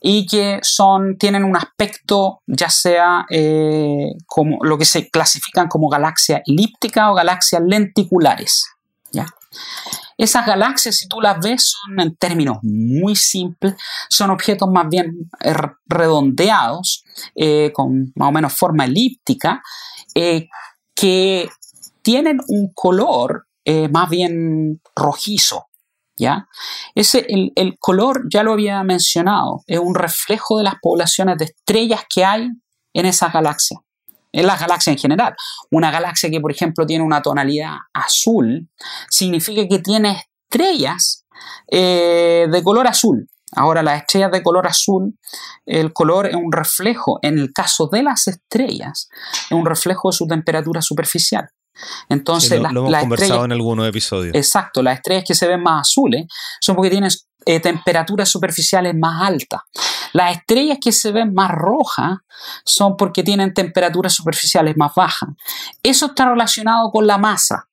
y 0.00 0.24
que 0.24 0.60
son, 0.62 1.18
tienen 1.18 1.44
un 1.44 1.58
aspecto 1.58 2.40
ya 2.46 2.70
sea 2.70 3.26
eh, 3.28 4.12
como 4.24 4.64
lo 4.64 4.78
que 4.78 4.86
se 4.86 5.10
clasifican 5.10 5.68
como 5.68 5.90
galaxias 5.90 6.40
elípticas 6.46 7.10
o 7.10 7.14
galaxias 7.14 7.60
lenticulares. 7.66 8.64
¿ya? 9.12 9.26
Esas 10.16 10.46
galaxias, 10.46 10.96
si 10.96 11.08
tú 11.08 11.20
las 11.20 11.38
ves, 11.40 11.72
son 11.72 12.00
en 12.00 12.16
términos 12.16 12.58
muy 12.62 13.16
simples, 13.16 13.74
son 14.08 14.30
objetos 14.30 14.68
más 14.70 14.88
bien 14.88 15.30
eh, 15.40 15.54
redondeados, 15.86 17.04
eh, 17.34 17.72
con 17.72 18.12
más 18.14 18.28
o 18.28 18.32
menos 18.32 18.52
forma 18.52 18.84
elíptica, 18.84 19.62
eh, 20.14 20.48
que 20.94 21.48
tienen 22.02 22.38
un 22.48 22.72
color 22.74 23.46
más 23.90 24.10
bien 24.10 24.82
rojizo. 24.94 25.66
¿Ya? 26.16 26.46
Ese, 26.94 27.26
el, 27.28 27.50
el, 27.56 27.76
color, 27.78 28.26
ya 28.32 28.44
lo 28.44 28.52
había 28.52 28.82
mencionado, 28.84 29.64
es 29.66 29.80
un 29.80 29.96
reflejo 29.96 30.58
de 30.58 30.64
las 30.64 30.74
poblaciones 30.80 31.38
de 31.38 31.46
estrellas 31.46 32.02
que 32.08 32.24
hay 32.24 32.50
en 32.92 33.06
esas 33.06 33.32
galaxias 33.32 33.80
en 34.34 34.46
las 34.46 34.60
galaxias 34.60 34.96
en 34.96 35.00
general. 35.00 35.34
Una 35.70 35.90
galaxia 35.90 36.30
que, 36.30 36.40
por 36.40 36.50
ejemplo, 36.50 36.84
tiene 36.84 37.04
una 37.04 37.22
tonalidad 37.22 37.76
azul, 37.92 38.68
significa 39.08 39.66
que 39.68 39.78
tiene 39.78 40.24
estrellas 40.50 41.24
eh, 41.70 42.46
de 42.50 42.62
color 42.62 42.86
azul. 42.86 43.28
Ahora, 43.56 43.82
las 43.82 44.00
estrellas 44.00 44.32
de 44.32 44.42
color 44.42 44.66
azul, 44.66 45.16
el 45.64 45.92
color 45.92 46.26
es 46.26 46.34
un 46.34 46.50
reflejo, 46.50 47.20
en 47.22 47.38
el 47.38 47.52
caso 47.52 47.88
de 47.90 48.02
las 48.02 48.26
estrellas, 48.26 49.08
es 49.44 49.52
un 49.52 49.64
reflejo 49.64 50.10
de 50.10 50.16
su 50.16 50.26
temperatura 50.26 50.82
superficial. 50.82 51.48
Entonces, 52.08 52.60
lo, 52.60 52.68
hemos 52.68 53.00
conversado 53.00 53.44
en 53.44 53.52
algunos 53.52 53.88
episodios. 53.88 54.34
Exacto, 54.34 54.82
las 54.82 54.96
estrellas 54.96 55.24
que 55.26 55.34
se 55.34 55.46
ven 55.46 55.62
más 55.62 55.82
azules 55.82 56.26
son 56.60 56.74
porque 56.74 56.90
tienen 56.90 57.10
eh, 57.46 57.60
temperaturas 57.60 58.28
superficiales 58.28 58.94
más 58.96 59.22
altas. 59.22 59.60
Las 60.14 60.36
estrellas 60.36 60.78
que 60.80 60.92
se 60.92 61.10
ven 61.10 61.34
más 61.34 61.50
rojas 61.50 62.18
son 62.64 62.96
porque 62.96 63.24
tienen 63.24 63.52
temperaturas 63.52 64.14
superficiales 64.14 64.76
más 64.76 64.94
bajas. 64.94 65.30
Eso 65.82 66.06
está 66.06 66.28
relacionado 66.28 66.92
con 66.92 67.04
la 67.08 67.18
masa. 67.18 67.68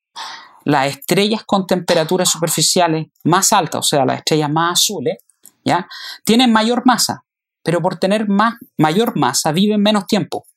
Las 0.63 0.87
estrellas 0.87 1.43
con 1.45 1.67
temperaturas 1.67 2.29
superficiales 2.29 3.09
más 3.23 3.53
altas, 3.53 3.79
o 3.79 3.83
sea, 3.83 4.05
las 4.05 4.17
estrellas 4.17 4.49
más 4.49 4.79
azules, 4.79 5.19
¿ya? 5.63 5.87
tienen 6.25 6.51
mayor 6.51 6.81
masa, 6.83 7.23
pero 7.61 7.79
por 7.79 7.97
tener 7.97 8.27
más, 8.27 8.55
mayor 8.75 9.15
masa 9.15 9.51
viven 9.51 9.81
menos 9.81 10.07
tiempo. 10.07 10.47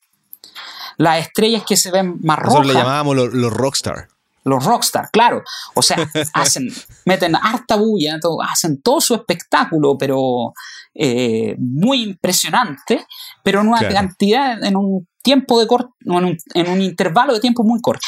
Las 0.96 1.26
estrellas 1.26 1.64
que 1.66 1.76
se 1.76 1.90
ven 1.90 2.16
más 2.22 2.38
rojas. 2.38 2.60
Nosotros 2.60 2.74
le 2.74 2.80
llamábamos 2.80 3.16
los, 3.16 3.34
los 3.34 3.52
rockstar 3.52 4.08
los 4.44 4.64
rockstar, 4.64 5.10
claro. 5.10 5.42
O 5.74 5.82
sea, 5.82 5.96
hacen, 6.34 6.68
meten 7.04 7.34
harta 7.34 7.76
bulla, 7.76 8.18
hacen 8.48 8.80
todo 8.82 9.00
su 9.00 9.14
espectáculo, 9.14 9.96
pero 9.98 10.52
eh, 10.94 11.56
muy 11.58 12.02
impresionante, 12.02 13.06
pero 13.42 13.60
en 13.60 13.68
una 13.68 13.88
cantidad, 13.88 14.62
en 14.62 14.76
un 14.76 15.06
tiempo 15.22 15.60
de 15.60 15.66
corto, 15.66 15.94
en 16.04 16.12
un, 16.12 16.36
en 16.54 16.68
un 16.70 16.82
intervalo 16.82 17.34
de 17.34 17.40
tiempo 17.40 17.64
muy 17.64 17.80
corto. 17.80 18.06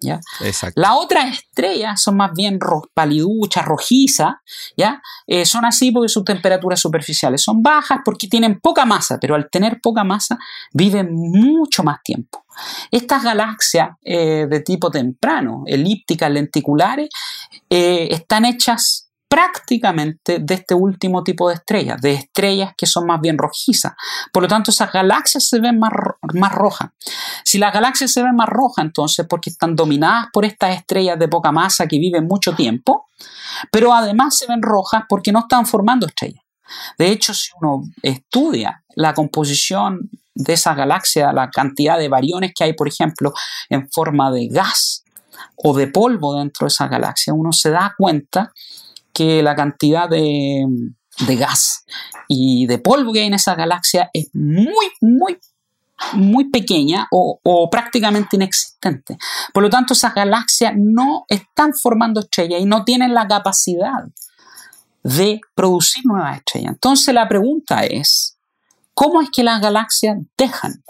¿ya? 0.00 0.20
Las 0.74 0.92
otras 0.96 1.38
estrellas 1.38 2.02
son 2.02 2.16
más 2.16 2.32
bien 2.34 2.58
paliduchas, 2.94 3.64
rojizas, 3.64 4.34
¿ya? 4.76 5.00
Eh, 5.26 5.44
son 5.44 5.64
así 5.64 5.92
porque 5.92 6.08
sus 6.08 6.24
temperaturas 6.24 6.80
superficiales 6.80 7.42
son 7.42 7.62
bajas 7.62 7.98
porque 8.04 8.26
tienen 8.26 8.60
poca 8.60 8.84
masa, 8.84 9.18
pero 9.20 9.34
al 9.34 9.48
tener 9.50 9.80
poca 9.82 10.04
masa 10.04 10.38
viven 10.72 11.12
mucho 11.12 11.82
más 11.82 12.02
tiempo. 12.02 12.44
Estas 12.90 13.22
galaxias 13.22 13.90
eh, 14.02 14.46
de 14.48 14.60
tipo 14.60 14.90
temprano, 14.90 15.62
elípticas, 15.66 16.30
lenticulares, 16.30 17.08
eh, 17.68 18.08
están 18.10 18.44
hechas 18.44 19.09
prácticamente 19.30 20.40
de 20.40 20.54
este 20.54 20.74
último 20.74 21.22
tipo 21.22 21.48
de 21.48 21.54
estrellas, 21.54 22.00
de 22.00 22.14
estrellas 22.14 22.72
que 22.76 22.84
son 22.84 23.06
más 23.06 23.20
bien 23.20 23.38
rojizas. 23.38 23.92
Por 24.32 24.42
lo 24.42 24.48
tanto, 24.48 24.72
esas 24.72 24.92
galaxias 24.92 25.46
se 25.46 25.60
ven 25.60 25.78
más, 25.78 25.92
más 26.34 26.52
rojas. 26.52 26.90
Si 27.44 27.56
las 27.56 27.72
galaxias 27.72 28.10
se 28.10 28.24
ven 28.24 28.34
más 28.34 28.48
rojas, 28.48 28.84
entonces 28.84 29.26
porque 29.30 29.50
están 29.50 29.76
dominadas 29.76 30.26
por 30.32 30.44
estas 30.44 30.76
estrellas 30.76 31.16
de 31.16 31.28
poca 31.28 31.52
masa 31.52 31.86
que 31.86 32.00
viven 32.00 32.26
mucho 32.26 32.56
tiempo, 32.56 33.06
pero 33.70 33.94
además 33.94 34.36
se 34.36 34.48
ven 34.48 34.62
rojas 34.62 35.04
porque 35.08 35.30
no 35.30 35.38
están 35.38 35.64
formando 35.64 36.08
estrellas. 36.08 36.42
De 36.98 37.12
hecho, 37.12 37.32
si 37.32 37.50
uno 37.60 37.84
estudia 38.02 38.82
la 38.96 39.14
composición 39.14 40.10
de 40.34 40.54
esas 40.54 40.76
galaxias, 40.76 41.32
la 41.32 41.50
cantidad 41.50 41.98
de 41.98 42.08
variones 42.08 42.50
que 42.52 42.64
hay, 42.64 42.72
por 42.72 42.88
ejemplo, 42.88 43.32
en 43.68 43.88
forma 43.92 44.32
de 44.32 44.48
gas 44.48 45.04
o 45.54 45.72
de 45.72 45.86
polvo 45.86 46.36
dentro 46.36 46.64
de 46.64 46.68
esas 46.68 46.90
galaxias, 46.90 47.36
uno 47.38 47.52
se 47.52 47.70
da 47.70 47.94
cuenta 47.96 48.52
que 49.12 49.42
la 49.42 49.54
cantidad 49.54 50.08
de, 50.08 50.66
gas 51.36 51.84
y 52.28 52.66
de 52.66 52.78
polvo 52.78 53.12
que 53.12 53.20
hay 53.20 53.26
en 53.26 53.34
esa 53.34 53.54
galaxia 53.54 54.10
es 54.12 54.28
muy, 54.32 54.90
muy 55.00 55.38
muy 56.14 56.48
pequeña 56.48 57.06
o, 57.10 57.40
o, 57.42 57.68
prácticamente 57.68 58.36
inexistente. 58.36 59.18
Por 59.52 59.62
lo 59.62 59.68
tanto, 59.68 59.92
esas 59.92 60.14
galaxias 60.14 60.72
no 60.74 61.26
están 61.28 61.74
formando 61.74 62.20
estrellas 62.20 62.62
y 62.62 62.64
no 62.64 62.84
tienen 62.84 63.12
la 63.12 63.28
capacidad 63.28 64.08
de 65.02 65.40
producir 65.54 66.04
nuevas 66.06 66.38
estrellas. 66.38 66.72
Entonces 66.72 67.14
la 67.14 67.28
pregunta 67.28 67.84
es, 67.84 68.36
¿cómo 68.94 69.22
es 69.22 69.30
que 69.30 69.42
las 69.42 69.60
galaxias 69.60 70.18
dejan 70.36 70.82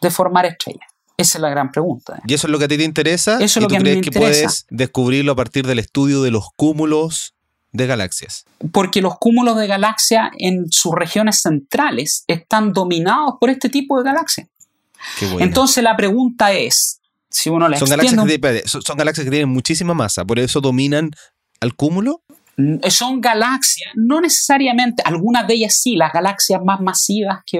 de 0.00 0.10
formar 0.10 0.46
estrellas? 0.46 0.88
Esa 1.16 1.38
es 1.38 1.42
la 1.42 1.50
gran 1.50 1.70
pregunta. 1.70 2.20
¿Y 2.26 2.34
eso 2.34 2.46
es 2.46 2.50
lo 2.50 2.58
que 2.58 2.64
a 2.64 2.68
ti 2.68 2.76
te 2.76 2.84
interesa? 2.84 3.34
Eso 3.36 3.58
es 3.58 3.62
lo 3.62 3.68
que 3.68 3.76
a 3.76 3.80
mí 3.80 3.90
me 3.90 3.96
interesa. 3.96 4.18
puedes 4.18 4.66
descubrirlo 4.70 5.32
a 5.32 5.36
partir 5.36 5.66
del 5.66 5.78
estudio 5.78 6.22
de 6.22 6.30
los 6.30 6.48
cúmulos 6.56 7.34
de 7.72 7.86
galaxias? 7.86 8.44
Porque 8.70 9.02
los 9.02 9.18
cúmulos 9.18 9.56
de 9.56 9.66
galaxias 9.66 10.30
en 10.38 10.70
sus 10.70 10.94
regiones 10.94 11.40
centrales 11.40 12.24
están 12.28 12.72
dominados 12.72 13.34
por 13.40 13.50
este 13.50 13.68
tipo 13.68 13.98
de 13.98 14.04
galaxias. 14.04 14.48
Entonces 15.40 15.82
la 15.82 15.96
pregunta 15.96 16.52
es, 16.52 17.00
si 17.28 17.50
uno 17.50 17.68
la 17.68 17.78
son 17.78 17.88
galaxias, 17.88 18.24
que, 18.24 18.68
son 18.68 18.96
galaxias 18.96 19.24
que 19.24 19.30
tienen 19.30 19.48
muchísima 19.48 19.94
masa, 19.94 20.24
por 20.24 20.38
eso 20.38 20.60
dominan 20.60 21.10
al 21.60 21.74
cúmulo. 21.74 22.22
Mm, 22.56 22.76
son 22.88 23.20
galaxias, 23.20 23.90
no 23.96 24.20
necesariamente, 24.20 25.02
algunas 25.04 25.48
de 25.48 25.54
ellas 25.54 25.74
sí, 25.80 25.96
las 25.96 26.12
galaxias 26.12 26.60
más 26.62 26.80
masivas 26.80 27.38
que, 27.46 27.58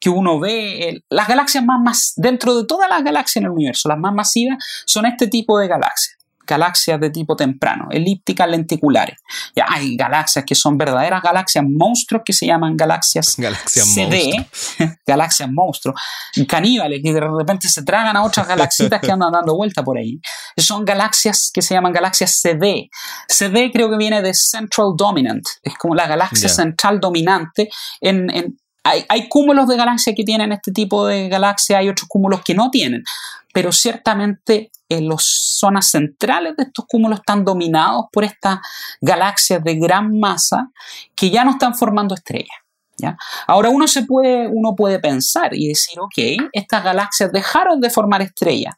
que 0.00 0.08
uno 0.08 0.40
ve, 0.40 1.04
las 1.10 1.28
galaxias 1.28 1.62
más, 1.64 1.78
más, 1.80 2.12
dentro 2.16 2.56
de 2.56 2.66
todas 2.66 2.88
las 2.88 3.04
galaxias 3.04 3.36
en 3.36 3.44
el 3.44 3.50
universo, 3.50 3.88
las 3.88 3.98
más 3.98 4.14
masivas 4.14 4.64
son 4.86 5.06
este 5.06 5.28
tipo 5.28 5.58
de 5.58 5.68
galaxias 5.68 6.21
galaxias 6.46 7.00
de 7.00 7.10
tipo 7.10 7.36
temprano, 7.36 7.88
elípticas 7.90 8.48
lenticulares. 8.48 9.18
Ya 9.54 9.66
hay 9.68 9.96
galaxias 9.96 10.44
que 10.44 10.54
son 10.54 10.76
verdaderas 10.76 11.22
galaxias 11.22 11.64
monstruos 11.68 12.22
que 12.24 12.32
se 12.32 12.46
llaman 12.46 12.76
galaxias, 12.76 13.36
CD, 13.66 14.46
galaxias 15.06 15.48
monstruos, 15.50 16.00
caníbales 16.48 17.00
que 17.02 17.12
de 17.12 17.20
repente 17.20 17.68
se 17.68 17.82
tragan 17.82 18.16
a 18.16 18.22
otras 18.22 18.46
galaxitas 18.46 19.00
que 19.00 19.10
andan 19.10 19.32
dando 19.32 19.56
vuelta 19.56 19.82
por 19.82 19.98
ahí. 19.98 20.20
Son 20.56 20.84
galaxias 20.84 21.50
que 21.52 21.62
se 21.62 21.74
llaman 21.74 21.92
galaxias 21.92 22.40
CD. 22.40 22.88
CD 23.28 23.70
creo 23.72 23.90
que 23.90 23.96
viene 23.96 24.22
de 24.22 24.34
Central 24.34 24.94
Dominant, 24.96 25.44
es 25.62 25.76
como 25.76 25.94
la 25.94 26.06
galaxia 26.06 26.48
central 26.48 27.00
dominante 27.00 27.68
en, 28.00 28.30
en 28.30 28.58
hay, 28.84 29.04
hay, 29.08 29.28
cúmulos 29.28 29.68
de 29.68 29.76
galaxias 29.76 30.16
que 30.16 30.24
tienen 30.24 30.50
este 30.50 30.72
tipo 30.72 31.06
de 31.06 31.28
galaxias, 31.28 31.78
hay 31.78 31.88
otros 31.88 32.08
cúmulos 32.08 32.42
que 32.42 32.54
no 32.54 32.68
tienen, 32.70 33.04
pero 33.52 33.72
ciertamente 33.72 34.70
en 34.88 35.08
las 35.08 35.24
zonas 35.58 35.90
centrales 35.90 36.54
de 36.56 36.64
estos 36.64 36.84
cúmulos 36.86 37.20
están 37.20 37.44
dominados 37.44 38.06
por 38.12 38.24
estas 38.24 38.58
galaxias 39.00 39.62
de 39.62 39.76
gran 39.76 40.18
masa 40.18 40.70
que 41.14 41.30
ya 41.30 41.44
no 41.44 41.52
están 41.52 41.74
formando 41.74 42.14
estrellas. 42.14 42.56
¿ya? 42.98 43.16
Ahora 43.46 43.70
uno, 43.70 43.86
se 43.86 44.04
puede, 44.04 44.48
uno 44.48 44.74
puede 44.76 44.98
pensar 44.98 45.54
y 45.54 45.68
decir, 45.68 45.98
ok, 46.00 46.48
estas 46.52 46.84
galaxias 46.84 47.32
dejaron 47.32 47.80
de 47.80 47.90
formar 47.90 48.22
estrellas. 48.22 48.74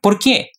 ¿Por 0.00 0.18
qué? 0.18 0.50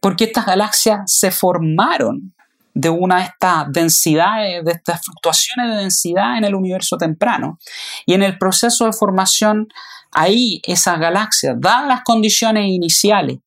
Porque 0.00 0.24
estas 0.24 0.46
galaxias 0.46 1.00
se 1.06 1.30
formaron 1.30 2.34
de 2.74 2.88
una 2.88 3.18
de 3.18 3.24
estas 3.24 3.66
densidades, 3.70 4.64
de 4.64 4.72
estas 4.72 5.04
fluctuaciones 5.04 5.74
de 5.74 5.82
densidad 5.82 6.38
en 6.38 6.44
el 6.44 6.54
universo 6.54 6.96
temprano. 6.96 7.58
Y 8.06 8.14
en 8.14 8.22
el 8.22 8.38
proceso 8.38 8.86
de 8.86 8.92
formación, 8.92 9.68
ahí 10.12 10.60
esas 10.64 10.98
galaxias, 10.98 11.56
dadas 11.58 11.88
las 11.88 12.02
condiciones 12.02 12.66
iniciales, 12.66 13.38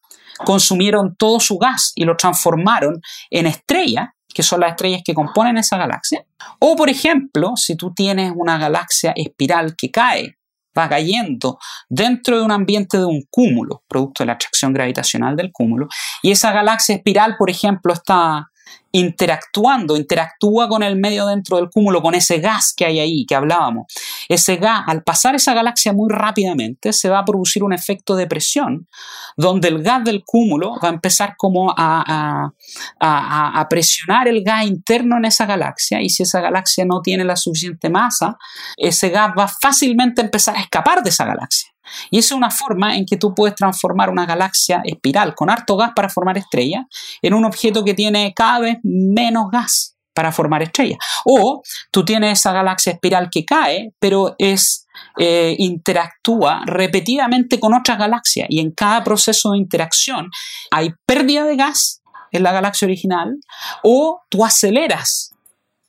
consumieron 0.44 1.16
todo 1.16 1.40
su 1.40 1.58
gas 1.58 1.92
y 1.96 2.04
lo 2.04 2.18
transformaron 2.18 3.02
en 3.30 3.46
estrellas, 3.46 4.10
que 4.34 4.44
son 4.44 4.60
las 4.60 4.72
estrellas 4.72 5.02
que 5.06 5.14
componen 5.14 5.58
esa 5.58 5.78
galaxia. 5.78 6.26
O, 6.60 6.76
por 6.76 6.90
ejemplo, 6.90 7.54
si 7.56 7.76
tú 7.76 7.94
tienes 7.94 8.34
una 8.36 8.58
galaxia 8.58 9.14
espiral 9.16 9.76
que 9.78 9.92
cae, 9.92 10.36
va 10.78 10.90
cayendo 10.90 11.58
dentro 11.88 12.38
de 12.38 12.44
un 12.44 12.52
ambiente 12.52 12.98
de 12.98 13.06
un 13.06 13.24
cúmulo, 13.30 13.84
producto 13.88 14.24
de 14.24 14.28
la 14.28 14.34
atracción 14.34 14.74
gravitacional 14.74 15.38
del 15.38 15.52
cúmulo, 15.54 15.88
y 16.22 16.32
esa 16.32 16.52
galaxia 16.52 16.96
espiral, 16.96 17.36
por 17.38 17.50
ejemplo, 17.50 17.94
está 17.94 18.50
interactuando, 18.92 19.98
interactúa 19.98 20.70
con 20.70 20.82
el 20.82 20.96
medio 20.96 21.26
dentro 21.26 21.58
del 21.58 21.70
cúmulo, 21.70 22.02
con 22.02 22.16
ese 22.16 22.40
gas 22.40 22.74
que 22.76 22.86
hay 22.86 23.00
ahí, 23.00 23.26
que 23.26 23.36
hablábamos. 23.36 23.88
Ese 24.30 24.56
gas, 24.56 24.84
al 24.88 25.04
pasar 25.04 25.36
esa 25.36 25.54
galaxia 25.54 25.92
muy 25.92 26.10
rápidamente, 26.10 26.94
se 26.94 27.10
va 27.10 27.20
a 27.20 27.26
producir 27.26 27.64
un 27.64 27.74
efecto 27.74 28.16
de 28.16 28.26
presión, 28.26 28.88
donde 29.36 29.68
el 29.68 29.84
gas 29.84 30.04
del 30.06 30.24
cúmulo 30.26 30.76
va 30.82 30.90
a 30.90 30.94
empezar 30.94 31.36
como 31.38 31.74
a, 31.76 32.52
a, 33.00 33.68
presionar 33.70 34.30
el 34.30 34.44
gas 34.44 34.66
interno 34.66 35.18
en 35.18 35.26
esa 35.26 35.46
galaxia, 35.46 36.02
y 36.02 36.10
si 36.10 36.24
esa 36.24 36.40
galaxia 36.40 36.86
no 36.86 37.02
tiene 37.02 37.26
la 37.26 37.36
suficiente 37.36 37.90
masa, 37.90 38.38
ese 38.78 39.10
gas 39.10 39.32
va 39.38 39.48
fácilmente 39.48 40.22
a 40.22 40.26
empezar 40.26 40.56
a 40.56 40.62
escapar 40.62 41.04
de 41.04 41.10
esa 41.10 41.26
galaxia. 41.26 41.75
Y 42.10 42.20
esa 42.20 42.34
es 42.34 42.38
una 42.38 42.52
forma 42.52 42.96
en 42.96 43.06
que 43.06 43.18
tú 43.18 43.34
puedes 43.34 43.56
transformar 43.56 44.10
una 44.10 44.26
galaxia 44.26 44.82
espiral 44.84 45.36
con 45.36 45.50
harto 45.50 45.78
gas 45.78 45.92
para 45.96 46.10
formar 46.10 46.38
estrellas 46.38 46.86
en 47.22 47.34
un 47.34 47.46
objeto 47.46 47.84
que 47.84 47.94
tiene 47.94 48.34
cada 48.36 48.60
vez 48.60 48.78
menos 48.84 49.50
gas 49.52 49.96
para 50.14 50.32
formar 50.32 50.64
estrellas. 50.64 50.98
O 51.26 51.62
tú 51.92 52.06
tienes 52.06 52.40
esa 52.40 52.54
galaxia 52.54 52.94
espiral 52.94 53.30
que 53.30 53.46
cae, 53.46 53.94
pero 54.00 54.36
es 54.40 54.88
eh, 55.18 55.56
interactúa 55.60 56.64
repetidamente 56.66 57.60
con 57.60 57.74
otras 57.74 57.98
galaxias 57.98 58.48
y 58.50 58.62
en 58.62 58.72
cada 58.72 59.04
proceso 59.04 59.52
de 59.52 59.58
interacción 59.58 60.30
hay 60.72 60.94
pérdida 61.06 61.44
de 61.44 61.58
gas 61.58 62.02
en 62.32 62.44
la 62.44 62.54
galaxia 62.54 62.86
original 62.86 63.36
o 63.84 64.22
tú 64.30 64.46
aceleras 64.46 65.36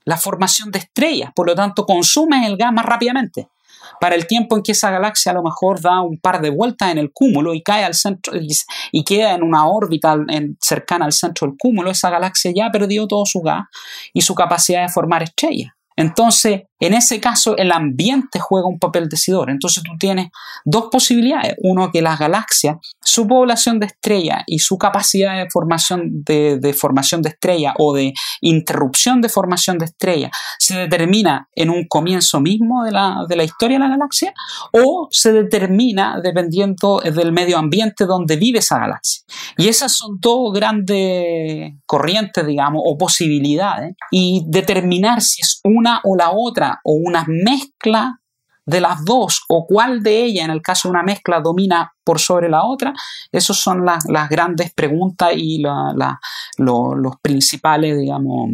la 0.05 0.16
formación 0.16 0.71
de 0.71 0.81
estrellas, 0.81 1.31
por 1.35 1.47
lo 1.47 1.55
tanto 1.55 1.85
consumes 1.85 2.47
el 2.47 2.57
gas 2.57 2.73
más 2.73 2.85
rápidamente. 2.85 3.49
Para 4.01 4.14
el 4.14 4.26
tiempo 4.26 4.57
en 4.57 4.62
que 4.62 4.72
esa 4.72 4.91
galaxia 4.91 5.32
a 5.32 5.34
lo 5.34 5.43
mejor 5.43 5.80
da 5.80 6.01
un 6.01 6.18
par 6.18 6.41
de 6.41 6.51
vueltas 6.51 6.91
en 6.93 6.99
el 6.99 7.12
cúmulo 7.12 7.55
y 7.55 7.62
cae 7.62 7.84
al 7.84 7.95
centro 7.95 8.32
y, 8.93 9.05
queda 9.05 9.34
en 9.34 9.43
una 9.43 9.68
órbita 9.68 10.16
cercana 10.61 11.05
al 11.05 11.12
centro 11.12 11.47
del 11.47 11.57
cúmulo, 11.59 11.91
esa 11.91 12.11
galaxia 12.11 12.53
ya 12.55 12.70
perdió 12.70 13.07
todo 13.07 13.24
su 13.24 13.41
gas 13.41 13.64
y 14.12 14.20
su 14.20 14.34
capacidad 14.34 14.82
de 14.82 14.89
formar 14.89 15.22
estrellas. 15.22 15.72
Entonces, 15.97 16.62
en 16.79 16.95
ese 16.95 17.20
caso, 17.20 17.57
el 17.57 17.72
ambiente 17.72 18.39
juega 18.39 18.68
un 18.68 18.79
papel 18.79 19.09
decidor. 19.09 19.51
Entonces, 19.51 19.83
tú 19.83 19.93
tienes 19.99 20.29
dos 20.64 20.89
posibilidades. 20.91 21.55
Uno, 21.62 21.91
que 21.91 22.03
las 22.03 22.18
galaxias, 22.18 22.77
su 23.03 23.27
población 23.27 23.81
de 23.81 23.87
estrellas 23.87 24.43
y 24.47 24.59
su 24.59 24.77
capacidad 24.77 25.37
de 25.37 25.49
formación 25.51 26.22
de, 26.24 26.74
formación 26.79 27.22
de 27.22 27.31
estrella 27.31 27.74
o 27.79 27.95
de 27.95 28.12
interrupción 28.41 29.20
de 29.20 29.29
formación 29.29 29.79
de 29.79 29.87
estrella 29.87 30.31
se 30.59 30.77
determina 30.77 31.49
en 31.55 31.70
un 31.70 31.87
comienzo 31.89 32.41
mismo 32.41 32.85
de 32.85 32.93
la, 32.93 33.24
de 33.29 33.37
la 33.37 33.45
historia 33.45 33.79
de 33.79 33.85
la 33.85 33.91
galaxia 33.91 34.35
o 34.72 35.09
se 35.11 35.33
determina 35.33 36.20
dependiendo 36.22 37.01
del 37.01 37.33
medio 37.33 37.59
ambiente 37.59 38.05
donde 38.05 38.37
vive 38.37 38.59
esa 38.59 38.79
galaxia. 38.79 39.24
Y 39.57 39.68
esas 39.68 39.93
son 39.93 40.18
dos 40.20 40.53
grandes 40.53 41.74
corrientes, 41.87 42.47
digamos, 42.47 42.83
o 42.85 42.99
posibilidades. 42.99 43.95
Y 44.11 44.45
determinar 44.47 45.22
si 45.22 45.43
es 45.43 45.61
una 45.64 46.01
o 46.05 46.16
la 46.16 46.31
otra 46.31 46.66
o 46.85 46.95
una 46.95 47.25
mezcla 47.27 48.21
de 48.67 48.81
las 48.81 49.05
dos 49.05 49.45
o 49.49 49.64
cuál 49.67 50.03
de 50.03 50.25
ellas, 50.25 50.45
en 50.45 50.51
el 50.51 50.61
caso 50.61 50.89
de 50.89 50.91
una 50.91 51.05
mezcla, 51.05 51.41
domina 51.41 51.95
por 52.05 52.19
sobre 52.19 52.49
la 52.49 52.64
otra, 52.64 52.93
esas 53.31 53.57
son 53.57 53.85
las, 53.85 54.05
grandes 54.29 54.73
preguntas 54.75 55.33
y 55.37 55.62
los 55.62 57.17
principales, 57.23 57.97
digamos, 57.97 58.51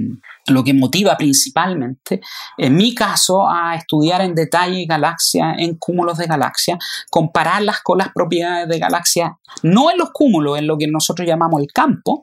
lo 0.48 0.62
que 0.62 0.74
motiva 0.74 1.16
principalmente, 1.16 2.20
en 2.58 2.76
mi 2.76 2.94
caso, 2.94 3.48
a 3.48 3.74
estudiar 3.74 4.20
en 4.20 4.34
detalle 4.34 4.84
galaxias, 4.84 5.56
en 5.58 5.76
cúmulos 5.76 6.18
de 6.18 6.26
galaxias, 6.26 6.78
compararlas 7.10 7.80
con 7.82 7.98
las 7.98 8.12
propiedades 8.12 8.68
de 8.68 8.78
galaxias, 8.78 9.32
no 9.62 9.90
en 9.90 9.98
los 9.98 10.10
cúmulos, 10.12 10.58
en 10.58 10.66
lo 10.66 10.76
que 10.76 10.88
nosotros 10.88 11.26
llamamos 11.26 11.62
el 11.62 11.72
campo, 11.72 12.22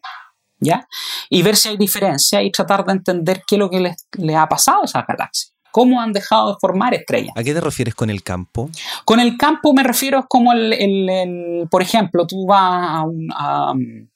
¿ya? 0.59 0.87
Y 1.29 1.41
ver 1.41 1.55
si 1.55 1.69
hay 1.69 1.77
diferencia 1.77 2.43
y 2.43 2.51
tratar 2.51 2.85
de 2.85 2.93
entender 2.93 3.41
qué 3.47 3.55
es 3.55 3.59
lo 3.59 3.69
que 3.69 3.79
les, 3.79 4.07
le 4.17 4.35
ha 4.35 4.47
pasado 4.47 4.81
a 4.81 4.85
esas 4.85 5.07
galaxias 5.07 5.58
cómo 5.71 6.01
han 6.01 6.13
dejado 6.13 6.49
de 6.49 6.55
formar 6.59 6.93
estrellas. 6.93 7.33
¿A 7.35 7.43
qué 7.43 7.53
te 7.53 7.61
refieres 7.61 7.95
con 7.95 8.09
el 8.09 8.23
campo? 8.23 8.69
Con 9.05 9.19
el 9.19 9.37
campo 9.37 9.73
me 9.73 9.83
refiero 9.83 10.25
como 10.27 10.53
el, 10.53 11.67
por 11.69 11.81
ejemplo, 11.81 12.25
tú 12.27 12.45
vas 12.45 13.03
a 13.35 13.71
un... 13.71 14.09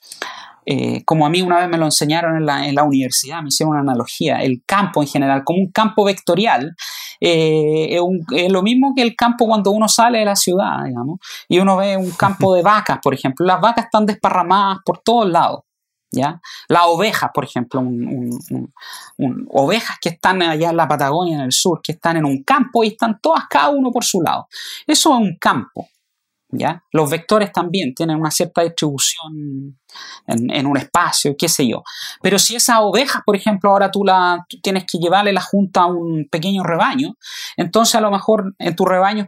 Eh, 0.65 1.03
como 1.03 1.25
a 1.25 1.29
mí 1.29 1.41
una 1.41 1.59
vez 1.59 1.69
me 1.69 1.77
lo 1.77 1.85
enseñaron 1.85 2.37
en 2.37 2.45
la, 2.45 2.83
universidad, 2.83 3.41
me 3.41 3.49
hicieron 3.49 3.73
una 3.73 3.81
analogía, 3.81 4.37
el 4.37 4.63
campo 4.65 5.01
en 5.01 5.07
general, 5.07 5.43
como 5.43 5.59
un 5.59 5.71
campo 5.71 6.05
vectorial, 6.05 6.73
eh, 7.19 7.99
es, 8.31 8.51
lo 8.51 8.61
mismo 8.61 8.93
que 8.95 9.01
el 9.01 9.15
campo 9.15 9.45
cuando 9.45 9.71
uno 9.71 9.87
sale 9.89 10.19
de 10.19 10.25
la 10.25 10.35
ciudad, 10.35 10.85
digamos, 10.85 11.19
y 11.49 11.59
uno 11.59 11.75
ve 11.77 11.97
un 11.97 12.11
campo 12.11 12.55
de 12.55 12.61
vacas, 12.61 12.99
por 13.01 13.13
ejemplo, 13.13 13.45
las 13.45 13.59
vacas 13.59 13.85
están 13.85 14.05
desparramadas 14.05 14.79
por 14.85 14.99
todos 14.99 15.29
lados. 15.29 15.61
¿Ya? 16.13 16.39
Las 16.67 16.83
ovejas, 16.85 17.31
por 17.33 17.43
ejemplo, 17.43 17.83
ovejas 19.49 19.97
que 19.99 20.09
están 20.09 20.41
allá 20.41 20.69
en 20.69 20.77
la 20.77 20.87
Patagonia, 20.87 21.35
en 21.35 21.41
el 21.41 21.51
sur, 21.51 21.81
que 21.81 21.93
están 21.93 22.17
en 22.17 22.25
un 22.25 22.43
campo 22.43 22.83
y 22.83 22.89
están 22.89 23.19
todas 23.19 23.45
cada 23.49 23.69
uno 23.69 23.91
por 23.91 24.03
su 24.03 24.21
lado. 24.21 24.47
Eso 24.87 25.13
es 25.13 25.19
un 25.19 25.37
campo. 25.37 25.89
Los 26.91 27.09
vectores 27.09 27.51
también 27.51 27.93
tienen 27.93 28.17
una 28.17 28.31
cierta 28.31 28.61
distribución 28.61 29.77
en, 30.27 30.65
un 30.65 30.77
espacio, 30.77 31.35
qué 31.37 31.49
sé 31.49 31.67
yo. 31.67 31.83
Pero 32.21 32.39
si 32.39 32.55
esas 32.55 32.77
ovejas, 32.81 33.21
por 33.25 33.35
ejemplo, 33.35 33.69
ahora 33.69 33.91
tú, 33.91 34.03
la, 34.03 34.45
tienes 34.61 34.85
que 34.85 34.97
llevarle 34.97 35.33
la 35.33 35.41
junta 35.41 35.81
a 35.81 35.85
un 35.87 36.27
pequeño 36.31 36.63
rebaño, 36.63 37.15
entonces 37.57 37.95
a 37.95 38.01
lo 38.01 38.11
mejor 38.11 38.53
en 38.59 38.75
tu 38.75 38.85
rebaño, 38.85 39.27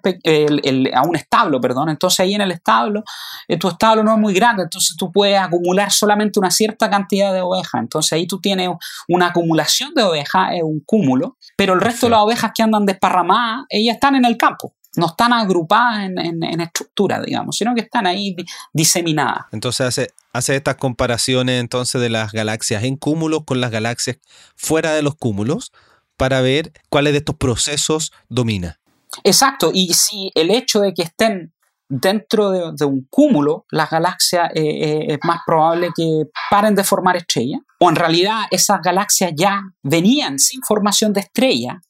a 0.93 1.01
un 1.07 1.15
establo, 1.15 1.59
perdón, 1.61 1.89
entonces 1.89 2.19
ahí 2.21 2.33
en 2.33 2.41
el 2.41 2.51
establo, 2.51 3.03
eh, 3.47 3.57
tu 3.57 3.67
establo 3.67 4.03
no 4.03 4.13
es 4.13 4.19
muy 4.19 4.33
grande, 4.33 4.63
entonces 4.63 4.95
tú 4.97 5.11
puedes 5.11 5.39
acumular 5.39 5.91
solamente 5.91 6.39
una 6.39 6.51
cierta 6.51 6.89
cantidad 6.89 7.33
de 7.33 7.41
ovejas. 7.41 7.81
Entonces 7.81 8.13
ahí 8.13 8.27
tú 8.27 8.39
tienes 8.39 8.69
una 9.07 9.27
acumulación 9.27 9.93
de 9.93 10.03
ovejas, 10.03 10.51
es 10.53 10.63
un 10.63 10.81
cúmulo, 10.85 11.37
pero 11.57 11.73
el 11.73 11.81
resto 11.81 12.07
de 12.07 12.11
las 12.11 12.21
ovejas 12.21 12.51
que 12.55 12.63
andan 12.63 12.85
desparramadas, 12.85 13.65
ellas 13.69 13.95
están 13.95 14.15
en 14.15 14.25
el 14.25 14.37
campo 14.37 14.74
no 14.97 15.07
están 15.07 15.33
agrupadas 15.33 16.05
en, 16.05 16.61
estructura, 16.61 17.21
digamos, 17.21 17.57
sino 17.57 17.73
que 17.75 17.81
están 17.81 18.07
ahí 18.07 18.35
diseminadas. 18.73 19.45
Entonces 19.51 19.87
hace, 19.87 20.13
hace 20.33 20.55
estas 20.55 20.75
comparaciones 20.75 21.59
entonces 21.59 22.01
de 22.01 22.09
las 22.09 22.31
galaxias 22.31 22.83
en 22.83 22.95
cúmulos 22.95 23.43
con 23.45 23.61
las 23.61 23.71
galaxias 23.71 24.17
fuera 24.55 24.93
de 24.93 25.01
los 25.01 25.15
cúmulos 25.15 25.71
para 26.17 26.41
ver 26.41 26.71
cuáles 26.89 27.13
de 27.13 27.19
estos 27.19 27.35
procesos 27.35 28.11
domina. 28.29 28.79
Exacto, 29.23 29.71
y 29.73 29.93
si 29.93 30.31
el 30.35 30.51
hecho 30.51 30.81
de 30.81 30.93
que 30.93 31.03
estén 31.03 31.53
dentro 31.87 32.51
de, 32.51 32.85
un 32.85 33.07
cúmulo, 33.09 33.65
las 33.69 33.89
galaxias 33.89 34.49
eh, 34.55 34.61
eh, 34.61 35.05
es 35.09 35.19
más 35.23 35.41
probable 35.45 35.89
que 35.95 36.23
paren 36.49 36.75
de 36.75 36.83
formar 36.83 37.15
estrellas, 37.15 37.61
o 37.79 37.89
en 37.89 37.95
realidad 37.95 38.41
esas 38.51 38.81
galaxias 38.81 39.31
ya 39.35 39.61
venían 39.83 40.39
sin 40.39 40.61
formación 40.63 41.13
de 41.13 41.21
estrella 41.21 41.81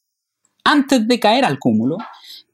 antes 0.64 1.06
de 1.06 1.20
caer 1.20 1.44
al 1.44 1.58
cúmulo 1.58 1.96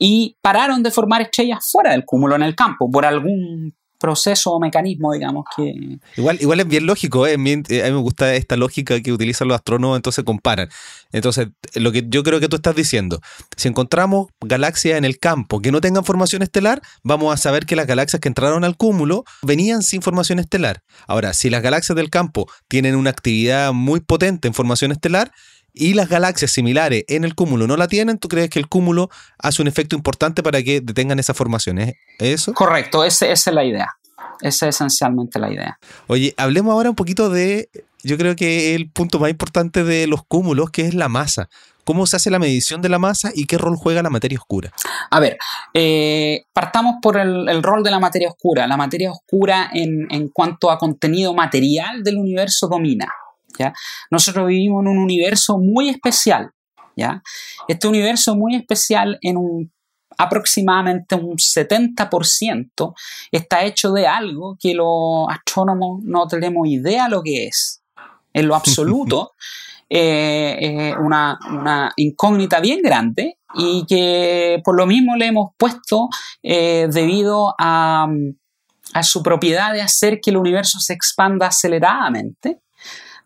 y 0.04 0.36
pararon 0.42 0.82
de 0.82 0.90
formar 0.90 1.22
estrellas 1.22 1.64
fuera 1.70 1.92
del 1.92 2.04
cúmulo, 2.04 2.34
en 2.34 2.42
el 2.42 2.56
campo, 2.56 2.90
por 2.90 3.06
algún 3.06 3.72
proceso 4.00 4.50
o 4.50 4.58
mecanismo, 4.58 5.12
digamos, 5.12 5.44
que... 5.56 6.00
Igual, 6.16 6.38
igual 6.40 6.58
es 6.58 6.66
bien 6.66 6.86
lógico, 6.86 7.24
¿eh? 7.24 7.34
a 7.34 7.38
mí 7.38 7.56
me 7.68 7.90
gusta 7.92 8.34
esta 8.34 8.56
lógica 8.56 9.00
que 9.00 9.12
utilizan 9.12 9.46
los 9.46 9.54
astrónomos, 9.54 9.96
entonces 9.96 10.24
comparan. 10.24 10.68
Entonces, 11.12 11.50
lo 11.74 11.92
que 11.92 12.04
yo 12.08 12.24
creo 12.24 12.40
que 12.40 12.48
tú 12.48 12.56
estás 12.56 12.74
diciendo, 12.74 13.20
si 13.56 13.68
encontramos 13.68 14.26
galaxias 14.40 14.98
en 14.98 15.04
el 15.04 15.20
campo 15.20 15.60
que 15.60 15.70
no 15.70 15.80
tengan 15.80 16.04
formación 16.04 16.42
estelar, 16.42 16.82
vamos 17.04 17.32
a 17.32 17.36
saber 17.36 17.64
que 17.64 17.76
las 17.76 17.86
galaxias 17.86 18.18
que 18.18 18.26
entraron 18.26 18.64
al 18.64 18.76
cúmulo 18.76 19.22
venían 19.42 19.84
sin 19.84 20.02
formación 20.02 20.40
estelar. 20.40 20.82
Ahora, 21.06 21.32
si 21.32 21.48
las 21.48 21.62
galaxias 21.62 21.94
del 21.94 22.10
campo 22.10 22.50
tienen 22.66 22.96
una 22.96 23.10
actividad 23.10 23.72
muy 23.72 24.00
potente 24.00 24.48
en 24.48 24.54
formación 24.54 24.90
estelar, 24.90 25.30
y 25.74 25.94
las 25.94 26.08
galaxias 26.08 26.52
similares 26.52 27.04
en 27.08 27.24
el 27.24 27.34
cúmulo 27.34 27.66
no 27.66 27.76
la 27.76 27.88
tienen, 27.88 28.18
¿tú 28.18 28.28
crees 28.28 28.50
que 28.50 28.58
el 28.58 28.68
cúmulo 28.68 29.10
hace 29.38 29.62
un 29.62 29.68
efecto 29.68 29.96
importante 29.96 30.42
para 30.42 30.62
que 30.62 30.80
detengan 30.80 31.18
esa 31.18 31.34
formación? 31.34 31.78
¿Es 31.78 31.94
eso? 32.18 32.52
Correcto, 32.52 33.04
esa, 33.04 33.26
es 33.26 33.46
la 33.46 33.64
idea. 33.64 33.88
Esa 34.40 34.68
es 34.68 34.76
esencialmente 34.76 35.38
la 35.38 35.52
idea. 35.52 35.78
Oye, 36.06 36.34
hablemos 36.36 36.72
ahora 36.72 36.90
un 36.90 36.96
poquito 36.96 37.30
de, 37.30 37.70
yo 38.02 38.18
creo 38.18 38.36
que 38.36 38.74
el 38.74 38.90
punto 38.90 39.18
más 39.18 39.30
importante 39.30 39.84
de 39.84 40.06
los 40.06 40.24
cúmulos, 40.24 40.70
que 40.70 40.82
es 40.82 40.94
la 40.94 41.08
masa. 41.08 41.48
¿Cómo 41.84 42.06
se 42.06 42.14
hace 42.14 42.30
la 42.30 42.38
medición 42.38 42.80
de 42.80 42.88
la 42.88 43.00
masa 43.00 43.32
y 43.34 43.46
qué 43.46 43.58
rol 43.58 43.76
juega 43.76 44.02
la 44.02 44.10
materia 44.10 44.38
oscura? 44.38 44.70
A 45.10 45.18
ver, 45.18 45.36
eh, 45.74 46.44
partamos 46.52 46.96
por 47.02 47.16
el, 47.16 47.60
rol 47.60 47.82
de 47.82 47.90
la 47.90 47.98
materia 47.98 48.28
oscura. 48.28 48.68
La 48.68 48.76
materia 48.76 49.10
oscura 49.10 49.68
en, 49.72 50.06
en 50.10 50.28
cuanto 50.28 50.70
a 50.70 50.78
contenido 50.78 51.34
material 51.34 52.04
del 52.04 52.18
universo 52.18 52.68
domina. 52.68 53.08
Nosotros 54.10 54.46
vivimos 54.46 54.82
en 54.82 54.88
un 54.88 54.98
universo 54.98 55.58
muy 55.58 55.88
especial, 55.88 56.50
¿ya? 56.96 57.22
Este 57.68 57.88
universo 57.88 58.34
muy 58.36 58.54
especial 58.56 59.18
en 59.22 59.36
un 59.36 59.72
aproximadamente 60.18 61.14
un 61.14 61.36
70% 61.36 62.94
está 63.30 63.64
hecho 63.64 63.92
de 63.92 64.06
algo 64.06 64.56
que 64.60 64.74
los 64.74 65.26
astrónomos 65.28 66.02
no 66.04 66.26
tenemos 66.26 66.68
idea 66.68 67.08
lo 67.08 67.22
que 67.22 67.46
es. 67.46 67.82
En 68.32 68.48
lo 68.48 68.54
absoluto, 68.54 69.32
eh, 69.90 70.56
eh, 70.60 70.94
una, 70.98 71.92
incógnita 71.96 72.60
bien 72.60 72.80
grande 72.82 73.38
y 73.54 73.84
que 73.86 74.60
por 74.64 74.76
lo 74.76 74.86
mismo 74.86 75.16
le 75.16 75.26
hemos 75.26 75.50
puesto 75.56 76.08
eh, 76.42 76.88
debido 76.90 77.54
a, 77.58 78.08
a 78.94 79.02
su 79.02 79.22
propiedad 79.22 79.72
de 79.72 79.82
hacer 79.82 80.20
que 80.20 80.30
el 80.30 80.38
universo 80.38 80.80
se 80.80 80.94
expanda 80.94 81.48
aceleradamente. 81.48 82.60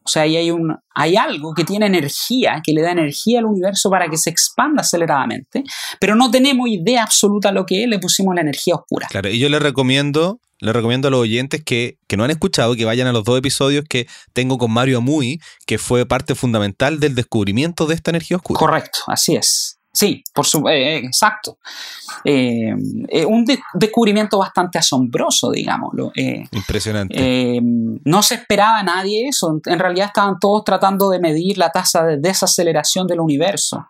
O 0.06 0.08
sea, 0.08 0.22
ahí 0.22 0.36
hay, 0.36 0.52
un, 0.52 0.72
hay 0.94 1.16
algo 1.16 1.52
que 1.52 1.64
tiene 1.64 1.86
energía, 1.86 2.60
que 2.62 2.72
le 2.72 2.80
da 2.80 2.92
energía 2.92 3.40
al 3.40 3.46
universo 3.46 3.90
para 3.90 4.08
que 4.08 4.16
se 4.16 4.30
expanda 4.30 4.82
aceleradamente, 4.82 5.64
pero 5.98 6.14
no 6.14 6.30
tenemos 6.30 6.68
idea 6.68 7.02
absoluta 7.02 7.48
de 7.48 7.54
lo 7.54 7.66
que 7.66 7.82
es, 7.82 7.88
le 7.88 7.98
pusimos 7.98 8.34
la 8.36 8.42
energía 8.42 8.76
oscura. 8.76 9.08
Claro, 9.10 9.28
y 9.28 9.40
yo 9.40 9.48
le 9.48 9.58
recomiendo, 9.58 10.38
le 10.60 10.72
recomiendo 10.72 11.08
a 11.08 11.10
los 11.10 11.20
oyentes 11.20 11.64
que, 11.64 11.98
que 12.06 12.16
no 12.16 12.22
han 12.22 12.30
escuchado, 12.30 12.76
que 12.76 12.84
vayan 12.84 13.08
a 13.08 13.12
los 13.12 13.24
dos 13.24 13.36
episodios 13.36 13.84
que 13.88 14.06
tengo 14.32 14.58
con 14.58 14.70
Mario 14.70 14.98
Amui, 14.98 15.40
que 15.66 15.78
fue 15.78 16.06
parte 16.06 16.36
fundamental 16.36 17.00
del 17.00 17.16
descubrimiento 17.16 17.86
de 17.86 17.96
esta 17.96 18.12
energía 18.12 18.36
oscura. 18.36 18.60
Correcto, 18.60 19.00
así 19.08 19.34
es. 19.34 19.75
Sí, 19.96 20.22
por 20.34 20.44
su, 20.44 20.68
eh, 20.68 20.98
exacto. 20.98 21.56
Eh, 22.22 22.74
eh, 23.08 23.24
un 23.24 23.46
descubrimiento 23.72 24.38
bastante 24.38 24.76
asombroso, 24.76 25.50
digámoslo. 25.50 26.12
Impresionante. 26.52 27.60
no 27.62 28.22
se 28.22 28.34
esperaba 28.34 28.80
a 28.80 28.82
nadie 28.82 29.26
eso. 29.26 29.58
En 29.64 29.78
realidad 29.78 30.08
estaban 30.08 30.38
todos 30.38 30.64
tratando 30.64 31.08
de 31.08 31.18
medir 31.18 31.56
la 31.56 31.70
tasa 31.70 32.04
de 32.04 32.18
desaceleración 32.18 33.06
del 33.06 33.20
universo 33.20 33.86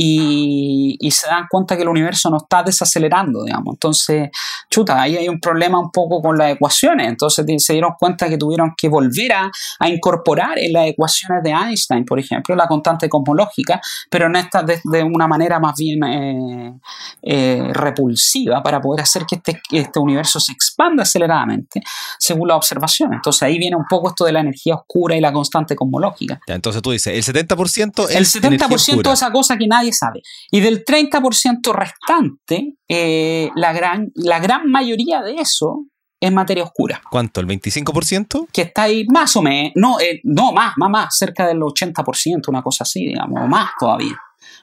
y, 0.00 1.10
se 1.10 1.26
dan 1.26 1.46
cuenta 1.50 1.76
que 1.76 1.82
el 1.82 1.88
universo 1.88 2.30
no 2.30 2.36
está 2.36 2.62
desacelerando, 2.62 3.42
digamos. 3.44 3.74
Entonces, 3.74 4.30
chuta, 4.70 5.02
ahí 5.02 5.16
hay 5.16 5.28
un 5.28 5.40
problema 5.40 5.80
un 5.80 5.90
poco 5.90 6.22
con 6.22 6.38
las 6.38 6.52
ecuaciones. 6.52 7.08
Entonces 7.08 7.44
se 7.64 7.72
dieron 7.72 7.94
cuenta 7.98 8.28
que 8.28 8.38
tuvieron 8.38 8.74
que 8.76 8.88
volver 8.88 9.32
a, 9.32 9.50
incorporar 9.88 10.58
en 10.58 10.72
las 10.72 10.86
ecuaciones 10.86 11.42
de 11.42 11.50
Einstein, 11.50 12.04
por 12.04 12.18
ejemplo, 12.18 12.54
la 12.54 12.68
constante 12.68 13.08
cosmológica, 13.08 13.80
pero 14.10 14.26
en 14.26 14.36
esta 14.36 14.62
de, 14.62 15.02
una 15.02 15.26
manera 15.26 15.58
más 15.58 15.74
bien 15.76 16.04
eh, 16.04 16.74
eh, 17.22 17.70
repulsiva 17.72 18.62
para 18.62 18.80
poder 18.80 19.02
hacer 19.02 19.24
que 19.24 19.36
este, 19.36 19.60
este 19.72 19.98
universo 19.98 20.38
se 20.38 20.52
expanda 20.52 21.02
aceleradamente 21.02 21.80
según 22.18 22.48
la 22.48 22.56
observación. 22.56 23.14
Entonces 23.14 23.42
ahí 23.42 23.58
viene 23.58 23.76
un 23.76 23.86
poco 23.88 24.10
esto 24.10 24.24
de 24.24 24.32
la 24.32 24.40
energía 24.40 24.74
oscura 24.74 25.16
y 25.16 25.20
la 25.20 25.32
constante 25.32 25.74
cosmológica. 25.74 26.40
entonces 26.46 26.82
tú 26.82 26.90
dices, 26.90 27.28
el 27.28 27.34
70% 27.34 28.08
es 28.10 28.14
El 28.14 28.26
70% 28.26 29.02
de 29.02 29.16
esa 29.18 29.32
cosa 29.32 29.56
que 29.56 29.66
nadie 29.66 29.92
sabe. 29.92 30.22
Y 30.50 30.60
del 30.60 30.84
30% 30.84 31.72
restante, 31.72 32.74
eh, 32.88 33.50
la, 33.54 33.72
gran, 33.72 34.10
la 34.14 34.38
gran 34.38 34.70
mayoría 34.70 35.22
de 35.22 35.34
eso 35.36 35.84
es 36.20 36.32
materia 36.32 36.64
oscura. 36.64 37.00
¿Cuánto? 37.10 37.40
¿El 37.40 37.46
25%? 37.46 38.48
Que 38.52 38.62
está 38.62 38.84
ahí 38.84 39.06
más 39.06 39.36
o 39.36 39.42
menos, 39.42 39.72
no, 39.76 40.00
eh, 40.00 40.20
no 40.24 40.52
más, 40.52 40.74
más, 40.76 40.90
más, 40.90 41.16
cerca 41.16 41.46
del 41.46 41.58
80%, 41.58 42.48
una 42.48 42.62
cosa 42.62 42.84
así, 42.84 43.06
digamos, 43.06 43.48
más 43.48 43.70
todavía. 43.78 44.16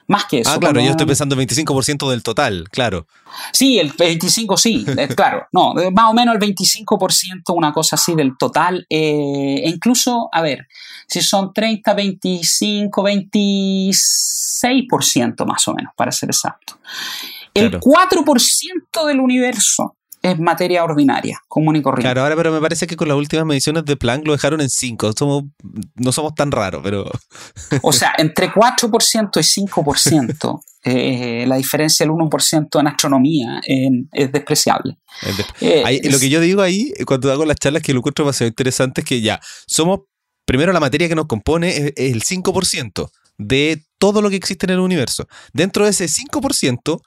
Más 0.08 0.24
que 0.26 0.40
eso. 0.40 0.50
Ah, 0.50 0.58
claro, 0.58 0.80
yo 0.80 0.90
estoy 0.90 1.06
pensando 1.06 1.34
el 1.34 1.40
25% 1.46 2.10
del 2.10 2.22
total, 2.22 2.68
claro. 2.70 3.06
Sí, 3.52 3.78
el 3.78 3.92
25% 3.92 4.56
sí, 4.56 4.86
eh, 4.96 5.08
claro. 5.16 5.46
No, 5.52 5.74
más 5.92 6.10
o 6.10 6.14
menos 6.14 6.36
el 6.36 6.40
25%, 6.40 7.54
una 7.54 7.72
cosa 7.72 7.96
así 7.96 8.14
del 8.14 8.38
total. 8.38 8.86
e 8.88 9.64
incluso, 9.66 10.28
a 10.32 10.40
ver, 10.42 10.68
si 11.08 11.20
son 11.22 11.52
30, 11.52 11.92
25, 11.94 13.02
26% 13.02 15.46
más 15.46 15.66
o 15.68 15.74
menos, 15.74 15.92
para 15.96 16.12
ser 16.12 16.30
exacto. 16.30 16.78
El 17.54 17.80
4% 17.80 19.06
del 19.06 19.20
universo 19.20 19.96
es 20.32 20.38
materia 20.38 20.84
ordinaria, 20.84 21.40
común 21.48 21.76
y 21.76 21.82
corriente. 21.82 22.06
Claro, 22.06 22.22
ahora 22.22 22.36
pero 22.36 22.52
me 22.52 22.60
parece 22.60 22.86
que 22.86 22.96
con 22.96 23.08
las 23.08 23.16
últimas 23.16 23.46
mediciones 23.46 23.84
de 23.84 23.96
Planck 23.96 24.26
lo 24.26 24.32
dejaron 24.32 24.60
en 24.60 24.70
5. 24.70 25.12
Somos, 25.18 25.44
no 25.94 26.12
somos 26.12 26.34
tan 26.34 26.50
raros, 26.50 26.80
pero... 26.82 27.10
o 27.82 27.92
sea, 27.92 28.12
entre 28.18 28.50
4% 28.50 29.30
y 29.36 29.66
5%, 29.66 30.60
eh, 30.84 31.44
la 31.46 31.56
diferencia 31.56 32.04
del 32.04 32.12
1% 32.12 32.80
en 32.80 32.86
astronomía 32.86 33.60
es 34.12 34.32
despreciable. 34.32 34.98
Eh, 35.60 36.00
lo 36.10 36.18
que 36.18 36.28
yo 36.28 36.40
digo 36.40 36.62
ahí, 36.62 36.92
cuando 37.06 37.32
hago 37.32 37.44
las 37.44 37.56
charlas, 37.56 37.82
que 37.82 37.92
lo 37.92 38.00
encuentro 38.00 38.24
demasiado 38.24 38.48
interesante, 38.48 39.00
es 39.00 39.06
que 39.06 39.20
ya, 39.20 39.40
somos, 39.66 40.00
primero 40.44 40.72
la 40.72 40.80
materia 40.80 41.08
que 41.08 41.14
nos 41.14 41.26
compone 41.26 41.68
es, 41.68 41.92
es 41.96 42.12
el 42.12 42.22
5% 42.22 43.10
de 43.38 43.84
todo 43.98 44.22
lo 44.22 44.30
que 44.30 44.36
existe 44.36 44.66
en 44.66 44.70
el 44.70 44.78
universo. 44.78 45.26
Dentro 45.52 45.84
de 45.84 45.90
ese 45.90 46.06
5%, 46.06 47.00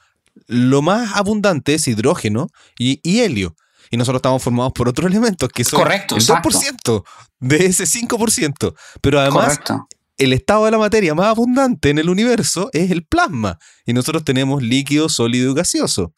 lo 0.48 0.82
más 0.82 1.16
abundante 1.16 1.76
es 1.76 1.88
hidrógeno 1.88 2.48
y, 2.78 3.00
helio. 3.20 3.56
Y 3.92 3.98
nosotros 3.98 4.20
estamos 4.20 4.44
formados 4.44 4.74
por 4.74 4.88
otros 4.88 5.08
elementos 5.12 5.50
que 5.50 5.64
son 5.64 5.80
Correcto, 5.80 6.16
el 6.16 6.22
2% 6.22 7.04
de 7.40 7.66
ese 7.66 7.86
5%. 7.86 8.76
Pero 9.02 9.20
además, 9.20 9.60
el 10.18 10.34
estado 10.34 10.66
de 10.66 10.72
la 10.72 10.78
materia 10.78 11.16
más 11.16 11.28
abundante 11.28 11.90
en 11.90 12.00
el 12.00 12.10
universo 12.10 12.70
es 12.74 12.92
el 12.92 13.06
plasma. 13.06 13.58
Y 13.86 13.94
nosotros 13.94 14.24
tenemos 14.24 14.62
líquido, 14.62 15.10
sólido 15.10 15.52
y 15.52 15.56
gaseoso 15.56 16.14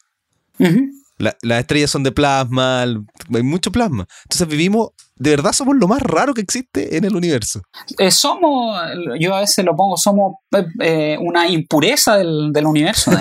las 1.22 1.60
estrellas 1.60 1.90
son 1.90 2.02
de 2.02 2.12
plasma, 2.12 2.82
hay 2.82 3.42
mucho 3.42 3.70
plasma. 3.70 4.06
Entonces 4.24 4.48
vivimos, 4.48 4.90
de 5.16 5.30
verdad 5.30 5.52
somos 5.52 5.76
lo 5.76 5.86
más 5.86 6.02
raro 6.02 6.34
que 6.34 6.40
existe 6.40 6.96
en 6.96 7.04
el 7.04 7.14
universo. 7.14 7.62
Eh, 7.98 8.10
somos, 8.10 8.76
yo 9.20 9.34
a 9.34 9.40
veces 9.40 9.64
lo 9.64 9.76
pongo, 9.76 9.96
somos 9.96 10.34
eh, 10.80 11.16
una 11.20 11.48
impureza 11.48 12.16
del, 12.16 12.66
universo. 12.66 13.12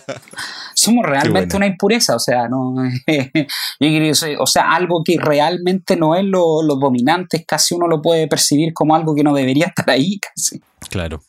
somos 0.74 1.06
realmente 1.06 1.56
una 1.56 1.66
impureza, 1.66 2.16
o 2.16 2.20
sea, 2.20 2.48
no, 2.48 2.74
o 4.38 4.46
sea, 4.46 4.70
algo 4.72 5.02
que 5.04 5.16
realmente 5.18 5.96
no 5.96 6.14
es 6.14 6.24
lo, 6.24 6.62
lo 6.62 6.76
dominante, 6.76 7.44
casi 7.46 7.74
uno 7.74 7.86
lo 7.86 8.02
puede 8.02 8.28
percibir 8.28 8.74
como 8.74 8.94
algo 8.94 9.14
que 9.14 9.24
no 9.24 9.32
debería 9.32 9.66
estar 9.66 9.88
ahí, 9.88 10.18
casi. 10.18 10.60
Claro. 10.90 11.22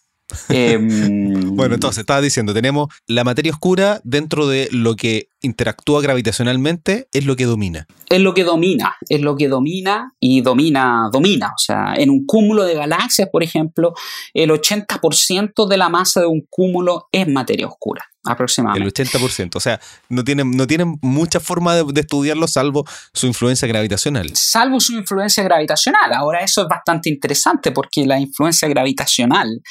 Em, 0.49 1.55
bueno, 1.55 1.75
entonces 1.75 1.99
estaba 1.99 2.21
diciendo, 2.21 2.53
tenemos 2.53 2.89
la 3.07 3.23
materia 3.23 3.51
oscura 3.51 4.01
dentro 4.03 4.47
de 4.47 4.69
lo 4.71 4.95
que 4.95 5.27
interactúa 5.43 6.01
gravitacionalmente, 6.01 7.07
es 7.11 7.25
lo 7.25 7.35
que 7.35 7.45
domina. 7.45 7.85
Es 8.09 8.19
lo 8.19 8.33
que 8.33 8.43
domina, 8.43 8.95
es 9.09 9.21
lo 9.21 9.35
que 9.35 9.47
domina 9.47 10.13
y 10.19 10.41
domina, 10.41 11.09
domina. 11.11 11.49
O 11.49 11.59
sea, 11.59 11.93
en 11.95 12.09
un 12.09 12.25
cúmulo 12.25 12.63
de 12.63 12.73
galaxias, 12.73 13.29
por 13.31 13.43
ejemplo, 13.43 13.93
el 14.33 14.49
80% 14.49 15.67
de 15.67 15.77
la 15.77 15.89
masa 15.89 16.21
de 16.21 16.27
un 16.27 16.45
cúmulo 16.49 17.07
es 17.11 17.27
materia 17.27 17.67
oscura 17.67 18.03
aproximadamente. 18.23 19.01
El 19.01 19.09
80%. 19.09 19.55
O 19.55 19.59
sea, 19.59 19.79
no 20.09 20.23
tienen, 20.23 20.51
no 20.51 20.65
tienen 20.65 20.97
mucha 21.01 21.39
forma 21.39 21.75
de, 21.75 21.99
estudiarlo 21.99 22.47
salvo 22.47 22.85
su 23.13 23.27
influencia 23.27 23.67
gravitacional. 23.67 24.31
Salvo 24.35 24.79
su 24.79 24.93
influencia 24.93 25.43
gravitacional. 25.43 26.13
Ahora 26.13 26.39
eso 26.39 26.61
es 26.61 26.67
bastante 26.67 27.09
interesante 27.09 27.71
porque 27.71 28.05
la 28.05 28.19
influencia 28.19 28.67
gravitacional 28.67 29.61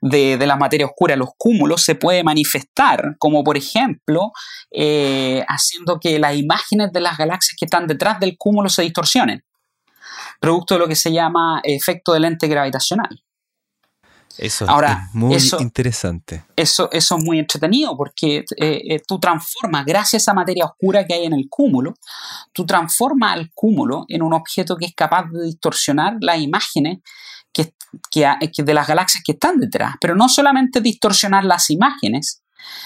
de, 0.00 0.36
la 0.46 0.56
materia 0.56 0.86
oscura, 0.86 1.16
los 1.16 1.30
cúmulos, 1.36 1.82
se 1.82 1.96
puede 1.96 2.22
manifestar 2.22 3.16
como 3.18 3.42
por 3.42 3.56
ejemplo 3.56 4.32
eh, 4.70 5.15
haciendo 5.48 5.98
que 6.00 6.18
las 6.18 6.36
imágenes 6.36 6.92
de 6.92 7.00
las 7.00 7.16
galaxias 7.16 7.56
que 7.58 7.66
están 7.66 7.86
detrás 7.86 8.20
del 8.20 8.36
cúmulo 8.36 8.68
se 8.68 8.82
distorsionen. 8.82 9.44
Producto 10.40 10.74
de 10.74 10.80
lo 10.80 10.88
que 10.88 10.96
se 10.96 11.12
llama 11.12 11.60
efecto 11.64 12.12
de 12.12 12.20
lente 12.20 12.48
gravitacional. 12.48 13.22
Eso 14.38 14.68
Ahora, 14.68 15.08
es 15.08 15.14
muy 15.14 15.36
interesante. 15.60 16.44
Eso, 16.54 16.90
eso 16.92 17.16
es 17.16 17.24
muy 17.24 17.38
entretenido 17.38 17.96
porque 17.96 18.44
eh, 18.56 18.82
eh, 18.90 19.02
tú 19.06 19.18
transformas, 19.18 19.86
gracias 19.86 20.14
a 20.14 20.22
esa 20.24 20.34
materia 20.34 20.66
oscura 20.66 21.06
que 21.06 21.14
hay 21.14 21.24
en 21.24 21.32
el 21.32 21.46
cúmulo, 21.48 21.94
tú 22.52 22.66
transformas 22.66 23.32
al 23.32 23.50
cúmulo 23.54 24.04
en 24.08 24.22
un 24.22 24.34
objeto 24.34 24.76
que 24.76 24.86
es 24.86 24.94
capaz 24.94 25.30
de 25.32 25.46
distorsionar 25.46 26.16
las 26.20 26.38
imágenes 26.38 26.98
que, 27.52 27.72
que, 28.10 28.62
de 28.62 28.74
las 28.74 28.86
galaxias 28.86 29.22
que 29.24 29.32
están 29.32 29.58
detrás. 29.58 29.94
Pero 30.00 30.14
no 30.14 30.28
solamente 30.28 30.80
distorsionar 30.80 31.44
las 31.44 31.70
imágenes, 31.70 32.42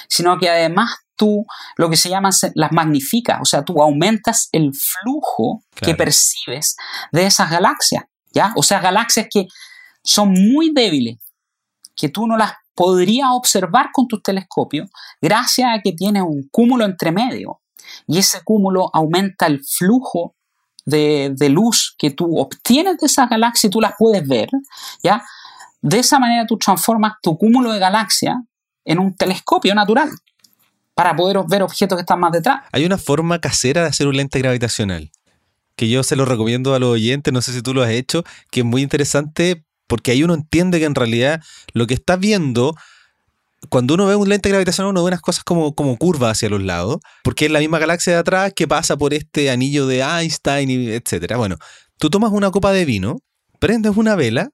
sino 0.09 0.39
que 0.39 0.49
además 0.49 0.91
tú 1.21 1.45
lo 1.77 1.91
que 1.91 1.99
se 1.99 2.09
llama 2.09 2.31
las 2.55 2.73
magnificas, 2.73 3.41
o 3.43 3.45
sea, 3.45 3.63
tú 3.63 3.83
aumentas 3.83 4.49
el 4.53 4.73
flujo 4.73 5.63
que 5.75 5.95
percibes 5.95 6.77
de 7.13 7.27
esas 7.27 7.51
galaxias, 7.51 8.05
¿ya? 8.33 8.55
O 8.57 8.63
sea, 8.63 8.81
galaxias 8.81 9.27
que 9.31 9.47
son 10.03 10.33
muy 10.33 10.73
débiles, 10.73 11.19
que 11.95 12.09
tú 12.09 12.27
no 12.27 12.39
las 12.39 12.53
podrías 12.75 13.29
observar 13.33 13.91
con 13.93 14.09
tus 14.09 14.23
telescopios 14.23 14.89
gracias 15.21 15.69
a 15.71 15.83
que 15.83 15.93
tiene 15.93 16.23
un 16.23 16.49
cúmulo 16.51 16.87
entre 16.87 17.13
medio. 17.13 17.61
Y 18.07 18.17
ese 18.17 18.41
cúmulo 18.43 18.89
aumenta 18.95 19.45
el 19.45 19.61
flujo 19.63 20.37
de, 20.87 21.35
luz 21.51 21.95
que 21.99 22.13
tú 22.13 22.39
obtienes 22.39 22.97
de 22.97 23.07
esas 23.09 23.29
galaxias 23.29 23.69
y 23.69 23.71
tú 23.71 23.83
las 23.83 23.93
puedes 23.99 24.27
ver. 24.27 24.49
¿ya? 25.03 25.23
De 25.83 25.99
esa 25.99 26.19
manera 26.19 26.47
tú 26.47 26.57
transformas 26.57 27.17
tu 27.21 27.37
cúmulo 27.37 27.73
de 27.73 27.79
galaxias 27.79 28.37
en 28.87 28.99
un 28.99 29.15
telescopio 29.15 29.75
natural 29.75 30.09
para 31.01 31.17
poder 31.17 31.39
ver 31.49 31.63
objetos 31.63 31.97
que 31.97 32.03
están 32.03 32.21
más 32.21 32.31
detrás. 32.31 32.61
Hay 32.73 32.85
una 32.85 32.99
forma 32.99 33.39
casera 33.39 33.81
de 33.81 33.89
hacer 33.89 34.07
un 34.07 34.19
lente 34.19 34.39
gravitacional 34.39 35.11
que 35.75 35.89
yo 35.89 36.03
se 36.03 36.15
lo 36.15 36.27
recomiendo 36.27 36.75
a 36.75 36.79
los 36.79 36.91
oyentes, 36.91 37.33
no 37.33 37.41
sé 37.41 37.55
si 37.55 37.63
tú 37.63 37.73
lo 37.73 37.83
has 37.83 37.89
hecho, 37.89 38.23
que 38.51 38.61
es 38.61 38.67
muy 38.67 38.83
interesante 38.83 39.65
porque 39.87 40.11
ahí 40.11 40.23
uno 40.23 40.35
entiende 40.35 40.79
que 40.79 40.85
en 40.85 40.95
realidad 40.95 41.43
lo 41.73 41.87
que 41.87 41.95
está 41.95 42.17
viendo, 42.17 42.77
cuando 43.71 43.95
uno 43.95 44.05
ve 44.05 44.15
un 44.15 44.29
lente 44.29 44.51
gravitacional, 44.51 44.91
uno 44.91 45.03
ve 45.03 45.09
unas 45.09 45.23
cosas 45.23 45.43
como, 45.43 45.75
como 45.75 45.97
curvas 45.97 46.33
hacia 46.33 46.51
los 46.51 46.63
lados, 46.63 46.99
porque 47.25 47.47
es 47.47 47.51
la 47.51 47.61
misma 47.61 47.79
galaxia 47.79 48.13
de 48.13 48.19
atrás 48.19 48.53
que 48.55 48.69
pasa 48.69 48.99
por 48.99 49.15
este 49.15 49.51
anillo 49.51 49.87
de 49.87 50.03
Einstein, 50.03 50.69
etc. 50.71 51.35
Bueno, 51.39 51.57
tú 51.97 52.11
tomas 52.11 52.31
una 52.31 52.51
copa 52.51 52.73
de 52.73 52.85
vino, 52.85 53.21
prendes 53.59 53.97
una 53.97 54.17
vela 54.17 54.51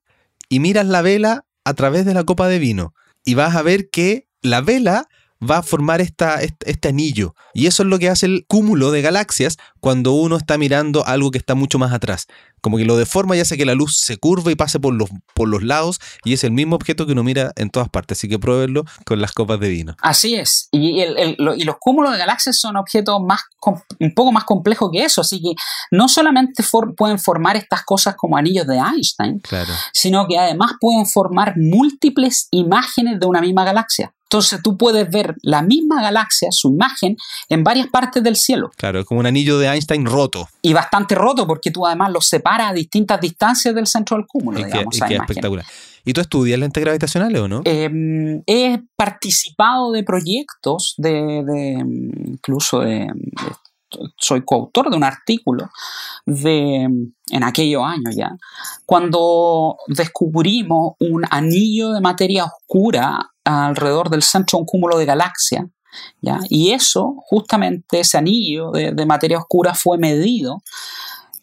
y 0.48 0.60
miras 0.60 0.86
la 0.86 1.02
vela 1.02 1.44
a 1.64 1.74
través 1.74 2.04
de 2.04 2.14
la 2.14 2.22
copa 2.22 2.46
de 2.46 2.60
vino 2.60 2.94
y 3.24 3.34
vas 3.34 3.56
a 3.56 3.62
ver 3.62 3.90
que 3.90 4.28
la 4.42 4.60
vela 4.60 5.08
va 5.42 5.58
a 5.58 5.62
formar 5.62 6.00
esta, 6.00 6.40
este, 6.42 6.88
anillo. 6.88 7.34
Y 7.52 7.66
eso 7.66 7.82
es 7.82 7.88
lo 7.88 7.98
que 7.98 8.08
hace 8.08 8.26
el 8.26 8.44
cúmulo 8.46 8.90
de 8.90 9.02
galaxias 9.02 9.56
cuando 9.80 10.12
uno 10.12 10.36
está 10.36 10.58
mirando 10.58 11.06
algo 11.06 11.30
que 11.30 11.38
está 11.38 11.54
mucho 11.54 11.78
más 11.78 11.92
atrás. 11.92 12.26
Como 12.60 12.78
que 12.78 12.84
lo 12.84 12.96
deforma 12.96 13.36
y 13.36 13.40
hace 13.40 13.56
que 13.56 13.66
la 13.66 13.74
luz 13.74 14.00
se 14.00 14.16
curve 14.16 14.52
y 14.52 14.56
pase 14.56 14.80
por 14.80 14.94
los, 14.94 15.08
por 15.34 15.48
los 15.48 15.62
lados 15.62 16.00
y 16.24 16.32
es 16.32 16.42
el 16.42 16.50
mismo 16.50 16.74
objeto 16.74 17.06
que 17.06 17.12
uno 17.12 17.22
mira 17.22 17.52
en 17.56 17.70
todas 17.70 17.88
partes. 17.88 18.18
Así 18.18 18.28
que 18.28 18.38
pruébenlo 18.38 18.84
con 19.04 19.20
las 19.20 19.32
copas 19.32 19.60
de 19.60 19.68
vino. 19.68 19.94
Así 20.00 20.34
es. 20.34 20.68
Y, 20.72 21.02
y 21.02 21.64
los 21.64 21.76
cúmulos 21.78 22.12
de 22.12 22.18
galaxias 22.18 22.58
son 22.58 22.76
objetos 22.76 23.20
más, 23.20 23.42
un 24.00 24.14
poco 24.14 24.32
más 24.32 24.44
complejos 24.44 24.90
que 24.92 25.04
eso. 25.04 25.20
Así 25.20 25.40
que 25.40 25.52
no 25.90 26.08
solamente 26.08 26.64
pueden 26.96 27.18
formar 27.18 27.56
estas 27.56 27.84
cosas 27.84 28.16
como 28.16 28.36
anillos 28.36 28.66
de 28.66 28.78
Einstein, 28.78 29.40
sino 29.92 30.26
que 30.26 30.38
además 30.38 30.72
pueden 30.80 31.06
formar 31.06 31.54
múltiples 31.56 32.48
imágenes 32.50 33.20
de 33.20 33.26
una 33.26 33.40
misma 33.40 33.64
galaxia. 33.64 34.12
Entonces 34.36 34.60
tú 34.62 34.76
puedes 34.76 35.10
ver 35.10 35.34
la 35.40 35.62
misma 35.62 36.02
galaxia, 36.02 36.48
su 36.52 36.68
imagen, 36.68 37.16
en 37.48 37.64
varias 37.64 37.86
partes 37.86 38.22
del 38.22 38.36
cielo. 38.36 38.70
Claro, 38.76 39.00
es 39.00 39.06
como 39.06 39.20
un 39.20 39.26
anillo 39.26 39.58
de 39.58 39.66
Einstein 39.66 40.04
roto. 40.04 40.46
Y 40.60 40.74
bastante 40.74 41.14
roto 41.14 41.46
porque 41.46 41.70
tú 41.70 41.86
además 41.86 42.12
lo 42.12 42.20
separas 42.20 42.70
a 42.70 42.74
distintas 42.74 43.18
distancias 43.18 43.74
del 43.74 43.86
centro 43.86 44.18
del 44.18 44.26
cúmulo. 44.26 44.58
digamos, 44.58 45.00
que, 45.00 45.14
espectacular. 45.14 45.64
¿Y 46.04 46.12
tú 46.12 46.20
estudias 46.20 46.60
lentes 46.60 46.84
gravitacionales 46.84 47.40
o 47.40 47.48
no? 47.48 47.62
Em, 47.64 48.42
he 48.46 48.78
participado 48.94 49.90
de 49.92 50.04
proyectos, 50.04 50.94
de, 50.98 51.82
incluso 52.26 52.80
de, 52.80 53.10
soy 54.16 54.44
coautor 54.44 54.90
de 54.90 54.96
un 54.96 55.04
artículo 55.04 55.70
de, 56.24 56.88
en 57.30 57.44
aquellos 57.44 57.82
años 57.84 58.14
ya, 58.16 58.36
cuando 58.84 59.76
descubrimos 59.88 60.94
un 61.00 61.24
anillo 61.30 61.92
de 61.92 62.00
materia 62.00 62.44
oscura 62.44 63.30
alrededor 63.44 64.10
del 64.10 64.22
centro 64.22 64.58
de 64.58 64.62
un 64.62 64.66
cúmulo 64.66 64.98
de 64.98 65.06
galaxia. 65.06 65.68
¿ya? 66.20 66.40
Y 66.48 66.72
eso, 66.72 67.14
justamente 67.26 68.00
ese 68.00 68.18
anillo 68.18 68.70
de, 68.72 69.06
materia 69.06 69.38
oscura 69.38 69.74
fue 69.74 69.98
medido 69.98 70.62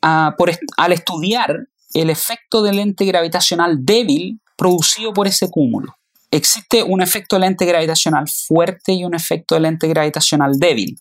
ah, 0.02 0.36
por, 0.38 0.52
al 0.78 0.92
estudiar 0.92 1.68
el 1.94 2.10
efecto 2.10 2.62
del 2.62 2.78
lente 2.78 3.06
gravitacional 3.06 3.78
débil 3.84 4.40
producido 4.58 5.14
por 5.14 5.28
ese 5.28 5.50
cúmulo. 5.50 5.96
Existe 6.32 6.82
un 6.82 7.02
efecto 7.02 7.36
de 7.36 7.42
lente 7.42 7.66
gravitacional 7.66 8.26
fuerte 8.28 8.94
y 8.94 9.06
un 9.06 9.14
efecto 9.14 9.56
de 9.56 9.62
lente 9.62 9.88
gravitacional 9.88 10.54
débil. 10.58 10.98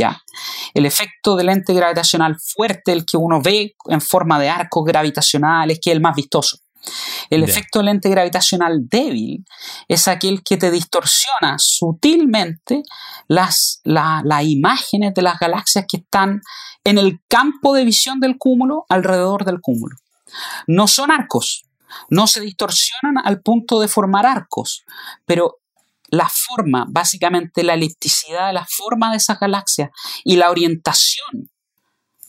¿Ya? 0.00 0.22
El 0.74 0.86
efecto 0.86 1.36
del 1.36 1.46
lente 1.46 1.74
gravitacional 1.74 2.36
fuerte, 2.40 2.92
el 2.92 3.04
que 3.04 3.16
uno 3.16 3.40
ve 3.42 3.74
en 3.86 4.00
forma 4.00 4.38
de 4.38 4.48
arcos 4.48 4.84
gravitacionales, 4.84 5.78
que 5.80 5.90
es 5.90 5.96
el 5.96 6.02
más 6.02 6.16
vistoso. 6.16 6.58
El 7.28 7.42
efecto 7.42 7.82
lente 7.82 8.08
gravitacional 8.08 8.88
débil 8.88 9.44
es 9.86 10.08
aquel 10.08 10.42
que 10.42 10.56
te 10.56 10.70
distorsiona 10.70 11.56
sutilmente 11.58 12.82
las, 13.28 13.80
las 13.84 14.44
imágenes 14.44 15.12
de 15.14 15.22
las 15.22 15.38
galaxias 15.38 15.84
que 15.86 15.98
están 15.98 16.40
en 16.84 16.96
el 16.96 17.20
campo 17.28 17.74
de 17.74 17.84
visión 17.84 18.18
del 18.18 18.38
cúmulo 18.38 18.86
alrededor 18.88 19.44
del 19.44 19.60
cúmulo. 19.60 19.96
No 20.66 20.88
son 20.88 21.10
arcos, 21.10 21.64
no 22.08 22.26
se 22.26 22.40
distorsionan 22.40 23.18
al 23.24 23.42
punto 23.42 23.80
de 23.80 23.88
formar 23.88 24.26
arcos, 24.26 24.84
pero 25.26 25.59
la 26.10 26.28
forma, 26.28 26.86
básicamente 26.88 27.62
la 27.62 27.74
elipticidad 27.74 28.48
de 28.48 28.52
la 28.52 28.66
forma 28.66 29.10
de 29.10 29.16
esas 29.16 29.38
galaxias 29.38 29.90
y 30.24 30.36
la 30.36 30.50
orientación 30.50 31.50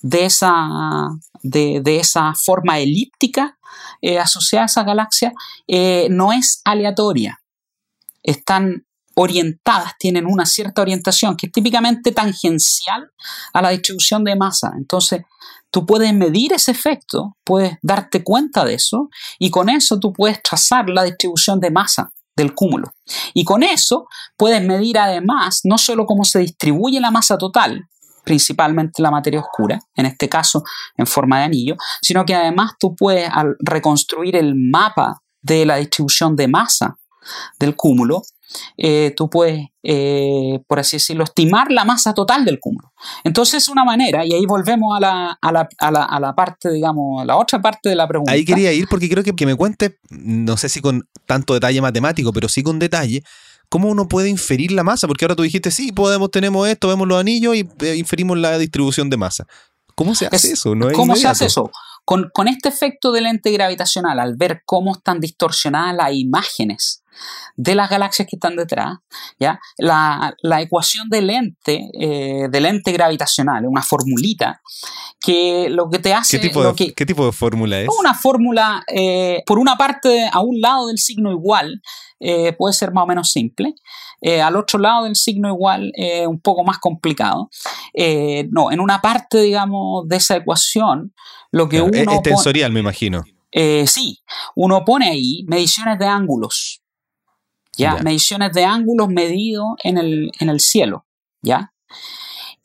de 0.02 0.26
esa, 0.26 1.10
de, 1.44 1.82
esa 1.86 2.34
forma 2.34 2.80
elíptica 2.80 3.58
eh, 4.02 4.20
asociada 4.20 4.64
a 4.64 4.66
esa 4.66 4.84
galaxia 4.84 5.34
eh, 5.68 6.08
no 6.10 6.34
es 6.34 6.62
aleatoria. 6.66 7.42
Están 8.24 8.86
orientadas, 9.16 9.94
tienen 10.00 10.26
una 10.26 10.46
cierta 10.46 10.82
orientación 10.82 11.36
que 11.36 11.48
es 11.48 11.52
típicamente 11.52 12.12
tangencial 12.12 13.12
a 13.54 13.62
la 13.62 13.70
distribución 13.70 14.24
de 14.24 14.36
masa. 14.36 14.72
Entonces, 14.78 15.22
tú 15.70 15.86
puedes 15.86 16.14
medir 16.14 16.54
ese 16.54 16.72
efecto, 16.72 17.38
puedes 17.44 17.78
darte 17.82 18.24
cuenta 18.24 18.64
de 18.64 18.76
eso 18.76 19.10
y 19.38 19.52
con 19.52 19.70
eso 19.70 20.00
tú 20.00 20.14
puedes 20.14 20.42
trazar 20.42 20.90
la 20.90 21.04
distribución 21.04 21.60
de 21.60 21.72
masa 21.72 22.12
del 22.36 22.54
cúmulo. 22.54 22.92
Y 23.34 23.44
con 23.44 23.64
eso 23.64 24.08
puedes 24.38 24.62
medir 24.64 24.98
además 24.98 25.62
no 25.64 25.78
solo 25.78 26.06
cómo 26.06 26.24
se 26.24 26.40
distribuye 26.40 27.00
la 27.00 27.12
masa 27.12 27.38
total, 27.38 27.88
principalmente 28.24 29.02
la 29.02 29.12
materia 29.12 29.40
oscura, 29.40 29.80
en 29.96 30.06
este 30.06 30.30
caso 30.30 30.64
en 30.98 31.08
forma 31.08 31.40
de 31.40 31.46
anillo, 31.46 31.76
sino 32.02 32.26
que 32.26 32.36
además 32.36 32.74
tú 32.80 32.96
puedes 32.96 33.30
al 33.32 33.56
reconstruir 33.60 34.36
el 34.36 34.56
mapa 34.56 35.22
de 35.42 35.66
la 35.66 35.78
distribución 35.78 36.36
de 36.36 36.48
masa 36.48 36.98
del 37.60 37.76
cúmulo, 37.76 38.22
eh, 38.78 39.14
tú 39.16 39.30
puedes, 39.30 39.68
eh, 39.84 40.60
por 40.68 40.80
así 40.80 40.97
decirlo, 40.97 41.24
estimar 41.24 41.72
la 41.72 41.86
masa 41.86 42.14
total 42.14 42.45
del 42.45 42.60
cúmulo. 42.60 42.91
Entonces 43.24 43.64
es 43.64 43.70
una 43.70 43.84
manera, 43.84 44.26
y 44.26 44.34
ahí 44.34 44.45
volvemos 44.45 44.95
a 44.95 44.99
la, 44.99 45.38
a 45.41 45.52
la, 45.52 45.70
a 45.78 45.91
la, 45.91 46.04
a 46.04 46.20
la 46.20 46.36
parte, 46.36 46.72
digamos, 46.72 47.22
a 47.22 47.26
la 47.26 47.38
otra 47.38 47.62
parte 47.62 47.89
de 47.89 47.95
la 47.95 48.08
pregunta. 48.08 48.32
Ahí 48.32 48.45
quería 48.45 48.72
ir 48.74 48.88
porque 48.89 49.10
creo 49.10 49.24
que, 49.24 49.34
que 49.34 49.45
me 49.45 49.56
cuente, 49.56 49.99
no 50.10 50.58
sé 50.58 50.70
si 50.70 50.82
con 50.82 51.08
tanto 51.26 51.54
detalle 51.54 51.82
matemático, 51.82 52.32
pero 52.34 52.49
sí 52.49 52.64
con 52.64 52.80
detalle, 52.80 53.24
¿cómo 53.70 53.88
uno 53.88 54.08
puede 54.08 54.30
inferir 54.30 54.72
la 54.72 54.84
masa? 54.84 55.08
Porque 55.08 55.26
ahora 55.26 55.36
tú 55.36 55.43
dijiste, 55.43 55.72
sí, 55.72 55.91
podemos, 55.91 56.30
tenemos 56.30 56.68
esto, 56.68 56.88
vemos 56.88 57.08
los 57.08 57.20
anillos 57.20 57.56
y 57.56 57.68
eh, 57.80 57.95
inferimos 57.95 58.38
la 58.38 58.58
distribución 58.58 59.10
de 59.10 59.18
masa. 59.18 59.45
¿Cómo 59.95 60.16
se 60.16 60.26
hace 60.26 60.54
eso? 60.54 60.74
¿Cómo 60.93 61.16
se 61.16 61.28
hace 61.28 61.45
eso? 61.45 61.70
Con, 62.12 62.30
con, 62.34 62.49
este 62.49 62.68
efecto 62.68 63.14
del 63.14 63.24
lente 63.24 63.51
gravitacional, 63.51 64.20
al 64.20 64.36
ver 64.36 64.64
cómo 64.66 64.91
están 64.91 65.22
distorsionadas 65.22 65.95
las 65.95 66.14
imágenes 66.14 67.01
de 67.55 67.74
las 67.74 67.89
galaxias 67.89 68.28
que 68.28 68.36
están 68.36 68.57
detrás, 68.57 68.97
¿ya? 69.39 69.62
La, 69.78 70.34
la 70.41 70.62
ecuación 70.62 71.07
del 71.09 71.28
lente, 71.28 71.89
eh, 71.97 72.47
del 72.49 72.82
gravitacional, 72.84 73.66
una 73.66 73.82
formulita, 73.82 74.62
que 75.22 75.70
lo 75.70 75.89
que 75.89 75.99
te 75.99 76.14
hace... 76.14 76.38
¿Qué 76.38 76.49
tipo, 76.49 76.62
de, 76.64 76.93
¿qué 76.93 77.05
tipo 77.05 77.26
de 77.26 77.32
fórmula 77.32 77.80
es? 77.80 77.88
Una 77.97 78.14
fórmula, 78.14 78.84
eh, 78.93 79.41
por 79.45 79.57
una 79.57 79.78
parte, 79.78 80.28
a 80.30 80.41
un 80.41 80.59
lado 80.59 80.88
del 80.88 80.97
signo 80.97 81.32
igual, 81.32 81.82
eh, 82.22 82.53
puede 82.53 82.74
ser 82.74 82.93
más 82.93 83.03
o 83.03 83.07
menos 83.07 83.32
simple. 83.32 83.74
al 84.41 84.55
otro 84.55 84.80
lado 84.80 85.05
del 85.05 85.15
signo 85.15 85.49
igual, 85.49 85.91
un 86.28 86.39
poco 86.39 86.63
más 86.63 86.78
complicado. 86.78 87.49
no, 88.49 88.72
en 88.72 88.80
una 88.80 89.01
parte, 89.01 89.41
digamos, 89.41 90.07
de 90.07 90.17
esa 90.17 90.38
ecuación, 90.38 91.13
lo 91.51 91.67
que 91.67 91.82
uno... 91.82 91.91
Es 91.93 92.22
tensorial, 92.22 92.72
me 92.72 92.80
imagino. 92.80 93.24
sí, 93.86 94.19
uno 94.55 94.86
pone 94.86 95.09
ahí 95.09 95.43
mediciones 95.47 95.97
de 95.97 96.05
ángulos. 96.05 96.82
¿ya? 97.78 97.95
Mediciones 98.03 98.51
de 98.53 98.63
ángulos 98.63 99.09
medidos 99.09 99.65
en 99.84 99.97
el, 99.97 100.32
en 100.39 100.49
el 100.49 100.59
cielo, 100.59 101.05
¿ya? 101.41 101.74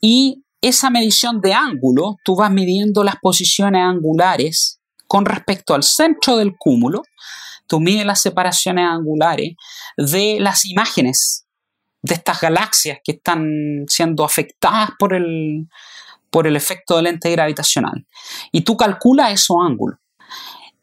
Y 0.01 0.43
esa 0.61 0.89
medición 0.89 1.41
de 1.41 1.53
ángulo, 1.53 2.17
tú 2.23 2.35
vas 2.35 2.51
midiendo 2.51 3.03
las 3.03 3.15
posiciones 3.21 3.81
angulares 3.81 4.79
con 5.07 5.25
respecto 5.25 5.73
al 5.73 5.83
centro 5.83 6.37
del 6.37 6.55
cúmulo, 6.57 7.03
tú 7.67 7.79
mides 7.79 8.05
las 8.05 8.21
separaciones 8.21 8.85
angulares 8.85 9.55
de 9.97 10.37
las 10.39 10.65
imágenes 10.65 11.45
de 12.01 12.13
estas 12.13 12.41
galaxias 12.41 12.99
que 13.03 13.13
están 13.13 13.85
siendo 13.87 14.23
afectadas 14.23 14.91
por 14.97 15.13
el, 15.13 15.67
por 16.29 16.47
el 16.47 16.55
efecto 16.55 16.95
del 16.95 17.05
lente 17.05 17.31
gravitacional. 17.31 18.05
Y 18.51 18.61
tú 18.61 18.77
calculas 18.77 19.31
esos 19.31 19.57
ángulos. 19.61 19.99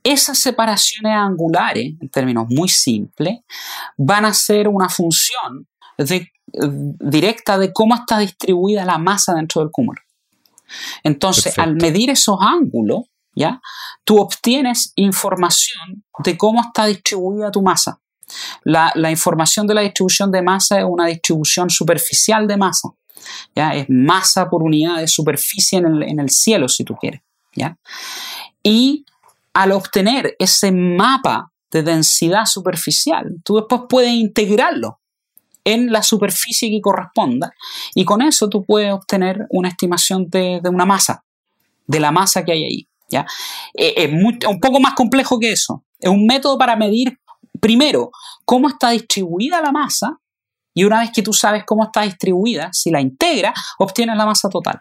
Esas 0.02 0.38
separaciones 0.38 1.12
angulares, 1.16 1.94
en 1.98 2.08
términos 2.10 2.46
muy 2.50 2.68
simples, 2.68 3.38
van 3.96 4.26
a 4.26 4.34
ser 4.34 4.68
una 4.68 4.88
función 4.88 5.66
directa 6.52 7.56
de 7.56 7.72
cómo 7.72 7.94
está 7.94 8.18
distribuida 8.18 8.84
la 8.84 8.98
masa 8.98 9.34
dentro 9.34 9.62
del 9.62 9.70
cúmulo. 9.70 10.00
Entonces, 11.02 11.58
al 11.58 11.76
medir 11.76 12.10
esos 12.10 12.38
ángulos, 12.40 13.04
¿ya? 13.34 13.60
Tú 14.04 14.18
obtienes 14.18 14.92
información 14.96 16.04
de 16.18 16.36
cómo 16.36 16.60
está 16.60 16.86
distribuida 16.86 17.50
tu 17.50 17.62
masa. 17.62 18.00
La, 18.64 19.10
información 19.10 19.66
de 19.66 19.74
la 19.74 19.82
distribución 19.82 20.30
de 20.30 20.42
masa 20.42 20.78
es 20.78 20.84
una 20.88 21.06
distribución 21.06 21.70
superficial 21.70 22.46
de 22.46 22.56
masa. 22.56 22.88
¿ya? 23.54 23.74
Es 23.74 23.86
masa 23.88 24.48
por 24.48 24.62
unidad 24.62 24.98
de 24.98 25.08
superficie 25.08 25.78
en 25.78 26.20
el, 26.20 26.30
cielo, 26.30 26.68
si 26.68 26.84
tú 26.84 26.94
quieres. 26.96 27.20
¿ya? 27.54 27.76
Y 28.62 29.04
al 29.52 29.72
obtener 29.72 30.34
ese 30.38 30.72
mapa 30.72 31.52
de 31.70 31.82
densidad 31.82 32.44
superficial, 32.46 33.36
tú 33.44 33.56
después 33.56 33.82
puedes 33.88 34.12
integrarlo 34.12 35.00
en 35.64 35.90
la 35.90 36.02
superficie 36.02 36.70
que 36.70 36.80
corresponda 36.80 37.52
y 37.94 38.04
con 38.04 38.22
eso 38.22 38.48
tú 38.48 38.64
puedes 38.64 38.92
obtener 38.92 39.46
una 39.50 39.68
estimación 39.68 40.28
de, 40.28 40.60
una 40.64 40.84
masa, 40.84 41.24
de 41.86 42.00
la 42.00 42.10
masa 42.10 42.44
que 42.44 42.52
hay 42.52 42.64
ahí. 42.64 42.88
¿Ya? 43.08 43.26
Eh, 43.74 43.94
es 43.96 44.12
un 44.12 44.60
poco 44.60 44.80
más 44.80 44.94
complejo 44.94 45.38
que 45.38 45.52
eso. 45.52 45.84
Es 45.98 46.10
un 46.10 46.26
método 46.26 46.58
para 46.58 46.76
medir, 46.76 47.18
primero, 47.60 48.10
cómo 48.44 48.68
está 48.68 48.90
distribuida 48.90 49.60
la 49.60 49.72
masa 49.72 50.18
y 50.74 50.84
una 50.84 51.00
vez 51.00 51.10
que 51.14 51.22
tú 51.22 51.32
sabes 51.32 51.62
cómo 51.64 51.84
está 51.84 52.02
distribuida, 52.02 52.70
si 52.72 52.90
la 52.90 53.00
integra, 53.00 53.54
obtienes 53.78 54.16
la 54.16 54.26
masa 54.26 54.48
total. 54.48 54.80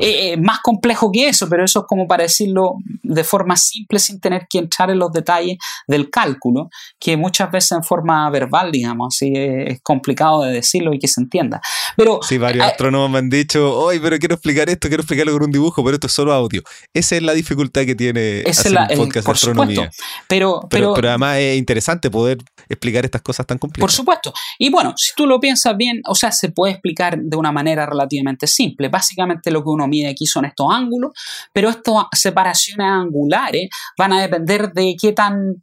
Eh, 0.00 0.36
más 0.36 0.60
complejo 0.62 1.10
que 1.12 1.28
eso, 1.28 1.48
pero 1.48 1.64
eso 1.64 1.80
es 1.80 1.84
como 1.86 2.06
para 2.06 2.24
decirlo 2.24 2.74
de 3.02 3.24
forma 3.24 3.56
simple 3.56 3.98
sin 3.98 4.20
tener 4.20 4.46
que 4.48 4.58
entrar 4.58 4.90
en 4.90 4.98
los 4.98 5.12
detalles 5.12 5.58
del 5.86 6.10
cálculo, 6.10 6.70
que 6.98 7.16
muchas 7.16 7.50
veces 7.50 7.72
en 7.72 7.82
forma 7.82 8.28
verbal, 8.30 8.70
digamos, 8.70 9.14
así 9.14 9.32
es 9.34 9.80
complicado 9.82 10.42
de 10.42 10.52
decirlo 10.52 10.92
y 10.92 10.98
que 10.98 11.08
se 11.08 11.20
entienda. 11.20 11.60
Pero, 11.96 12.20
sí, 12.22 12.38
varios 12.38 12.66
eh, 12.66 12.68
astrónomos 12.68 13.10
me 13.10 13.18
han 13.18 13.30
dicho, 13.30 13.76
hoy 13.76 13.98
pero 14.00 14.18
quiero 14.18 14.34
explicar 14.34 14.68
esto, 14.68 14.88
quiero 14.88 15.02
explicarlo 15.02 15.32
con 15.32 15.44
un 15.44 15.50
dibujo, 15.50 15.82
pero 15.82 15.94
esto 15.94 16.06
es 16.06 16.12
solo 16.12 16.32
audio. 16.32 16.62
Esa 16.94 17.16
es 17.16 17.22
la 17.22 17.32
dificultad 17.32 17.84
que 17.84 17.94
tiene 17.94 18.42
hacer 18.46 18.72
un 18.72 18.96
podcast 18.96 19.26
de 19.26 19.32
astronomía. 19.32 19.90
pero, 20.28 20.66
pero, 20.68 20.94
pero, 20.94 21.08
además 21.08 21.38
es 21.38 21.58
interesante 21.58 22.10
poder 22.10 22.38
explicar 22.68 23.04
estas 23.04 23.22
cosas 23.22 23.46
tan 23.46 23.58
complejas. 23.58 23.82
Por 23.82 23.92
supuesto. 23.92 24.32
Y 24.58 24.70
bueno, 24.70 24.94
si 24.96 25.12
tú 25.16 25.26
lo 25.26 25.40
piensas 25.40 25.76
bien, 25.76 26.00
o 26.06 26.14
sea, 26.14 26.32
se 26.32 26.50
puede 26.50 26.72
explicar 26.72 27.18
de 27.18 27.36
una 27.36 27.52
manera 27.52 27.86
relativamente 27.86 28.46
simple. 28.46 28.88
Básicamente 28.88 29.50
lo 29.50 29.62
que 29.62 29.69
uno 29.70 29.86
mide 29.88 30.08
aquí 30.08 30.26
son 30.26 30.44
estos 30.44 30.66
ángulos, 30.70 31.12
pero 31.52 31.70
estas 31.70 32.06
separaciones 32.12 32.86
angulares 32.86 33.68
van 33.96 34.12
a 34.12 34.20
depender 34.20 34.72
de 34.72 34.96
qué 35.00 35.12
tan 35.12 35.62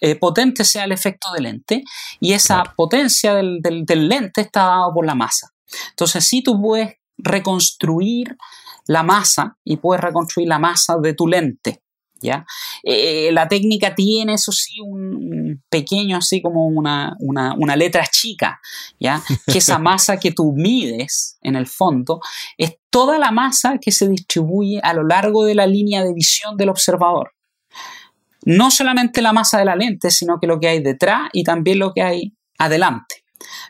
eh, 0.00 0.14
potente 0.14 0.64
sea 0.64 0.84
el 0.84 0.92
efecto 0.92 1.32
de 1.32 1.40
lente 1.40 1.84
y 2.20 2.32
esa 2.32 2.62
potencia 2.76 3.34
del, 3.34 3.60
del, 3.60 4.08
lente 4.08 4.42
está 4.42 4.64
dado 4.64 4.94
por 4.94 5.04
la 5.04 5.14
masa. 5.14 5.52
Entonces, 5.90 6.24
si 6.24 6.42
tú 6.42 6.60
puedes 6.60 6.94
reconstruir 7.18 8.36
la 8.86 9.02
masa 9.02 9.56
y 9.64 9.76
puedes 9.76 10.02
reconstruir 10.02 10.48
la 10.48 10.58
masa 10.58 10.96
de 10.98 11.14
tu 11.14 11.26
lente. 11.26 11.82
¿Ya? 12.20 12.44
Eh, 12.82 13.30
la 13.32 13.46
técnica 13.46 13.94
tiene, 13.94 14.34
eso 14.34 14.50
sí, 14.50 14.80
un 14.80 15.62
pequeño, 15.68 16.16
así 16.16 16.42
como 16.42 16.66
una, 16.66 17.16
una, 17.20 17.54
una, 17.54 17.76
letra 17.76 18.04
chica, 18.06 18.60
¿ya? 18.98 19.22
Que 19.46 19.58
esa 19.58 19.78
masa 19.78 20.18
que 20.18 20.32
tú 20.32 20.52
mides, 20.52 21.38
en 21.42 21.54
el 21.54 21.66
fondo, 21.66 22.20
es 22.56 22.76
toda 22.90 23.18
la 23.18 23.30
masa 23.30 23.78
que 23.80 23.92
se 23.92 24.08
distribuye 24.08 24.80
a 24.82 24.94
lo 24.94 25.04
largo 25.04 25.44
de 25.44 25.54
la 25.54 25.66
línea 25.66 26.02
de 26.02 26.12
visión 26.12 26.56
del 26.56 26.70
observador. 26.70 27.32
No 28.44 28.70
solamente 28.70 29.22
la 29.22 29.32
masa 29.32 29.58
de 29.58 29.64
la 29.64 29.76
lente, 29.76 30.10
sino 30.10 30.40
que 30.40 30.46
lo 30.46 30.58
que 30.58 30.68
hay 30.68 30.82
detrás 30.82 31.28
y 31.32 31.44
también 31.44 31.78
lo 31.78 31.92
que 31.92 32.02
hay 32.02 32.34
adelante. 32.58 33.24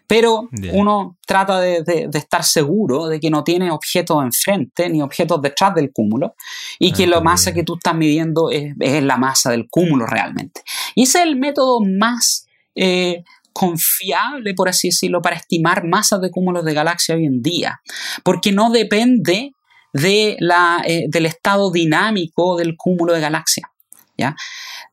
Pero 0.06 0.48
uno 0.72 1.18
trata 1.26 1.60
de, 1.60 2.08
estar 2.14 2.44
seguro 2.44 3.06
de 3.06 3.20
que 3.20 3.30
no 3.30 3.44
tiene 3.44 3.70
objetos 3.70 4.22
enfrente 4.22 4.88
ni 4.88 5.02
objetos 5.02 5.42
detrás 5.42 5.74
del 5.74 5.92
cúmulo 5.92 6.34
y 6.78 6.92
que 6.92 7.06
la 7.06 7.20
masa 7.20 7.52
que 7.52 7.64
tú 7.64 7.74
estás 7.74 7.94
midiendo 7.94 8.50
es, 8.50 8.74
la 8.78 9.16
masa 9.16 9.50
del 9.50 9.68
cúmulo 9.68 10.06
realmente. 10.06 10.62
Y 10.94 11.02
ese 11.02 11.18
es 11.18 11.24
el 11.26 11.36
método 11.36 11.80
más 11.80 12.46
eh, 12.74 13.22
confiable, 13.52 14.54
por 14.54 14.68
así 14.68 14.88
decirlo, 14.88 15.20
para 15.20 15.36
estimar 15.36 15.84
masas 15.84 16.20
de 16.20 16.30
cúmulos 16.30 16.64
de 16.64 16.74
galaxia 16.74 17.14
hoy 17.16 17.26
en 17.26 17.42
día, 17.42 17.80
porque 18.22 18.52
no 18.52 18.70
depende 18.70 19.52
de 19.92 20.36
la, 20.38 20.82
eh, 20.86 21.06
del 21.08 21.26
estado 21.26 21.70
dinámico 21.70 22.56
del 22.56 22.76
cúmulo 22.76 23.14
de 23.14 23.20
galaxia. 23.20 23.70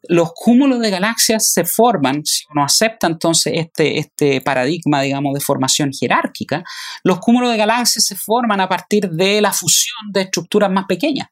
Los 0.08 0.34
cúmulos 0.34 0.80
de 0.80 0.90
galaxias 0.90 1.52
se 1.52 1.66
forman, 1.66 2.24
si 2.26 2.44
uno 2.52 2.64
acepta 2.64 3.08
entonces 3.08 3.54
este, 3.56 3.98
este 4.00 4.42
paradigma, 4.42 5.02
digamos, 5.02 5.34
de 5.34 5.40
formación 5.40 5.92
jerárquica, 5.92 6.64
los 7.04 7.20
cúmulos 7.20 7.52
de 7.52 7.58
galaxias 7.58 8.06
se 8.06 8.16
forman 8.16 8.62
a 8.62 8.70
partir 8.70 9.10
de 9.10 9.42
la 9.42 9.52
fusión 9.52 10.12
de 10.12 10.22
estructuras 10.22 10.72
más 10.72 10.86
pequeñas. 10.86 11.28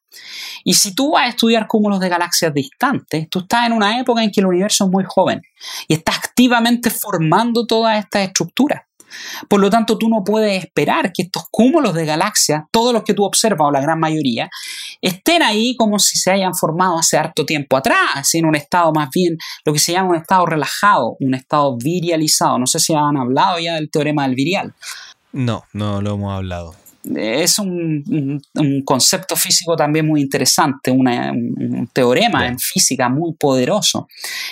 Y 0.64 0.74
si 0.74 0.94
tú 0.96 1.12
vas 1.12 1.26
a 1.26 1.30
estudiar 1.30 1.68
cúmulos 1.68 2.00
de 2.00 2.10
galaxias 2.10 2.54
distantes, 2.54 3.30
tú 3.30 3.40
estás 3.40 3.68
en 3.68 3.74
una 3.74 4.00
época 4.00 4.24
en 4.24 4.32
que 4.32 4.42
el 4.42 4.48
universo 4.48 4.86
es 4.86 4.92
muy 4.92 5.04
joven 5.08 5.42
y 5.88 5.96
está 5.96 6.14
activamente 6.14 6.90
formando 6.90 7.66
todas 7.66 8.00
estas 8.00 8.28
estructuras. 8.28 8.82
Por 9.48 9.60
lo 9.60 9.70
tanto, 9.70 9.98
tú 9.98 10.10
no 10.10 10.24
puedes 10.24 10.64
esperar 10.64 11.12
que 11.14 11.24
estos 11.24 11.44
cúmulos 11.52 11.94
de 11.94 12.06
galaxias, 12.06 12.64
todos 12.72 12.94
los 12.94 13.04
que 13.04 13.14
tú 13.14 13.24
observas 13.24 13.68
o 13.68 13.72
la 13.72 13.82
gran 13.82 14.00
mayoría, 14.00 14.50
estén 15.02 15.44
ahí 15.44 15.76
como 15.76 16.00
si 16.00 16.18
se 16.18 16.32
hayan 16.32 16.54
formado 16.54 16.98
hace 16.98 17.18
harto 17.18 17.46
tiempo 17.46 17.78
atrás, 17.78 18.34
en 18.34 18.46
un 18.46 18.56
estado 18.56 18.92
más 18.94 19.10
bien, 19.10 19.38
lo 19.66 19.74
que 19.74 19.80
se 19.80 19.92
llama 19.92 20.10
un 20.10 20.16
estado 20.18 20.46
relajado, 20.46 21.16
un 21.20 21.34
estado 21.34 21.78
virializado. 21.78 22.60
No 22.60 22.68
sé 22.68 22.80
si 22.80 22.94
han 22.94 23.18
hablado 23.18 23.60
ya 23.60 23.76
del 23.76 23.90
teorema 23.90 24.24
del 24.24 24.36
virial. 24.36 24.74
No, 25.32 25.64
no 25.74 26.02
lo 26.02 26.14
hemos 26.14 26.34
hablado 26.34 26.83
es 27.16 27.60
un, 27.60 28.42
concepto 28.86 29.36
físico 29.36 29.76
también 29.76 30.08
muy 30.08 30.22
interesante, 30.22 30.92
un 30.92 31.90
teorema 31.92 32.48
en 32.48 32.60
física 32.60 33.10
muy 33.10 33.34
poderoso. 33.34 34.08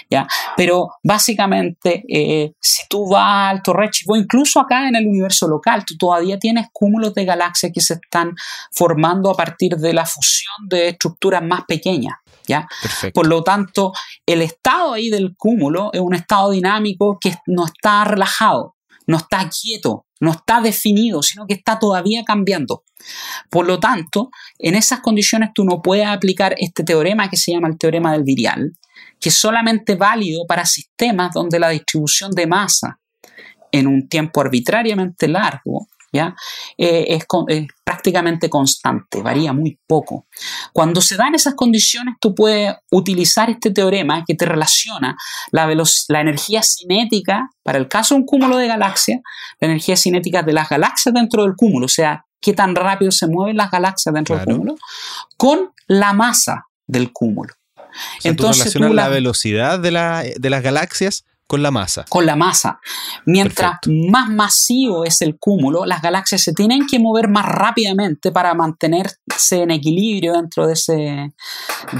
¿ya? 0.10 0.28
Pero 0.58 0.90
básicamente, 1.04 2.04
eh, 2.08 2.54
si 2.60 2.84
tú 2.90 3.10
vas 3.10 3.24
a 3.24 3.50
alto 3.50 3.74
redshift 3.74 4.10
o 4.10 4.16
incluso 4.16 4.60
acá 4.60 4.88
en 4.88 4.96
el 4.96 5.08
universo 5.08 5.48
local, 5.48 5.84
tú 5.86 5.96
todavía 5.98 6.38
tienes 6.38 6.68
cúmulos 6.74 7.14
de 7.14 7.26
galaxias 7.26 7.72
que 7.74 7.82
se 7.82 7.96
están 7.96 8.36
formando 8.72 9.30
a 9.30 9.36
partir 9.36 9.78
de 9.78 9.94
la 9.94 10.06
fusión 10.06 10.68
de 10.68 10.90
estructuras 10.90 11.44
más 11.44 11.62
pequeñas. 11.68 12.16
¿Ya? 12.48 12.68
Por 13.14 13.28
lo 13.28 13.44
tanto, 13.44 13.94
el 14.26 14.42
estado 14.42 14.94
ahí 14.94 15.10
del 15.10 15.36
cúmulo 15.38 15.92
es 15.94 16.02
un 16.02 16.16
estado 16.16 16.52
dinámico 16.52 17.18
que 17.22 17.36
no 17.46 17.66
está 17.66 18.04
relajado, 18.04 18.76
no 19.06 19.18
está 19.18 19.48
quieto, 19.48 20.06
no 20.22 20.32
está 20.32 20.62
definido, 20.62 21.22
sino 21.22 21.46
que 21.48 21.56
está 21.56 21.80
todavía 21.80 22.24
cambiando. 22.24 22.84
Por 23.50 23.68
lo 23.68 23.80
tanto, 23.80 24.30
en 24.60 24.76
esas 24.76 25.02
condiciones 25.02 25.50
tú 25.54 25.66
no 25.66 25.82
puedes 25.82 26.08
aplicar 26.08 26.56
este 26.60 26.84
teorema 26.84 27.30
que 27.30 27.38
se 27.38 27.52
llama 27.52 27.68
el 27.68 27.78
teorema 27.78 28.14
del 28.14 28.24
virial, 28.24 28.72
que 29.20 29.30
es 29.30 29.36
solamente 29.36 29.96
válido 29.96 30.46
para 30.48 30.66
sistemas 30.66 31.34
donde 31.34 31.60
la 31.60 31.70
distribución 31.70 32.32
de 32.32 32.48
masa 32.48 33.00
en 33.72 33.88
un 33.88 34.08
tiempo 34.08 34.42
arbitrariamente 34.42 35.28
largo 35.28 35.88
¿ya? 36.12 36.36
Eh, 36.78 37.06
es, 37.10 37.26
prácticamente 37.84 38.50
constante, 38.50 39.22
varía 39.22 39.54
muy 39.54 39.80
poco. 39.88 40.28
Cuando 40.74 41.02
se 41.02 41.16
dan 41.16 41.36
esas 41.36 41.56
condiciones, 41.56 42.16
tú 42.20 42.36
puedes 42.36 42.74
utilizar 42.92 43.50
este 43.50 43.72
teorema 43.72 44.24
que 44.26 44.36
te 44.36 44.46
relaciona 44.46 45.18
la, 45.52 45.68
la 46.08 46.22
energía 46.22 46.62
cinética, 46.64 47.50
para 47.64 47.78
el 47.78 47.88
caso 47.88 48.16
de 48.16 48.22
un 48.22 48.26
cúmulo 48.26 48.58
de 48.58 48.68
galaxias, 48.68 49.22
la 49.60 49.68
energía 49.68 49.96
cinética 49.96 50.44
de 50.44 50.54
las 50.54 50.70
galaxias 50.70 51.14
dentro 51.14 51.44
del 51.44 51.56
cúmulo, 51.56 51.86
o 51.86 51.90
sea, 51.90 52.26
qué 52.40 52.54
tan 52.54 52.76
rápido 52.76 53.12
se 53.12 53.28
mueven 53.28 53.58
las 53.58 53.72
galaxias 53.72 54.14
dentro 54.14 54.36
del 54.36 54.46
cúmulo, 54.46 54.76
con 55.38 55.72
la 55.88 56.14
masa 56.14 56.68
del 56.88 57.12
cúmulo. 57.14 57.54
Entonces, 58.24 58.74
tú 58.74 58.94
la, 58.94 59.10
velocidad 59.10 59.80
de, 59.80 60.36
de 60.40 60.50
las 60.50 60.64
galaxias 60.64 61.26
con 61.52 61.62
la 61.62 61.70
masa. 61.70 62.06
Con 62.08 62.26
la 62.26 62.38
masa. 62.38 62.80
Mientras 63.26 63.74
más 63.86 64.30
masivo 64.30 65.04
es 65.04 65.22
el 65.22 65.38
cúmulo, 65.38 65.86
las 65.86 66.02
galaxias 66.02 66.42
se 66.42 66.54
tienen 66.54 66.88
que 66.88 66.98
mover 66.98 67.28
más 67.28 67.44
rápidamente 67.46 68.32
para 68.32 68.54
mantenerse 68.54 69.18
en 69.52 69.72
equilibrio 69.72 70.32
dentro 70.32 70.66
de, 70.66 70.72
ese, 70.72 71.34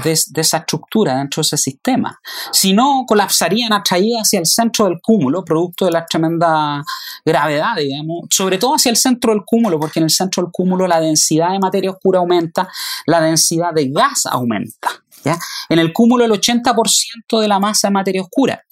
de, 0.04 0.40
esa 0.40 0.56
estructura, 0.56 1.18
dentro 1.18 1.42
de 1.42 1.48
ese 1.48 1.58
sistema. 1.58 2.18
Si 2.50 2.72
no, 2.72 3.04
colapsarían 3.06 3.74
atraídas 3.74 4.22
hacia 4.22 4.38
el 4.38 4.46
centro 4.46 4.86
del 4.86 5.02
cúmulo, 5.02 5.44
producto 5.44 5.84
de 5.84 5.90
la 5.90 6.06
tremenda 6.06 6.82
gravedad, 7.22 7.76
digamos, 7.76 8.28
sobre 8.30 8.56
todo 8.56 8.76
hacia 8.76 8.88
el 8.88 8.96
centro 8.96 9.34
del 9.34 9.42
cúmulo, 9.44 9.78
porque 9.78 9.98
en 10.00 10.04
el 10.04 10.10
centro 10.10 10.42
del 10.42 10.50
cúmulo 10.50 10.86
la 10.86 10.98
densidad 10.98 11.50
de 11.50 11.58
materia 11.58 11.90
oscura 11.90 12.20
aumenta, 12.20 12.70
la 13.04 13.20
densidad 13.20 13.74
de 13.74 13.90
gas 13.90 14.24
aumenta. 14.24 14.88
¿Ya? 15.24 15.38
En 15.68 15.78
el 15.78 15.92
cúmulo 15.92 16.24
el 16.24 16.32
80% 16.32 17.38
de 17.38 17.48
la 17.48 17.60
masa 17.60 17.88
es 17.88 17.92
materia 17.92 18.22
oscura 18.22 18.64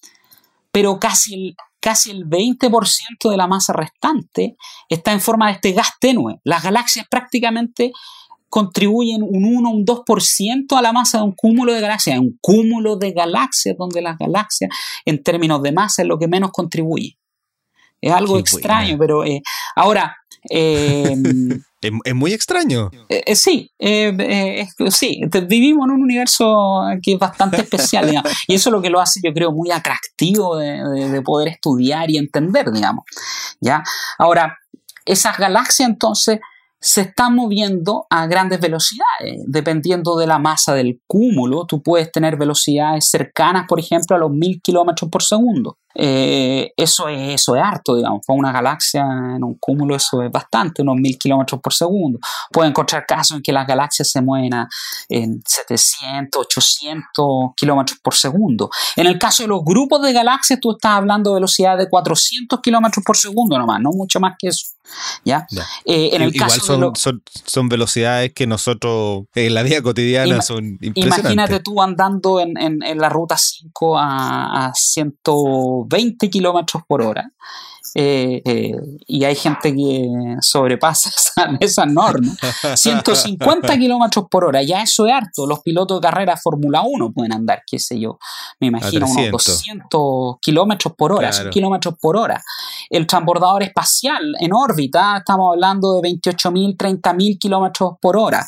pero 0.72 0.98
casi 0.98 1.34
el, 1.34 1.56
casi 1.80 2.10
el 2.10 2.26
20% 2.26 3.30
de 3.30 3.36
la 3.36 3.46
masa 3.46 3.72
restante 3.72 4.56
está 4.88 5.12
en 5.12 5.20
forma 5.20 5.46
de 5.46 5.52
este 5.54 5.72
gas 5.72 5.92
tenue. 6.00 6.40
Las 6.44 6.62
galaxias 6.62 7.06
prácticamente 7.10 7.92
contribuyen 8.48 9.22
un 9.22 9.44
1, 9.44 9.70
un 9.70 9.84
2% 9.86 10.76
a 10.76 10.82
la 10.82 10.92
masa 10.92 11.18
de 11.18 11.24
un 11.24 11.32
cúmulo 11.32 11.72
de 11.72 11.80
galaxias. 11.80 12.18
Un 12.18 12.36
cúmulo 12.40 12.96
de 12.96 13.12
galaxias 13.12 13.76
donde 13.78 14.02
las 14.02 14.18
galaxias, 14.18 14.70
en 15.06 15.22
términos 15.22 15.62
de 15.62 15.72
masa, 15.72 16.02
es 16.02 16.08
lo 16.08 16.18
que 16.18 16.28
menos 16.28 16.50
contribuye. 16.50 17.16
Es 18.00 18.12
algo 18.12 18.38
extraño, 18.38 18.96
pero 18.98 19.24
eh, 19.24 19.42
ahora, 19.76 20.16
eh, 20.48 21.14
es, 22.04 22.14
muy 22.14 22.32
extraño. 22.32 22.90
Eh, 23.08 23.34
sí, 23.34 23.70
sí. 24.90 25.20
Vivimos 25.46 25.86
en 25.86 25.94
un 25.94 26.02
universo 26.02 26.82
que 27.02 27.14
es 27.14 27.18
bastante 27.18 27.58
especial, 27.58 28.10
y 28.48 28.54
eso 28.54 28.70
es 28.70 28.72
lo 28.72 28.80
que 28.80 28.90
lo 28.90 29.00
hace, 29.00 29.20
yo 29.22 29.32
creo, 29.32 29.52
muy 29.52 29.70
atractivo 29.70 30.56
de, 30.56 31.22
poder 31.22 31.48
estudiar 31.48 32.10
y 32.10 32.16
entender, 32.16 32.70
digamos. 32.72 33.04
¿ya? 33.60 33.82
Ahora, 34.18 34.58
esas 35.04 35.36
galaxias 35.36 35.88
entonces 35.88 36.40
se 36.80 37.02
están 37.02 37.34
moviendo 37.34 38.06
a 38.08 38.26
grandes 38.26 38.58
velocidades, 38.58 39.42
dependiendo 39.46 40.16
de 40.16 40.26
la 40.26 40.38
masa 40.38 40.74
del 40.74 41.00
cúmulo. 41.06 41.66
Tú 41.66 41.82
puedes 41.82 42.10
tener 42.10 42.38
velocidades 42.38 43.10
cercanas, 43.10 43.66
por 43.68 43.78
ejemplo, 43.78 44.16
a 44.16 44.18
los 44.18 44.30
mil 44.30 44.62
kilómetros 44.62 45.10
por 45.10 45.22
segundo. 45.22 45.76
Eh, 45.94 46.72
eso, 46.76 47.08
es, 47.08 47.34
eso 47.34 47.56
es 47.56 47.62
harto, 47.62 47.96
digamos, 47.96 48.20
para 48.26 48.38
una 48.38 48.52
galaxia 48.52 49.02
en 49.02 49.42
un 49.42 49.56
cúmulo 49.58 49.96
eso 49.96 50.22
es 50.22 50.30
bastante, 50.30 50.82
unos 50.82 50.96
mil 50.96 51.18
kilómetros 51.18 51.60
por 51.60 51.72
segundo. 51.72 52.18
Puede 52.52 52.68
encontrar 52.68 53.04
casos 53.06 53.38
en 53.38 53.42
que 53.42 53.52
las 53.52 53.66
galaxias 53.66 54.10
se 54.10 54.20
mueven 54.20 54.54
a 54.54 54.68
en 55.08 55.42
700, 55.44 56.40
800 56.40 57.26
kilómetros 57.56 57.98
por 58.02 58.14
segundo. 58.14 58.70
En 58.96 59.06
el 59.06 59.18
caso 59.18 59.42
de 59.42 59.48
los 59.48 59.62
grupos 59.64 60.02
de 60.02 60.12
galaxias, 60.12 60.60
tú 60.60 60.72
estás 60.72 60.92
hablando 60.92 61.30
de 61.30 61.34
velocidad 61.34 61.76
de 61.76 61.88
400 61.88 62.60
kilómetros 62.60 63.04
por 63.04 63.16
segundo 63.16 63.58
nomás, 63.58 63.80
no 63.80 63.90
mucho 63.90 64.20
más 64.20 64.34
que 64.38 64.48
eso. 64.48 64.66
¿ya? 65.24 65.46
Eh, 65.84 66.10
en 66.12 66.22
el 66.22 66.34
Igual 66.34 66.50
caso 66.50 66.92
son, 66.94 67.22
son, 67.46 67.68
velocidades 67.68 68.32
que 68.34 68.46
nosotros 68.46 69.24
en 69.34 69.54
la 69.54 69.62
vida 69.62 69.82
cotidiana 69.82 70.42
son 70.42 70.78
impresionantes. 70.80 71.18
Imagínate 71.20 71.60
tú 71.60 71.80
andando 71.82 72.40
en, 72.40 72.56
en, 72.58 72.98
la 72.98 73.08
ruta 73.08 73.36
5 73.36 73.98
a, 73.98 74.66
a 74.66 74.72
100 74.74 75.18
20 75.86 76.30
kilómetros 76.30 76.82
por 76.86 77.02
hora. 77.02 77.32
Eh, 77.94 78.40
eh, 78.44 78.72
y 79.06 79.24
hay 79.24 79.34
gente 79.34 79.74
que 79.74 80.36
sobrepasa 80.40 81.10
esa, 81.60 81.86
norma. 81.86 82.32
150 82.74 83.78
kilómetros 83.78 84.26
por 84.30 84.44
hora, 84.44 84.62
ya 84.62 84.82
eso 84.82 85.06
es 85.06 85.12
harto. 85.12 85.46
Los 85.46 85.60
pilotos 85.60 86.00
de 86.00 86.08
carrera 86.08 86.36
Fórmula 86.36 86.82
1 86.82 87.12
pueden 87.12 87.32
andar, 87.32 87.62
qué 87.66 87.78
sé 87.78 87.98
yo, 87.98 88.18
me 88.60 88.68
imagino, 88.68 89.06
unos 89.06 89.30
200 89.30 90.36
kilómetros 90.40 90.94
por 90.96 91.12
hora, 91.12 91.30
kilómetros 91.50 91.94
por 92.00 92.16
hora. 92.16 92.42
El 92.88 93.06
transbordador 93.06 93.62
espacial 93.62 94.34
en 94.38 94.52
órbita, 94.52 95.18
estamos 95.18 95.52
hablando 95.52 96.00
de 96.00 96.10
28.000, 96.10 96.76
30.000 96.76 97.38
kilómetros 97.38 97.92
por 98.00 98.16
hora. 98.16 98.46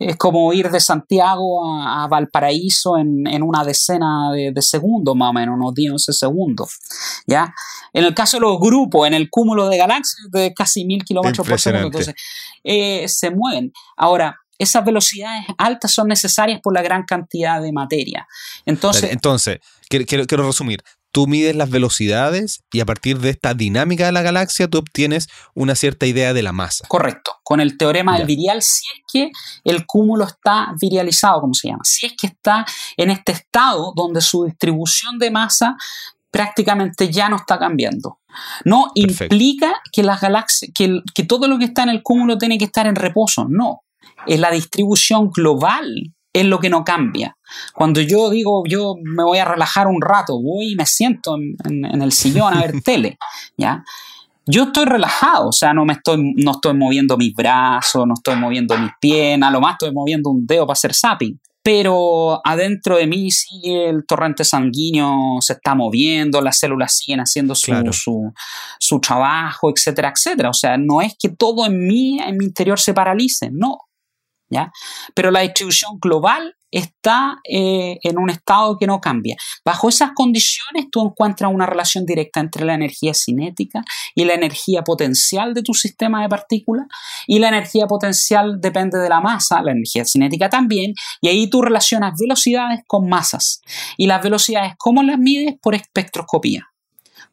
Es 0.00 0.16
como 0.16 0.50
ir 0.54 0.70
de 0.70 0.80
Santiago 0.80 1.62
a, 1.62 2.08
Valparaíso 2.08 2.96
en, 2.96 3.42
una 3.42 3.62
decena 3.64 4.32
de, 4.32 4.62
segundos, 4.62 5.14
más 5.14 5.28
o 5.28 5.32
menos, 5.34 5.54
unos 5.56 5.74
10 5.74 6.02
segundos. 6.02 6.78
¿ya? 7.26 7.52
En 7.92 8.04
el 8.04 8.14
caso 8.14 8.38
de 8.38 8.40
los 8.40 8.58
grupos, 8.58 9.06
en 9.06 9.12
el 9.12 9.28
cúmulo 9.28 9.68
de 9.68 9.76
galaxias, 9.76 10.30
de 10.30 10.54
casi 10.54 10.86
mil 10.86 11.04
kilómetros 11.04 11.46
por 11.46 11.60
segundo, 11.60 11.88
entonces 11.88 12.14
eh, 12.64 13.06
se 13.08 13.30
mueven. 13.30 13.72
Ahora, 13.94 14.36
esas 14.58 14.84
velocidades 14.86 15.44
altas 15.58 15.92
son 15.92 16.08
necesarias 16.08 16.60
por 16.62 16.74
la 16.74 16.80
gran 16.80 17.04
cantidad 17.04 17.60
de 17.60 17.70
materia. 17.70 18.26
Entonces, 18.64 19.12
entonces 19.12 19.58
quiero, 19.88 20.06
quiero 20.26 20.46
resumir 20.46 20.82
tú 21.12 21.26
mides 21.26 21.56
las 21.56 21.70
velocidades 21.70 22.62
y 22.72 22.80
a 22.80 22.86
partir 22.86 23.18
de 23.18 23.30
esta 23.30 23.54
dinámica 23.54 24.06
de 24.06 24.12
la 24.12 24.22
galaxia 24.22 24.68
tú 24.68 24.78
obtienes 24.78 25.28
una 25.54 25.74
cierta 25.74 26.06
idea 26.06 26.32
de 26.32 26.42
la 26.42 26.52
masa. 26.52 26.86
Correcto. 26.88 27.32
Con 27.42 27.60
el 27.60 27.76
teorema 27.76 28.16
del 28.16 28.26
virial, 28.26 28.62
si 28.62 28.84
es 28.94 29.02
que 29.12 29.30
el 29.64 29.86
cúmulo 29.86 30.24
está 30.24 30.72
virializado, 30.80 31.40
como 31.40 31.54
se 31.54 31.68
llama, 31.68 31.84
si 31.84 32.06
es 32.06 32.12
que 32.18 32.28
está 32.28 32.64
en 32.96 33.10
este 33.10 33.32
estado 33.32 33.92
donde 33.94 34.20
su 34.20 34.44
distribución 34.44 35.18
de 35.18 35.30
masa 35.30 35.76
prácticamente 36.30 37.10
ya 37.10 37.28
no 37.28 37.36
está 37.36 37.58
cambiando. 37.58 38.20
No 38.64 38.92
implica 38.94 39.80
que 39.92 40.04
las 40.04 40.20
galaxias, 40.20 40.70
que, 40.72 41.00
que 41.12 41.24
todo 41.24 41.48
lo 41.48 41.58
que 41.58 41.64
está 41.64 41.82
en 41.82 41.88
el 41.88 42.02
cúmulo 42.02 42.38
tiene 42.38 42.56
que 42.56 42.66
estar 42.66 42.86
en 42.86 42.94
reposo, 42.94 43.46
no. 43.48 43.80
Es 44.26 44.38
la 44.38 44.50
distribución 44.50 45.30
global 45.30 46.14
es 46.32 46.46
lo 46.46 46.60
que 46.60 46.70
no 46.70 46.84
cambia. 46.84 47.36
Cuando 47.74 48.00
yo 48.00 48.30
digo, 48.30 48.62
yo 48.66 48.96
me 49.02 49.24
voy 49.24 49.38
a 49.38 49.44
relajar 49.44 49.86
un 49.86 50.00
rato, 50.00 50.40
voy 50.40 50.72
y 50.72 50.76
me 50.76 50.86
siento 50.86 51.36
en, 51.36 52.02
el 52.02 52.12
sillón 52.12 52.54
a 52.54 52.60
ver 52.60 52.80
tele, 52.84 53.18
¿ya? 53.56 53.84
Yo 54.46 54.64
estoy 54.64 54.84
relajado, 54.84 55.48
o 55.48 55.52
sea, 55.52 55.72
no 55.72 55.84
me 55.84 55.92
estoy, 55.92 56.34
no 56.36 56.52
estoy 56.52 56.74
moviendo 56.74 57.16
mis 57.16 57.34
brazos, 57.34 58.06
no 58.06 58.14
estoy 58.14 58.36
moviendo 58.36 58.76
mis 58.78 58.90
piernas, 59.00 59.52
lo 59.52 59.60
más 59.60 59.72
estoy 59.72 59.92
moviendo 59.92 60.30
un 60.30 60.46
dedo 60.46 60.66
para 60.66 60.72
hacer 60.72 60.94
zapping. 60.94 61.38
Pero 61.62 62.40
adentro 62.42 62.96
de 62.96 63.06
mí 63.06 63.30
sigue 63.30 63.90
el 63.90 64.06
torrente 64.06 64.44
sanguíneo, 64.44 65.36
se 65.40 65.52
está 65.52 65.74
moviendo, 65.74 66.40
las 66.40 66.58
células 66.58 66.96
siguen 66.96 67.20
haciendo 67.20 67.54
su, 67.54 67.72
su, 67.92 68.32
su 68.78 68.98
trabajo, 68.98 69.70
etcétera, 69.70 70.12
etcétera. 70.16 70.48
O 70.48 70.54
sea, 70.54 70.78
no 70.78 71.02
es 71.02 71.14
que 71.18 71.28
todo 71.28 71.66
en 71.66 71.86
mí, 71.86 72.18
en 72.18 72.38
mi 72.38 72.46
interior 72.46 72.80
se 72.80 72.94
paralice, 72.94 73.50
no, 73.52 73.76
pero 75.14 75.30
la 75.30 75.40
distribución 75.40 75.98
global 76.00 76.56
está 76.70 77.38
eh, 77.48 77.98
en 78.02 78.18
un 78.18 78.30
estado 78.30 78.76
que 78.78 78.86
no 78.86 79.00
cambia. 79.00 79.36
Bajo 79.64 79.88
esas 79.88 80.10
condiciones 80.14 80.86
tú 80.90 81.04
encuentras 81.04 81.52
una 81.52 81.66
relación 81.66 82.06
directa 82.06 82.40
entre 82.40 82.64
la 82.64 82.74
energía 82.74 83.14
cinética 83.14 83.82
y 84.14 84.24
la 84.24 84.34
energía 84.34 84.82
potencial 84.82 85.54
de 85.54 85.62
tu 85.62 85.74
sistema 85.74 86.22
de 86.22 86.28
partículas 86.28 86.86
y 87.26 87.38
la 87.38 87.48
energía 87.48 87.86
potencial 87.86 88.60
depende 88.60 88.98
de 88.98 89.08
la 89.08 89.20
masa, 89.20 89.62
la 89.62 89.72
energía 89.72 90.04
cinética 90.04 90.48
también, 90.48 90.94
y 91.20 91.28
ahí 91.28 91.48
tú 91.48 91.62
relacionas 91.62 92.14
velocidades 92.18 92.80
con 92.86 93.08
masas. 93.08 93.62
Y 93.96 94.06
las 94.06 94.22
velocidades, 94.22 94.74
¿cómo 94.78 95.02
las 95.02 95.18
mides? 95.18 95.54
Por 95.60 95.74
espectroscopía. 95.74 96.66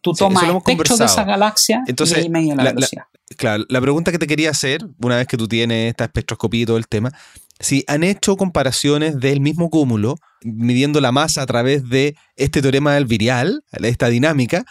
Tú 0.02 0.14
tomas 0.14 0.44
espectros 0.44 1.00
de 1.00 1.06
esa 1.06 1.24
galaxia 1.24 1.84
Entonces, 1.88 2.20
y 2.20 2.22
ahí 2.22 2.30
media 2.30 2.56
la, 2.56 2.64
velocidad. 2.64 3.04
Claro, 3.36 3.66
la 3.68 3.82
pregunta 3.82 4.12
que 4.12 4.20
te 4.20 4.28
quería 4.28 4.52
hacer, 4.52 4.86
una 5.02 5.18
vez 5.18 5.28
que 5.28 5.38
tú 5.38 5.48
tienes 5.48 5.90
esta 5.90 6.06
espectroscopía 6.06 6.62
y 6.62 6.66
todo 6.66 6.78
el 6.78 6.88
tema, 6.88 7.12
si 7.60 7.84
han 7.88 8.04
hecho 8.04 8.36
comparaciones 8.36 9.20
del 9.20 9.40
mismo 9.40 9.70
cúmulo, 9.70 10.16
midiendo 10.44 11.02
la 11.02 11.12
masa 11.12 11.42
a 11.42 11.46
través 11.46 11.90
de 11.90 12.16
este 12.36 12.62
teorema 12.62 12.94
del 12.94 13.06
virial, 13.06 13.64
esta 13.72 14.10
dinámica, 14.10 14.66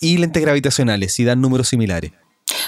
y 0.00 0.16
lentes 0.18 0.42
gravitacionales, 0.42 1.12
si 1.12 1.24
dan 1.24 1.40
números 1.40 1.68
similares. 1.68 2.12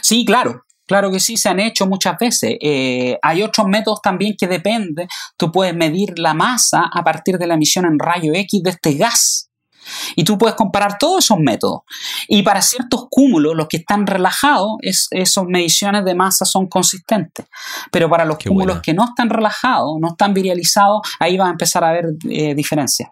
Sí, 0.03 0.25
claro. 0.25 0.65
Claro 0.85 1.11
que 1.11 1.21
sí, 1.21 1.37
se 1.37 1.49
han 1.49 1.61
hecho 1.61 1.87
muchas 1.87 2.19
veces. 2.19 2.57
Eh, 2.61 3.17
hay 3.23 3.43
otros 3.43 3.67
métodos 3.69 4.03
también 4.03 4.35
que 4.39 4.47
dependen. 4.47 5.07
Tú 5.39 5.51
puedes 5.51 5.75
medir 5.75 6.19
la 6.19 6.35
masa 6.35 6.91
a 6.93 7.05
partir 7.05 7.39
de 7.39 7.47
la 7.47 7.55
emisión 7.55 7.87
en 7.87 7.99
rayo 7.99 8.33
X 8.35 8.63
de 8.63 8.71
este 8.71 8.95
gas 8.95 9.52
y 10.17 10.25
tú 10.25 10.39
puedes 10.39 10.57
comparar 10.57 10.99
todos 10.99 11.25
esos 11.25 11.39
métodos. 11.39 11.81
Y 12.29 12.43
para 12.43 12.63
ciertos 12.63 13.07
cúmulos, 13.11 13.55
los 13.57 13.69
que 13.69 13.79
están 13.79 14.07
relajados, 14.07 14.73
esas 14.81 15.45
mediciones 15.45 16.05
de 16.05 16.15
masa 16.15 16.45
son 16.45 16.67
consistentes. 16.67 17.47
Pero 17.91 18.09
para 18.09 18.25
los 18.25 18.39
cúmulos 18.39 18.81
que 18.81 18.95
no 18.95 19.05
están 19.05 19.31
relajados, 19.31 19.99
no 20.01 20.09
están 20.09 20.35
virializados, 20.35 21.01
ahí 21.19 21.37
va 21.37 21.49
a 21.49 21.51
empezar 21.51 21.85
a 21.85 21.91
haber 21.91 22.07
eh, 22.29 22.55
diferencias. 22.55 23.11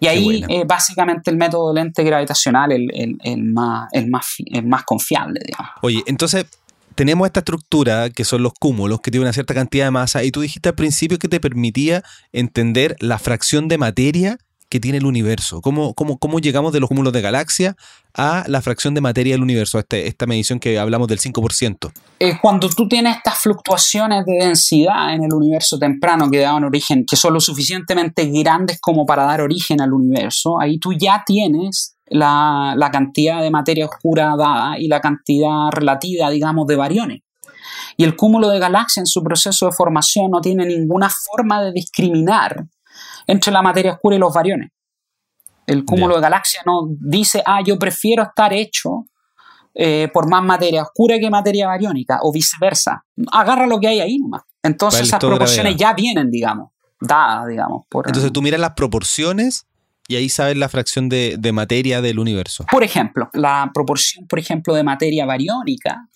Y 0.00 0.06
ahí 0.06 0.44
eh, 0.48 0.64
básicamente 0.66 1.30
el 1.30 1.36
método 1.36 1.72
de 1.72 1.80
lente 1.82 2.02
gravitacional 2.02 2.72
es 2.72 2.80
el, 3.22 3.44
más, 3.44 3.88
el, 3.92 4.10
más, 4.10 4.26
el 4.46 4.66
más 4.66 4.84
confiable. 4.84 5.40
Digamos. 5.44 5.72
Oye, 5.82 6.02
entonces 6.06 6.46
tenemos 6.94 7.26
esta 7.26 7.40
estructura 7.40 8.10
que 8.10 8.24
son 8.24 8.42
los 8.42 8.52
cúmulos, 8.54 9.00
que 9.00 9.10
tiene 9.10 9.24
una 9.24 9.32
cierta 9.32 9.54
cantidad 9.54 9.86
de 9.86 9.90
masa, 9.90 10.24
y 10.24 10.30
tú 10.30 10.40
dijiste 10.40 10.68
al 10.68 10.74
principio 10.74 11.18
que 11.18 11.28
te 11.28 11.40
permitía 11.40 12.02
entender 12.32 12.96
la 13.00 13.18
fracción 13.18 13.68
de 13.68 13.78
materia 13.78 14.38
que 14.74 14.80
tiene 14.80 14.98
el 14.98 15.06
universo? 15.06 15.60
¿Cómo, 15.60 15.94
cómo, 15.94 16.18
cómo 16.18 16.40
llegamos 16.40 16.72
de 16.72 16.80
los 16.80 16.88
cúmulos 16.88 17.12
de 17.12 17.20
galaxia 17.20 17.76
a 18.12 18.42
la 18.48 18.60
fracción 18.60 18.92
de 18.92 19.00
materia 19.00 19.34
del 19.34 19.42
universo, 19.42 19.78
este, 19.78 20.08
esta 20.08 20.26
medición 20.26 20.58
que 20.58 20.80
hablamos 20.80 21.06
del 21.06 21.20
5%? 21.20 21.92
Eh, 22.18 22.38
cuando 22.42 22.68
tú 22.68 22.88
tienes 22.88 23.18
estas 23.18 23.38
fluctuaciones 23.38 24.26
de 24.26 24.44
densidad 24.44 25.14
en 25.14 25.22
el 25.22 25.32
universo 25.32 25.78
temprano 25.78 26.28
que 26.28 26.40
daban 26.40 26.64
origen, 26.64 27.04
que 27.08 27.14
son 27.14 27.34
lo 27.34 27.38
suficientemente 27.38 28.26
grandes 28.26 28.80
como 28.80 29.06
para 29.06 29.22
dar 29.22 29.42
origen 29.42 29.80
al 29.80 29.92
universo, 29.92 30.60
ahí 30.60 30.80
tú 30.80 30.92
ya 30.92 31.22
tienes 31.24 31.96
la, 32.06 32.74
la 32.76 32.90
cantidad 32.90 33.42
de 33.42 33.52
materia 33.52 33.86
oscura 33.86 34.34
dada 34.36 34.76
y 34.76 34.88
la 34.88 35.00
cantidad 35.00 35.70
relativa, 35.70 36.30
digamos, 36.30 36.66
de 36.66 36.74
variones. 36.74 37.20
Y 37.96 38.02
el 38.02 38.16
cúmulo 38.16 38.48
de 38.48 38.58
galaxias 38.58 39.02
en 39.02 39.06
su 39.06 39.22
proceso 39.22 39.66
de 39.66 39.72
formación 39.72 40.32
no 40.32 40.40
tiene 40.40 40.66
ninguna 40.66 41.08
forma 41.08 41.62
de 41.62 41.70
discriminar 41.70 42.66
entre 43.26 43.52
la 43.52 43.62
materia 43.62 43.92
oscura 43.92 44.16
y 44.16 44.18
los 44.18 44.32
variones. 44.32 44.70
El 45.66 45.84
cúmulo 45.84 46.16
de 46.16 46.20
galaxias 46.20 46.64
no 46.66 46.88
dice, 46.88 47.42
ah, 47.46 47.60
yo 47.64 47.78
prefiero 47.78 48.22
estar 48.22 48.52
hecho 48.52 49.06
eh, 49.74 50.08
por 50.12 50.28
más 50.28 50.42
materia 50.44 50.82
oscura 50.82 51.18
que 51.18 51.30
materia 51.30 51.66
bariónica, 51.66 52.18
o 52.22 52.32
viceversa. 52.32 53.04
Agarra 53.32 53.66
lo 53.66 53.80
que 53.80 53.88
hay 53.88 54.00
ahí 54.00 54.18
nomás. 54.18 54.42
Entonces 54.62 55.02
esas 55.02 55.18
proporciones 55.18 55.76
ya 55.76 55.94
vienen, 55.94 56.30
digamos, 56.30 56.70
dadas, 57.00 57.48
digamos. 57.48 57.84
Entonces 58.06 58.32
tú 58.32 58.40
miras 58.40 58.60
las 58.60 58.72
proporciones 58.72 59.66
y 60.06 60.16
ahí 60.16 60.28
sabes 60.28 60.56
la 60.56 60.68
fracción 60.68 61.08
de, 61.08 61.36
de, 61.38 61.52
materia 61.52 62.02
del 62.02 62.18
universo. 62.18 62.66
Por 62.70 62.84
ejemplo, 62.84 63.30
la 63.32 63.70
proporción, 63.72 64.26
por 64.28 64.38
ejemplo, 64.38 64.74
de 64.74 64.84
materia 64.84 65.24
bariónica 65.24 66.08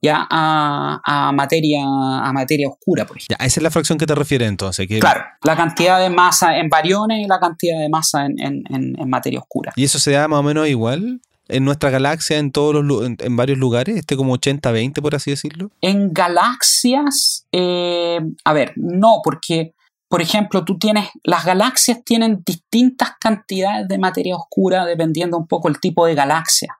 ya 0.00 0.26
a, 0.30 1.32
materia, 1.34 1.82
a 1.82 2.32
materia 2.32 2.68
oscura, 2.68 3.06
por 3.06 3.18
ejemplo. 3.18 3.36
esa 3.38 3.60
es 3.60 3.62
la 3.62 3.70
fracción 3.70 3.98
que 3.98 4.06
te 4.06 4.14
refieres 4.14 4.48
entonces. 4.48 4.86
Claro, 5.00 5.24
la 5.42 5.56
cantidad 5.56 6.00
de 6.00 6.10
masa 6.10 6.56
en 6.58 6.68
bariones 6.68 7.24
y 7.24 7.28
la 7.28 7.38
cantidad 7.38 7.78
de 7.78 7.88
masa 7.88 8.26
en, 8.26 8.64
materia 9.08 9.38
oscura. 9.38 9.72
¿Y 9.76 9.84
eso 9.84 9.98
se 9.98 10.12
da 10.12 10.28
más 10.28 10.40
o 10.40 10.42
menos 10.42 10.68
igual? 10.68 11.20
en 11.48 11.64
nuestra 11.64 11.90
galaxia 11.90 12.38
en 12.38 12.50
todos 12.50 12.84
los 12.84 13.04
en, 13.06 13.36
varios 13.36 13.56
lugares, 13.56 13.96
este 13.96 14.16
como 14.16 14.36
80-20 14.36 15.00
por 15.00 15.14
así 15.14 15.30
decirlo? 15.30 15.70
En 15.80 16.12
galaxias, 16.12 17.46
eh, 17.52 18.18
a 18.44 18.52
ver, 18.52 18.72
no, 18.74 19.20
porque 19.22 19.76
por 20.08 20.22
ejemplo, 20.22 20.64
tú 20.64 20.78
tienes, 20.78 21.08
las 21.24 21.44
galaxias 21.44 22.04
tienen 22.04 22.42
distintas 22.46 23.12
cantidades 23.20 23.88
de 23.88 23.98
materia 23.98 24.36
oscura 24.36 24.84
dependiendo 24.84 25.36
un 25.36 25.48
poco 25.48 25.68
el 25.68 25.80
tipo 25.80 26.06
de 26.06 26.14
galaxia. 26.14 26.78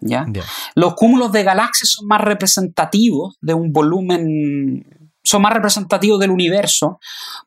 ¿Ya? 0.00 0.26
Los 0.74 0.94
cúmulos 0.94 1.32
de 1.32 1.42
galaxias 1.42 1.90
son 1.90 2.06
más 2.06 2.20
representativos 2.20 3.36
de 3.40 3.54
un 3.54 3.72
volumen, 3.72 5.10
son 5.22 5.42
más 5.42 5.52
representativos 5.52 6.20
del 6.20 6.30
universo 6.30 6.98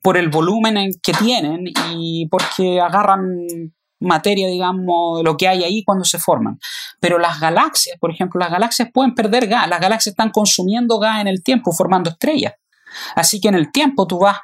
por 0.01 0.17
el 0.17 0.29
volumen 0.29 0.91
que 1.01 1.13
tienen 1.13 1.63
y 1.93 2.27
porque 2.29 2.79
agarran 2.79 3.21
materia, 4.01 4.47
digamos, 4.47 5.19
de 5.19 5.23
lo 5.23 5.37
que 5.37 5.47
hay 5.47 5.63
ahí 5.63 5.83
cuando 5.83 6.03
se 6.03 6.19
forman. 6.19 6.59
Pero 6.99 7.19
las 7.19 7.39
galaxias, 7.39 7.97
por 7.99 8.11
ejemplo, 8.11 8.39
las 8.39 8.51
galaxias 8.51 8.89
pueden 8.93 9.13
perder 9.13 9.47
gas, 9.47 9.67
las 9.67 9.79
galaxias 9.79 10.13
están 10.13 10.31
consumiendo 10.31 10.99
gas 10.99 11.21
en 11.21 11.27
el 11.27 11.43
tiempo, 11.43 11.71
formando 11.71 12.09
estrellas. 12.09 12.53
Así 13.15 13.39
que 13.39 13.47
en 13.47 13.55
el 13.55 13.71
tiempo 13.71 14.07
tú 14.07 14.19
vas 14.19 14.37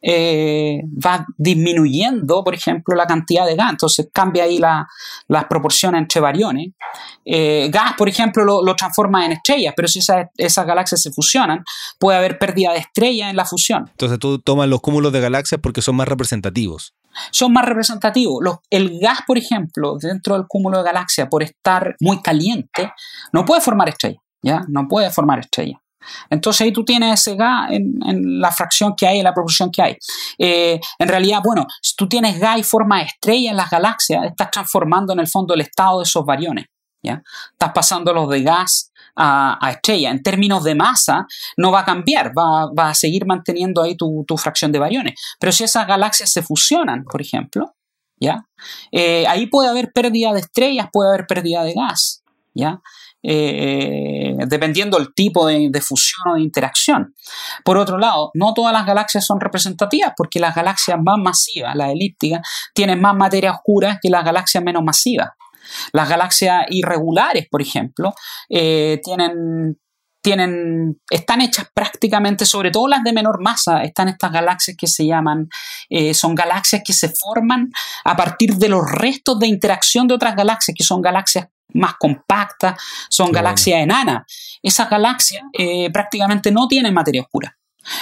eh, 0.00 0.82
va 1.04 1.26
disminuyendo, 1.36 2.44
por 2.44 2.54
ejemplo, 2.54 2.94
la 2.94 3.06
cantidad 3.06 3.46
de 3.46 3.56
gas. 3.56 3.70
Entonces 3.70 4.08
cambia 4.12 4.44
ahí 4.44 4.58
la, 4.58 4.86
las 5.28 5.44
proporciones 5.46 6.00
entre 6.00 6.20
variones. 6.20 6.68
Eh, 7.24 7.68
gas, 7.72 7.94
por 7.96 8.08
ejemplo, 8.08 8.44
lo, 8.44 8.76
transforma 8.76 9.26
en 9.26 9.32
estrellas, 9.32 9.74
pero 9.76 9.88
si 9.88 10.00
esas 10.36 10.66
galaxias 10.66 11.02
se 11.02 11.10
fusionan, 11.10 11.64
puede 11.98 12.18
haber 12.18 12.38
pérdida 12.38 12.72
de 12.72 12.78
estrellas 12.78 13.30
en 13.30 13.36
la 13.36 13.44
fusión. 13.44 13.86
Entonces 13.90 14.18
tú 14.18 14.38
tomas 14.38 14.68
los 14.68 14.80
cúmulos 14.80 15.12
de 15.12 15.20
galaxias 15.20 15.60
porque 15.60 15.82
son 15.82 15.96
más 15.96 16.08
representativos. 16.08 16.94
Son 17.32 17.52
más 17.52 17.64
representativos. 17.64 18.58
el 18.70 19.00
gas, 19.00 19.20
por 19.26 19.38
ejemplo, 19.38 19.96
dentro 20.00 20.34
del 20.34 20.46
cúmulo 20.46 20.78
de 20.78 20.84
galaxias, 20.84 21.28
por 21.28 21.42
estar 21.42 21.96
muy 22.00 22.20
caliente, 22.20 22.92
no 23.32 23.44
puede 23.44 23.60
formar 23.60 23.88
estrellas. 23.88 24.22
¿ya? 24.42 24.64
No 24.68 24.86
puede 24.88 25.10
formar 25.10 25.40
estrellas. 25.40 25.80
Entonces 26.30 26.62
ahí 26.62 26.72
tú 26.72 26.84
tienes 26.84 27.20
ese 27.20 27.36
gas 27.36 27.70
en, 27.70 28.40
la 28.40 28.50
fracción 28.50 28.94
que 28.96 29.06
hay, 29.06 29.18
en 29.18 29.24
la 29.24 29.34
proporción 29.34 29.70
que 29.70 29.82
hay. 29.82 29.96
Eh, 30.38 30.80
en 30.98 31.08
realidad, 31.08 31.40
bueno, 31.44 31.66
si 31.82 31.94
tú 31.96 32.08
tienes 32.08 32.38
gas 32.38 32.58
y 32.58 32.62
forma 32.62 32.98
de 32.98 33.04
estrella 33.04 33.50
en 33.50 33.56
las 33.56 33.70
galaxias, 33.70 34.24
estás 34.24 34.50
transformando 34.50 35.12
en 35.12 35.20
el 35.20 35.28
fondo 35.28 35.54
el 35.54 35.60
estado 35.60 35.98
de 35.98 36.04
esos 36.04 36.24
variones. 36.24 36.66
¿ya? 37.02 37.22
Estás 37.52 37.72
pasándolos 37.72 38.28
de 38.28 38.42
gas 38.42 38.92
a, 39.16 39.70
estrella. 39.70 40.10
En 40.10 40.22
términos 40.22 40.64
de 40.64 40.74
masa, 40.74 41.26
no 41.56 41.72
va 41.72 41.80
a 41.80 41.84
cambiar, 41.84 42.32
va, 42.36 42.88
a 42.88 42.94
seguir 42.94 43.26
manteniendo 43.26 43.82
ahí 43.82 43.96
tu, 43.96 44.24
fracción 44.36 44.72
de 44.72 44.78
bariones. 44.78 45.14
Pero 45.40 45.52
si 45.52 45.64
esas 45.64 45.86
galaxias 45.86 46.32
se 46.32 46.42
fusionan, 46.42 47.04
por 47.04 47.20
ejemplo, 47.20 47.74
¿ya? 48.20 48.46
Eh, 48.92 49.26
ahí 49.26 49.46
puede 49.46 49.68
haber 49.68 49.92
pérdida 49.92 50.32
de 50.32 50.40
estrellas, 50.40 50.88
puede 50.92 51.10
haber 51.10 51.26
pérdida 51.26 51.64
de 51.64 51.74
gas, 51.74 52.22
¿ya? 52.54 52.80
Eh, 53.20 54.36
dependiendo 54.46 54.96
del 54.96 55.12
tipo 55.12 55.46
de, 55.46 55.80
fusión 55.80 56.32
o 56.32 56.34
de 56.36 56.42
interacción. 56.42 57.14
Por 57.64 57.76
otro 57.76 57.98
lado, 57.98 58.30
no 58.34 58.54
todas 58.54 58.72
las 58.72 58.86
galaxias 58.86 59.26
son 59.26 59.40
representativas 59.40 60.12
porque 60.16 60.38
las 60.38 60.54
galaxias 60.54 60.98
más 61.02 61.16
masivas, 61.18 61.74
las 61.74 61.90
elípticas, 61.90 62.46
tienen 62.74 63.00
más 63.00 63.16
materia 63.16 63.52
oscura 63.52 63.98
que 64.00 64.08
las 64.08 64.24
galaxias 64.24 64.62
menos 64.62 64.84
masivas. 64.84 65.30
Las 65.92 66.08
galaxias 66.08 66.64
irregulares, 66.70 67.48
por 67.50 67.60
ejemplo, 67.60 68.14
eh, 68.48 69.00
tienen 69.02 69.78
tienen, 70.20 71.00
están 71.10 71.40
hechas 71.40 71.68
prácticamente, 71.72 72.44
sobre 72.44 72.70
todo 72.70 72.88
las 72.88 73.04
de 73.04 73.12
menor 73.12 73.40
masa, 73.40 73.82
están 73.82 74.08
estas 74.08 74.32
galaxias 74.32 74.76
que 74.76 74.86
se 74.86 75.06
llaman, 75.06 75.48
eh, 75.88 76.12
son 76.12 76.34
galaxias 76.34 76.82
que 76.84 76.92
se 76.92 77.08
forman 77.08 77.70
a 78.04 78.16
partir 78.16 78.56
de 78.56 78.68
los 78.68 78.82
restos 78.90 79.38
de 79.38 79.46
interacción 79.46 80.06
de 80.08 80.14
otras 80.14 80.34
galaxias, 80.34 80.74
que 80.76 80.84
son 80.84 81.00
galaxias 81.00 81.48
más 81.74 81.94
compactas, 81.98 82.80
son 83.08 83.32
galaxias 83.32 83.80
enanas. 83.80 84.22
Esas 84.62 84.88
galaxias 84.88 85.42
eh, 85.52 85.90
prácticamente 85.92 86.50
no 86.50 86.68
tienen 86.68 86.94
materia 86.94 87.22
oscura. 87.22 87.58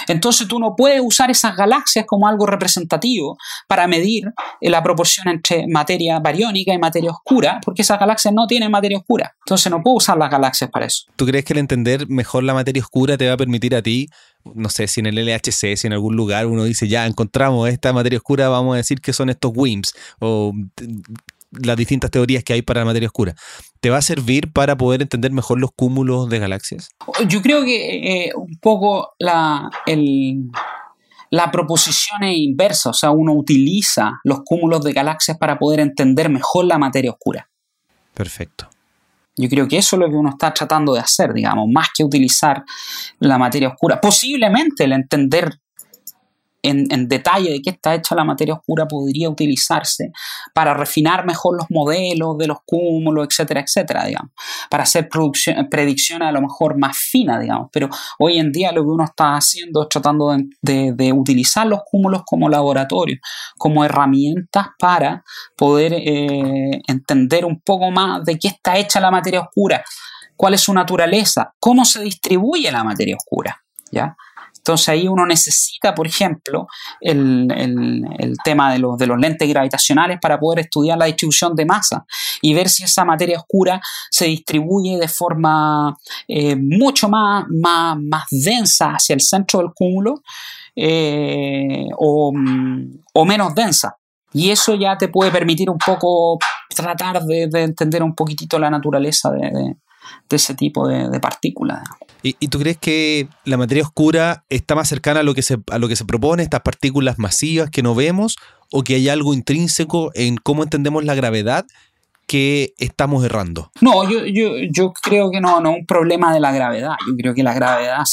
Entonces 0.07 0.47
tú 0.47 0.59
no 0.59 0.75
puedes 0.75 1.01
usar 1.03 1.31
esas 1.31 1.55
galaxias 1.55 2.05
como 2.05 2.27
algo 2.27 2.45
representativo 2.45 3.37
para 3.67 3.87
medir 3.87 4.31
eh, 4.61 4.69
la 4.69 4.83
proporción 4.83 5.27
entre 5.27 5.65
materia 5.67 6.19
bariónica 6.19 6.73
y 6.73 6.77
materia 6.77 7.11
oscura, 7.11 7.59
porque 7.63 7.81
esas 7.81 7.99
galaxias 7.99 8.33
no 8.33 8.47
tienen 8.47 8.71
materia 8.71 8.97
oscura. 8.97 9.35
Entonces 9.45 9.71
no 9.71 9.81
puedo 9.81 9.97
usar 9.97 10.17
las 10.17 10.29
galaxias 10.29 10.69
para 10.69 10.85
eso. 10.85 11.05
¿Tú 11.15 11.25
crees 11.25 11.45
que 11.45 11.53
el 11.53 11.59
entender 11.59 12.07
mejor 12.07 12.43
la 12.43 12.53
materia 12.53 12.81
oscura 12.81 13.17
te 13.17 13.27
va 13.27 13.33
a 13.33 13.37
permitir 13.37 13.75
a 13.75 13.81
ti, 13.81 14.09
no 14.55 14.69
sé, 14.69 14.87
si 14.87 15.01
en 15.01 15.07
el 15.07 15.15
LHC, 15.15 15.75
si 15.75 15.87
en 15.87 15.93
algún 15.93 16.15
lugar 16.15 16.45
uno 16.45 16.63
dice, 16.63 16.87
ya 16.87 17.05
encontramos 17.05 17.67
esta 17.69 17.91
materia 17.91 18.17
oscura, 18.17 18.49
vamos 18.49 18.75
a 18.75 18.77
decir 18.77 19.01
que 19.01 19.13
son 19.13 19.29
estos 19.29 19.51
WIMPs, 19.53 19.93
o 20.19 20.53
las 21.51 21.77
distintas 21.77 22.11
teorías 22.11 22.43
que 22.43 22.53
hay 22.53 22.61
para 22.61 22.81
la 22.81 22.85
materia 22.85 23.07
oscura, 23.07 23.35
¿te 23.79 23.89
va 23.89 23.97
a 23.97 24.01
servir 24.01 24.51
para 24.51 24.77
poder 24.77 25.01
entender 25.01 25.31
mejor 25.31 25.59
los 25.59 25.71
cúmulos 25.75 26.29
de 26.29 26.39
galaxias? 26.39 26.89
Yo 27.27 27.41
creo 27.41 27.63
que 27.63 28.25
eh, 28.25 28.31
un 28.35 28.57
poco 28.59 29.13
la, 29.19 29.69
la 31.29 31.51
proposición 31.51 32.23
es 32.23 32.37
inversa, 32.37 32.89
o 32.89 32.93
sea, 32.93 33.11
uno 33.11 33.33
utiliza 33.33 34.19
los 34.23 34.41
cúmulos 34.43 34.83
de 34.83 34.93
galaxias 34.93 35.37
para 35.37 35.57
poder 35.57 35.79
entender 35.79 36.29
mejor 36.29 36.65
la 36.65 36.77
materia 36.77 37.11
oscura. 37.11 37.49
Perfecto. 38.13 38.69
Yo 39.37 39.47
creo 39.49 39.67
que 39.67 39.77
eso 39.77 39.95
es 39.95 39.99
lo 39.99 40.09
que 40.09 40.15
uno 40.15 40.31
está 40.31 40.51
tratando 40.51 40.95
de 40.95 40.99
hacer, 40.99 41.31
digamos, 41.31 41.67
más 41.71 41.89
que 41.95 42.03
utilizar 42.03 42.63
la 43.19 43.37
materia 43.37 43.69
oscura. 43.69 44.01
Posiblemente 44.01 44.85
el 44.85 44.93
entender 44.93 45.59
en, 46.69 47.07
detalle 47.07 47.51
de 47.51 47.61
qué 47.61 47.69
está 47.71 47.95
hecha 47.95 48.15
la 48.15 48.23
materia 48.23 48.53
oscura 48.53 48.87
podría 48.87 49.29
utilizarse 49.29 50.11
para 50.53 50.73
refinar 50.73 51.25
mejor 51.25 51.55
los 51.57 51.67
modelos 51.69 52.37
de 52.37 52.47
los 52.47 52.57
cúmulos, 52.65 53.27
etcétera, 53.29 53.61
etcétera, 53.61 54.05
digamos, 54.05 54.31
para 54.69 54.83
hacer 54.83 55.09
predicciones 55.09 56.27
a 56.27 56.31
lo 56.31 56.41
mejor 56.41 56.77
más 56.77 56.97
finas, 56.97 57.41
digamos. 57.41 57.69
Pero 57.71 57.89
hoy 58.19 58.37
en 58.37 58.51
día 58.51 58.71
lo 58.71 58.83
que 58.83 58.89
uno 58.89 59.03
está 59.03 59.35
haciendo 59.35 59.83
es 59.83 59.89
tratando 59.89 60.35
de, 60.61 61.13
utilizar 61.13 61.65
los 61.65 61.81
cúmulos 61.85 62.23
como 62.25 62.49
laboratorio, 62.49 63.17
como 63.57 63.83
herramientas 63.83 64.67
para 64.77 65.23
poder 65.55 65.93
eh, 65.93 66.81
entender 66.87 67.45
un 67.45 67.61
poco 67.61 67.89
más 67.91 68.23
de 68.23 68.37
qué 68.37 68.49
está 68.49 68.77
hecha 68.77 68.99
la 68.99 69.09
materia 69.09 69.41
oscura, 69.41 69.83
cuál 70.35 70.53
es 70.53 70.61
su 70.61 70.73
naturaleza, 70.73 71.53
cómo 71.59 71.85
se 71.85 72.01
distribuye 72.01 72.71
la 72.71 72.83
materia 72.83 73.15
oscura. 73.15 73.63
¿Ya? 73.91 74.17
Entonces 74.67 74.89
ahí 74.89 75.07
uno 75.07 75.25
necesita, 75.25 75.95
por 75.95 76.07
ejemplo, 76.07 76.67
el, 76.99 77.47
tema 78.43 78.73
de 78.73 78.79
los, 78.79 78.97
de 78.97 79.07
los 79.07 79.17
lentes 79.17 79.47
gravitacionales 79.47 80.19
para 80.21 80.37
poder 80.37 80.59
estudiar 80.59 80.97
la 80.97 81.05
distribución 81.05 81.55
de 81.55 81.65
masa 81.65 82.05
y 82.41 82.53
ver 82.53 82.67
si 82.67 82.83
esa 82.83 83.05
materia 83.05 83.37
oscura 83.37 83.79
se 84.11 84.25
distribuye 84.25 84.97
de 84.97 85.07
forma 85.07 85.97
eh, 86.27 86.57
mucho 86.57 87.07
más, 87.07 87.45
más, 87.49 87.95
más, 87.97 88.25
densa 88.29 88.91
hacia 88.91 89.13
el 89.13 89.21
centro 89.21 89.59
del 89.59 89.69
cúmulo 89.73 90.21
eh, 90.75 91.85
o, 91.97 92.33
menos 93.25 93.55
densa. 93.55 93.95
Y 94.33 94.49
eso 94.49 94.75
ya 94.75 94.97
te 94.97 95.07
puede 95.07 95.31
permitir 95.31 95.69
un 95.69 95.77
poco 95.77 96.39
tratar 96.75 97.23
de, 97.23 97.43
entender 97.53 98.03
un 98.03 98.13
poquitito 98.13 98.59
la 98.59 98.69
naturaleza 98.69 99.31
de, 99.31 99.77
ese 100.29 100.53
tipo 100.53 100.87
de, 100.87 101.19
partículas. 101.19 101.87
¿Y, 102.23 102.33
tú 102.47 102.59
crees 102.59 102.77
que 102.77 103.27
la 103.45 103.57
materia 103.57 103.83
oscura 103.83 104.43
está 104.49 104.75
más 104.75 104.89
cercana 104.89 105.21
a 105.21 105.23
lo, 105.23 105.33
que 105.33 105.41
se, 105.41 105.57
a 105.71 105.77
lo 105.77 105.87
que 105.87 105.95
se 105.95 106.05
propone, 106.05 106.43
estas 106.43 106.61
partículas 106.61 107.19
masivas 107.19 107.69
que 107.69 107.83
no 107.83 107.95
vemos, 107.95 108.35
o 108.71 108.83
que 108.83 108.95
hay 108.95 109.09
algo 109.09 109.33
intrínseco 109.33 110.11
en 110.13 110.37
cómo 110.37 110.63
entendemos 110.63 111.05
la 111.05 111.15
gravedad 111.15 111.65
que 112.27 112.73
estamos 112.77 113.23
errando? 113.23 113.71
No, 113.81 114.09
yo, 114.09 114.25
yo, 114.25 114.51
yo 114.69 114.91
creo 114.93 115.31
que 115.31 115.39
no, 115.39 115.61
no 115.61 115.71
es 115.71 115.79
un 115.79 115.85
problema 115.85 116.33
de 116.33 116.41
la 116.41 116.51
gravedad. 116.51 116.95
Yo 117.07 117.15
creo 117.15 117.33
que 117.33 117.43
la 117.43 117.53
gravedad... 117.53 118.03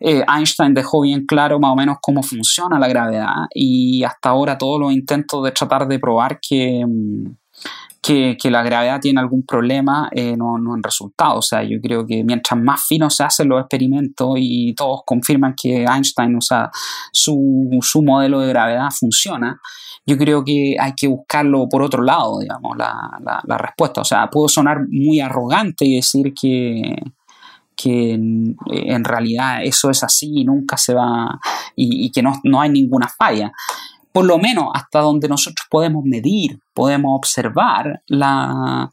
Eh, 0.00 0.24
Einstein 0.28 0.74
dejó 0.74 1.00
bien 1.00 1.24
claro 1.24 1.58
más 1.58 1.72
o 1.72 1.76
menos 1.76 1.96
cómo 2.02 2.22
funciona 2.22 2.78
la 2.78 2.88
gravedad 2.88 3.46
y 3.54 4.02
hasta 4.04 4.30
ahora 4.30 4.58
todos 4.58 4.78
los 4.78 4.92
intentos 4.92 5.42
de 5.44 5.52
tratar 5.52 5.86
de 5.88 5.98
probar 5.98 6.40
que, 6.46 6.84
mm, 6.86 7.36
que, 8.04 8.50
la 8.50 8.62
gravedad 8.62 9.00
tiene 9.00 9.20
algún 9.20 9.44
problema 9.44 10.10
eh, 10.12 10.36
no, 10.36 10.58
no 10.58 10.74
han 10.74 10.82
resultado. 10.82 11.38
O 11.38 11.42
sea, 11.42 11.62
yo 11.62 11.80
creo 11.80 12.06
que 12.06 12.22
mientras 12.22 12.60
más 12.60 12.84
finos 12.86 13.16
se 13.16 13.24
hacen 13.24 13.48
los 13.48 13.60
experimentos 13.60 14.34
y 14.36 14.74
todos 14.74 15.00
confirman 15.06 15.54
que 15.60 15.84
Einstein, 15.84 16.36
o 16.36 16.40
sea, 16.42 16.70
su, 17.12 17.78
su 17.80 18.02
modelo 18.02 18.40
de 18.40 18.48
gravedad 18.48 18.90
funciona, 18.90 19.58
yo 20.04 20.18
creo 20.18 20.44
que 20.44 20.76
hay 20.78 20.92
que 20.94 21.08
buscarlo 21.08 21.66
por 21.70 21.80
otro 21.80 22.02
lado, 22.02 22.40
digamos, 22.40 22.76
la, 22.76 22.92
la, 23.46 23.56
respuesta. 23.56 24.02
O 24.02 24.04
sea, 24.04 24.28
puedo 24.28 24.48
sonar 24.48 24.80
muy 24.90 25.20
arrogante 25.20 25.86
y 25.86 25.96
decir 25.96 26.34
que, 26.38 26.96
que 27.74 28.12
en 28.12 29.04
realidad 29.04 29.64
eso 29.64 29.88
es 29.88 30.04
así 30.04 30.30
y 30.40 30.44
nunca 30.44 30.76
se 30.76 30.92
va 30.92 31.40
y, 31.74 32.04
y 32.04 32.12
que 32.12 32.22
no, 32.22 32.34
no, 32.44 32.60
hay 32.60 32.68
ninguna 32.68 33.08
falla 33.08 33.50
por 34.14 34.24
lo 34.26 34.38
menos 34.38 34.68
hasta 34.72 35.00
donde 35.00 35.28
nosotros 35.28 35.66
podemos 35.68 36.04
medir, 36.04 36.60
podemos 36.72 37.16
observar 37.16 38.00
la, 38.06 38.88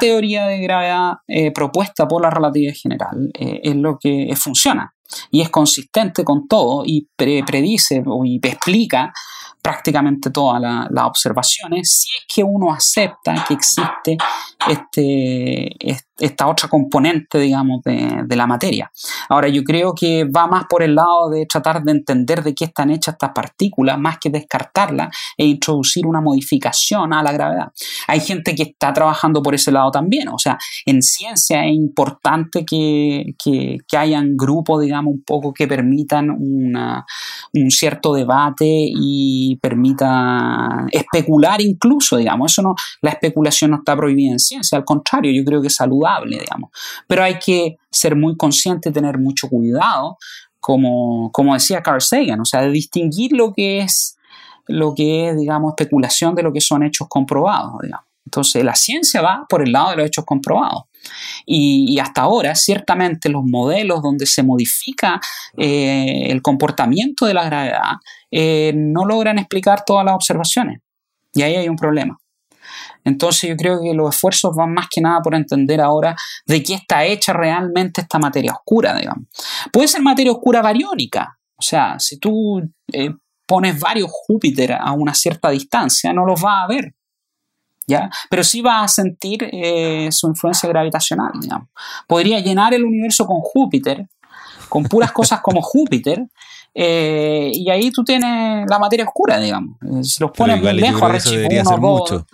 teoría 0.00 0.46
de 0.46 0.58
gravedad 0.58 1.12
eh, 1.28 1.52
propuesta 1.52 2.08
por 2.08 2.20
la 2.20 2.30
relatividad 2.30 2.74
general 2.74 3.30
eh, 3.32 3.60
es 3.62 3.76
lo 3.76 3.96
que 3.96 4.34
funciona. 4.34 4.92
Y 5.30 5.40
es 5.40 5.50
consistente 5.50 6.24
con 6.24 6.48
todo 6.48 6.82
y 6.84 7.06
predice 7.16 8.02
y 8.24 8.40
explica 8.42 9.12
prácticamente 9.62 10.30
todas 10.30 10.60
las 10.60 11.04
observaciones. 11.04 12.00
Si 12.00 12.08
es 12.18 12.24
que 12.34 12.42
uno 12.42 12.72
acepta 12.72 13.44
que 13.46 13.54
existe 13.54 14.16
este, 14.68 15.70
esta 16.18 16.46
otra 16.46 16.68
componente, 16.68 17.38
digamos, 17.38 17.82
de, 17.82 18.24
la 18.34 18.46
materia. 18.46 18.90
Ahora, 19.28 19.48
yo 19.48 19.62
creo 19.62 19.94
que 19.94 20.24
va 20.24 20.48
más 20.48 20.64
por 20.68 20.82
el 20.82 20.96
lado 20.96 21.30
de 21.30 21.46
tratar 21.46 21.82
de 21.82 21.92
entender 21.92 22.42
de 22.42 22.52
qué 22.52 22.64
están 22.64 22.90
hechas 22.90 23.14
estas 23.14 23.30
partículas, 23.32 23.98
más 23.98 24.18
que 24.18 24.28
descartarlas 24.28 25.16
e 25.36 25.44
introducir 25.46 26.04
una 26.04 26.20
modificación 26.20 27.12
a 27.12 27.22
la 27.22 27.32
gravedad. 27.32 27.72
Hay 28.08 28.20
gente 28.20 28.56
que 28.56 28.64
está 28.64 28.92
trabajando 28.92 29.40
por 29.40 29.54
ese 29.54 29.70
lado 29.70 29.92
también, 29.92 30.28
o 30.28 30.38
sea, 30.38 30.58
en 30.84 31.00
ciencia 31.00 31.64
es 31.64 31.74
importante 31.74 32.64
que, 32.64 33.34
que, 33.42 33.78
hayan 33.96 34.36
grupos, 34.36 34.82
digamos, 34.82 35.14
un 35.14 35.22
poco 35.22 35.52
que 35.54 35.68
permitan 35.68 36.28
un 36.30 37.70
cierto 37.70 38.12
debate 38.12 38.66
y 38.66 39.56
permita 39.62 40.86
especular 40.90 41.60
incluso, 41.60 42.16
digamos, 42.16 42.50
eso 42.50 42.62
no, 42.62 42.74
la 43.00 43.10
especulación 43.10 43.70
no 43.70 43.76
está 43.78 43.96
prohibida 43.96 44.32
en 44.32 44.40
ciencia, 44.40 44.76
al 44.76 44.84
contrario, 44.84 45.32
yo 45.32 45.44
creo 45.44 45.60
que 45.60 45.68
es 45.68 45.80
pero 47.06 47.22
hay 47.22 47.38
que 47.38 47.76
ser 47.90 48.16
muy 48.16 48.36
consciente 48.36 48.88
y 48.88 48.92
tener 48.92 49.18
mucho 49.18 49.48
cuidado, 49.48 50.18
como, 50.60 51.30
como 51.32 51.54
decía 51.54 51.82
Carl 51.82 52.00
Sagan, 52.00 52.40
o 52.40 52.44
sea, 52.44 52.62
de 52.62 52.70
distinguir 52.70 53.32
lo 53.32 53.52
que 53.52 53.80
es 53.80 54.16
lo 54.66 54.94
que 54.94 55.28
es, 55.28 55.36
digamos, 55.36 55.72
especulación 55.72 56.34
de 56.34 56.42
lo 56.42 56.52
que 56.52 56.60
son 56.60 56.82
hechos 56.82 57.06
comprobados, 57.08 57.74
digamos. 57.82 58.06
Entonces, 58.26 58.64
la 58.64 58.74
ciencia 58.74 59.20
va 59.20 59.44
por 59.48 59.62
el 59.62 59.72
lado 59.72 59.90
de 59.90 59.96
los 59.96 60.06
hechos 60.06 60.24
comprobados. 60.24 60.84
Y, 61.44 61.98
hasta 61.98 62.22
ahora, 62.22 62.54
ciertamente, 62.54 63.28
los 63.28 63.44
modelos 63.44 64.02
donde 64.02 64.24
se 64.24 64.42
modifica 64.42 65.20
eh, 65.58 66.28
el 66.30 66.40
comportamiento 66.40 67.26
de 67.26 67.34
la 67.34 67.44
gravedad 67.44 67.96
eh, 68.30 68.72
no 68.74 69.04
logran 69.04 69.38
explicar 69.38 69.84
todas 69.84 70.06
las 70.06 70.14
observaciones. 70.14 70.80
Y 71.34 71.42
ahí 71.42 71.54
hay 71.54 71.68
un 71.68 71.76
problema. 71.76 72.18
Entonces 73.04 73.50
yo 73.50 73.56
creo 73.56 73.80
que 73.82 73.94
los 73.94 74.14
esfuerzos 74.14 74.54
van 74.54 74.72
más 74.72 74.86
que 74.90 75.00
nada 75.00 75.20
por 75.20 75.34
entender 75.34 75.80
ahora 75.80 76.16
de 76.46 76.62
qué 76.62 76.74
está 76.74 77.04
hecha 77.04 77.32
realmente 77.32 78.00
esta 78.00 78.18
materia 78.18 78.52
oscura, 78.52 78.94
digamos. 78.94 79.24
Puede 79.72 79.88
ser 79.88 80.02
materia 80.02 80.32
oscura 80.32 80.62
bariónica. 80.62 81.38
O 81.56 81.62
sea, 81.62 81.98
si 81.98 82.18
tú 82.18 82.62
eh, 82.92 83.10
pones 83.46 83.78
varios 83.78 84.10
Júpiter 84.10 84.72
a 84.72 84.92
una 84.92 85.14
cierta 85.14 85.50
distancia, 85.50 86.12
no 86.12 86.24
los 86.26 86.40
vas 86.40 86.64
a 86.64 86.66
ver 86.66 86.94
¿Ya? 87.86 88.10
Pero 88.30 88.42
sí 88.42 88.62
va 88.62 88.82
a 88.82 88.88
sentir 88.88 89.48
eh, 89.52 90.08
su 90.10 90.28
influencia 90.28 90.68
gravitacional, 90.68 91.32
digamos. 91.40 91.68
Podría 92.06 92.40
llenar 92.40 92.72
el 92.72 92.84
universo 92.84 93.26
con 93.26 93.40
Júpiter, 93.40 94.08
con 94.68 94.84
puras 94.84 95.12
cosas 95.12 95.40
como 95.40 95.60
Júpiter, 95.60 96.26
eh, 96.76 97.52
y 97.54 97.70
ahí 97.70 97.92
tú 97.92 98.02
tienes 98.02 98.66
la 98.68 98.80
materia 98.80 99.04
oscura, 99.04 99.38
digamos. 99.38 99.76
Eh, 99.82 100.02
si 100.02 100.20
los 100.20 100.32
pones 100.32 100.60
muy 100.60 100.72
lejos, 100.72 101.02
a 101.02 101.08
Redshift 101.08 101.46
1, 101.68 101.78
2, 101.80 102.24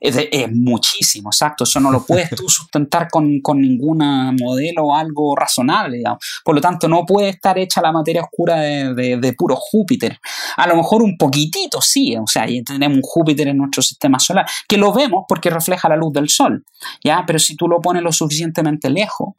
es, 0.00 0.28
es, 0.30 0.52
muchísimo, 0.52 1.30
exacto. 1.30 1.64
Eso 1.64 1.80
no 1.80 1.90
lo 1.90 2.04
puedes 2.04 2.28
tú 2.30 2.46
sustentar 2.46 3.08
con, 3.10 3.40
con 3.40 3.58
ningún 3.60 3.98
modelo 4.38 4.88
o 4.88 4.94
algo 4.94 5.34
razonable, 5.34 5.96
digamos. 5.96 6.18
Por 6.44 6.54
lo 6.54 6.60
tanto, 6.60 6.88
no 6.88 7.06
puede 7.06 7.30
estar 7.30 7.58
hecha 7.58 7.80
la 7.80 7.90
materia 7.90 8.22
oscura 8.22 8.56
de, 8.56 8.92
de, 8.92 9.16
de, 9.16 9.32
puro 9.32 9.56
Júpiter. 9.56 10.20
A 10.58 10.66
lo 10.66 10.76
mejor 10.76 11.02
un 11.02 11.16
poquitito 11.16 11.80
sí, 11.80 12.14
o 12.16 12.26
sea, 12.26 12.46
tenemos 12.66 12.98
un 12.98 13.02
Júpiter 13.02 13.48
en 13.48 13.56
nuestro 13.56 13.82
sistema 13.82 14.18
solar, 14.18 14.44
que 14.68 14.76
lo 14.76 14.92
vemos 14.92 15.24
porque 15.26 15.48
refleja 15.48 15.88
la 15.88 15.96
luz 15.96 16.12
del 16.12 16.28
Sol, 16.28 16.66
¿ya? 17.02 17.24
Pero 17.26 17.38
si 17.38 17.56
tú 17.56 17.66
lo 17.66 17.80
pones 17.80 18.02
lo 18.02 18.12
suficientemente 18.12 18.90
lejos, 18.90 19.34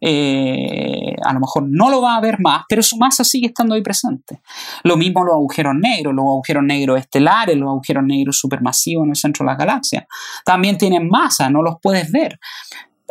eh, 0.00 1.14
a 1.24 1.32
lo 1.32 1.40
mejor 1.40 1.68
no 1.68 1.90
lo 1.90 2.02
va 2.02 2.16
a 2.16 2.20
ver 2.20 2.40
más, 2.40 2.64
pero 2.68 2.82
su 2.82 2.96
masa 2.96 3.22
sigue 3.22 3.46
estando 3.46 3.74
ahí 3.74 3.82
presente 3.82 3.99
lo 4.84 4.96
mismo 4.96 5.24
los 5.24 5.34
agujeros 5.34 5.74
negros, 5.74 6.14
los 6.14 6.24
agujeros 6.24 6.62
negros 6.64 7.00
estelares, 7.00 7.56
los 7.56 7.68
agujeros 7.68 8.04
negros 8.04 8.38
supermasivos 8.38 9.04
en 9.04 9.10
el 9.10 9.16
centro 9.16 9.44
de 9.44 9.50
las 9.50 9.58
galaxias. 9.58 10.04
También 10.44 10.78
tienen 10.78 11.08
masa, 11.08 11.50
no 11.50 11.62
los 11.62 11.76
puedes 11.80 12.10
ver 12.10 12.38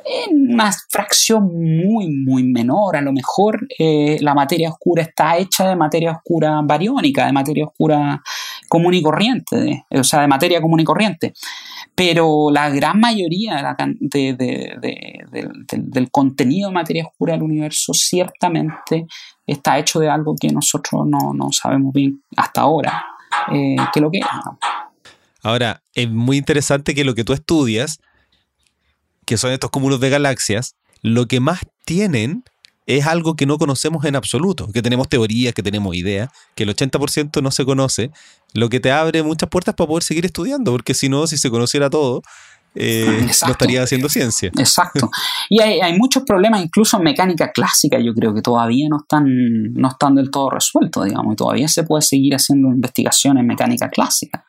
en 0.06 0.54
una 0.54 0.72
fracción 0.90 1.44
muy, 1.46 2.10
muy 2.10 2.44
menor. 2.44 2.96
A 2.96 3.02
lo 3.02 3.12
mejor 3.12 3.68
eh, 3.78 4.18
la 4.22 4.34
materia 4.34 4.70
oscura 4.70 5.04
está 5.04 5.38
hecha 5.38 5.68
de 5.68 5.76
materia 5.76 6.12
oscura 6.12 6.62
bariónica, 6.64 7.26
de 7.26 7.34
materia 7.34 7.66
oscura 7.66 8.22
común 8.68 8.94
y 8.94 9.02
corriente, 9.02 9.86
o 9.90 10.04
sea, 10.04 10.22
de 10.22 10.28
materia 10.28 10.62
común 10.62 10.80
y 10.80 10.84
corriente. 10.84 11.34
Pero 11.96 12.50
la 12.52 12.70
gran 12.70 13.00
mayoría 13.00 13.76
del 15.72 16.12
contenido 16.12 16.70
de 16.70 16.74
materia 16.74 17.06
oscura 17.06 17.34
del 17.34 17.44
universo 17.44 17.94
ciertamente 17.94 19.08
está 19.52 19.78
hecho 19.80 20.00
de 20.00 20.10
algo 20.10 20.36
que 20.39 20.50
nosotros 20.50 21.06
no, 21.06 21.52
sabemos 21.52 21.93
bien 21.93 22.24
hasta 22.36 22.62
ahora 22.62 23.06
eh, 23.52 23.76
que 23.93 24.00
lo 24.00 24.12
que 24.12 24.20
es. 24.20 24.26
Ahora, 25.41 25.82
es 25.93 26.10
muy 26.10 26.38
interesante 26.38 26.93
que 26.93 27.06
lo 27.06 27.16
que 27.16 27.24
tú 27.24 27.34
estudias, 27.34 28.00
que 29.26 29.38
son 29.38 29.52
estos 29.52 29.70
cúmulos 29.70 30.00
de 30.00 30.10
galaxias, 30.10 30.76
lo 31.02 31.28
que 31.28 31.39
más 31.39 31.62
tienen 31.86 32.43
es 32.89 33.06
algo 33.06 33.36
que 33.36 33.45
no 33.45 33.60
conocemos 33.60 34.04
en 34.06 34.16
absoluto, 34.16 34.68
que 34.72 34.82
tenemos 34.82 35.08
teorías, 35.08 35.54
que 35.54 35.62
tenemos 35.62 35.95
ideas, 35.95 36.30
que 36.56 36.64
el 36.64 36.76
80% 36.76 37.39
no 37.41 37.52
se 37.52 37.64
conoce, 37.64 38.10
lo 38.54 38.68
que 38.70 38.80
te 38.80 38.91
abre 38.91 39.22
muchas 39.22 39.47
puertas 39.47 39.76
para 39.76 39.88
poder 39.88 40.02
seguir 40.02 40.26
estudiando, 40.26 40.72
porque 40.72 40.95
si 40.95 41.08
no, 41.08 41.28
si 41.28 41.38
se 41.38 41.52
conociera 41.52 41.91
todo, 41.91 42.24
eh, 42.76 43.22
no 43.22 43.51
estaría 43.51 43.84
haciendo 43.84 44.09
ciencia. 44.09 44.51
Exacto. 44.57 45.09
Y 45.49 45.59
hay, 45.61 45.97
muchos 45.97 46.24
problemas, 46.24 46.63
incluso 46.63 46.97
en 46.97 47.03
mecánica 47.03 47.51
clásica, 47.51 47.99
yo 47.99 48.13
creo 48.13 48.34
que 48.34 48.41
todavía 48.41 48.88
no 48.89 48.97
están, 48.97 49.26
no 49.74 49.89
están 49.89 50.15
del 50.15 50.30
todo 50.30 50.49
resueltos, 50.49 51.05
digamos, 51.05 51.34
y 51.34 51.36
todavía 51.36 51.67
se 51.67 51.84
puede 51.84 52.01
seguir 52.01 52.36
haciendo 52.36 52.70
investigación 52.70 53.38
en 53.38 53.47
mecánica 53.47 53.89
clásica. 53.89 54.45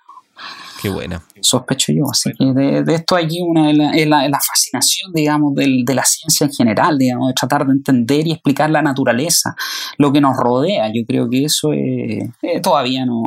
Qué 0.81 0.89
buena. 0.89 1.22
Sospecho 1.43 1.93
yo. 1.93 2.05
Así 2.11 2.33
que 2.33 2.45
de, 2.45 2.95
esto 2.95 3.16
aquí 3.16 3.41
una, 3.43 3.70
es 3.70 4.09
la, 4.09 4.41
fascinación, 4.41 5.12
digamos, 5.12 5.55
de 5.55 5.95
la 5.95 6.05
ciencia 6.05 6.47
en 6.47 6.53
general, 6.53 6.97
digamos, 6.97 7.28
de 7.28 7.35
tratar 7.35 7.66
de 7.66 7.72
entender 7.72 8.26
y 8.26 8.33
explicar 8.33 8.70
la 8.70 8.81
naturaleza, 8.81 9.55
lo 9.99 10.11
que 10.11 10.20
nos 10.20 10.37
rodea. 10.37 10.89
Yo 10.89 11.05
creo 11.07 11.28
que 11.28 11.45
eso 11.45 11.72
es, 11.72 12.31
eh, 12.43 12.61
todavía 12.62 13.05
no. 13.05 13.22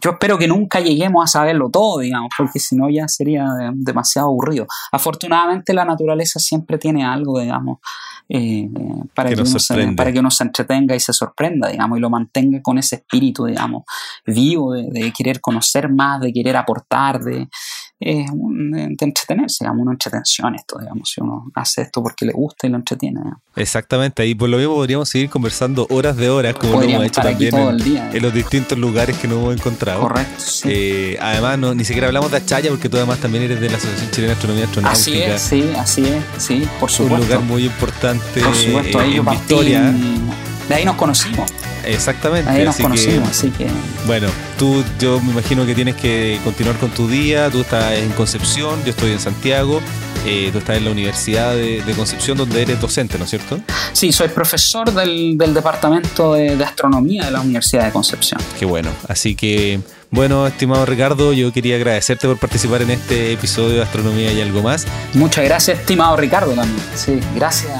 Yo, 0.00 0.10
espero 0.10 0.38
que 0.38 0.48
nunca 0.48 0.80
lleguemos 0.80 1.22
a 1.24 1.26
saberlo 1.28 1.70
todo, 1.70 2.00
digamos, 2.00 2.30
porque 2.36 2.58
si 2.58 2.74
no 2.74 2.90
ya 2.90 3.06
sería 3.06 3.46
demasiado 3.74 4.28
aburrido. 4.28 4.66
Afortunadamente 4.90 5.72
la 5.72 5.84
naturaleza 5.84 6.40
siempre 6.40 6.78
tiene 6.78 7.04
algo, 7.04 7.38
digamos, 7.38 7.78
eh, 8.28 8.68
para, 9.14 9.30
que, 9.30 9.40
uno 9.40 9.58
se, 9.58 9.92
para 9.92 10.12
que 10.12 10.18
uno 10.18 10.30
se 10.30 10.44
entretenga 10.44 10.94
y 10.94 11.00
se 11.00 11.12
sorprenda, 11.12 11.68
digamos, 11.68 11.98
y 11.98 12.00
lo 12.00 12.10
mantenga 12.10 12.60
con 12.62 12.78
ese 12.78 12.96
espíritu, 12.96 13.46
digamos, 13.46 13.84
vivo 14.26 14.72
de 14.72 15.12
querer 15.16 15.40
conocer 15.40 15.88
más, 15.88 16.20
de 16.20 16.32
querer 16.32 16.56
aportar, 16.56 17.20
de, 17.20 17.48
eh, 17.98 18.26
de 18.30 18.96
entretenerse, 19.00 19.64
digamos, 19.64 19.82
una 19.82 19.92
entretención 19.92 20.54
esto, 20.54 20.78
digamos, 20.78 21.08
si 21.08 21.22
uno 21.22 21.50
hace 21.54 21.82
esto 21.82 22.02
porque 22.02 22.26
le 22.26 22.32
gusta 22.32 22.66
y 22.66 22.70
lo 22.70 22.76
entretiene. 22.76 23.20
Exactamente, 23.54 24.26
y 24.26 24.34
por 24.34 24.50
lo 24.50 24.58
mismo 24.58 24.74
podríamos 24.74 25.08
seguir 25.08 25.30
conversando 25.30 25.86
horas 25.88 26.16
de 26.16 26.28
horas, 26.28 26.54
como 26.56 26.80
lo 26.80 26.82
hemos 26.82 27.06
hecho 27.06 27.22
también 27.22 27.54
en, 27.56 28.22
los 28.22 28.34
distintos 28.34 28.76
lugares 28.76 29.16
que 29.16 29.26
nos 29.26 29.38
hemos 29.38 29.56
encontrado. 29.56 30.02
Correcto. 30.02 30.44
Eh, 30.64 31.16
además, 31.20 31.58
no, 31.58 31.74
ni 31.74 31.84
siquiera 31.84 32.08
hablamos 32.08 32.30
de 32.30 32.36
Achaya, 32.36 32.68
porque 32.68 32.90
tú 32.90 32.98
además 32.98 33.18
también 33.18 33.44
eres 33.44 33.60
de 33.60 33.70
la 33.70 33.78
Asociación 33.78 34.10
Chilena 34.10 34.28
de 34.28 34.34
Astronomía 34.34 34.64
Astronáutica. 34.66 35.00
Así 35.00 35.22
es, 35.22 35.40
sí, 35.40 35.70
así 35.76 36.04
es, 36.04 36.42
sí, 36.42 36.68
por 36.78 36.90
supuesto. 36.90 37.22
Un 37.22 37.28
lugar 37.28 37.40
muy 37.40 37.64
importante 37.64 38.40
por 38.42 38.54
supuesto, 38.54 39.00
en 39.00 39.24
Victoria. 39.24 39.94
De 40.68 40.74
ahí 40.74 40.84
nos 40.84 40.96
conocimos. 40.96 41.50
Exactamente. 41.86 42.50
Ahí 42.50 42.64
nos 42.64 42.76
conocimos, 42.76 43.28
así 43.28 43.50
que. 43.50 43.66
Bueno, 44.06 44.28
tú, 44.58 44.84
yo 44.98 45.20
me 45.20 45.32
imagino 45.32 45.64
que 45.66 45.74
tienes 45.74 45.96
que 45.96 46.40
continuar 46.44 46.76
con 46.76 46.90
tu 46.90 47.08
día. 47.08 47.50
Tú 47.50 47.60
estás 47.60 47.94
en 47.94 48.10
Concepción, 48.10 48.82
yo 48.84 48.90
estoy 48.90 49.12
en 49.12 49.20
Santiago. 49.20 49.80
Eh, 50.26 50.50
tú 50.50 50.58
estás 50.58 50.76
en 50.76 50.84
la 50.84 50.90
Universidad 50.90 51.54
de, 51.54 51.82
Concepción, 51.96 52.36
donde 52.36 52.62
eres 52.62 52.80
docente, 52.80 53.16
¿no 53.16 53.24
es 53.24 53.30
cierto? 53.30 53.60
Sí, 53.92 54.10
soy 54.10 54.28
profesor 54.28 54.92
del, 54.92 55.38
Departamento 55.38 56.34
de, 56.34 56.62
Astronomía 56.64 57.26
de 57.26 57.30
la 57.30 57.40
Universidad 57.40 57.84
de 57.84 57.92
Concepción. 57.92 58.40
Qué 58.58 58.64
bueno. 58.64 58.90
Así 59.08 59.36
que, 59.36 59.80
bueno, 60.10 60.46
estimado 60.46 60.84
Ricardo, 60.84 61.32
yo 61.32 61.52
quería 61.52 61.76
agradecerte 61.76 62.26
por 62.26 62.38
participar 62.38 62.82
en 62.82 62.90
este 62.90 63.32
episodio 63.34 63.76
de 63.76 63.82
Astronomía 63.82 64.32
y 64.32 64.40
algo 64.40 64.62
más. 64.62 64.84
Muchas 65.14 65.44
gracias, 65.44 65.78
estimado 65.78 66.16
Ricardo, 66.16 66.52
también. 66.52 66.82
Sí, 66.96 67.20
gracias 67.36 67.72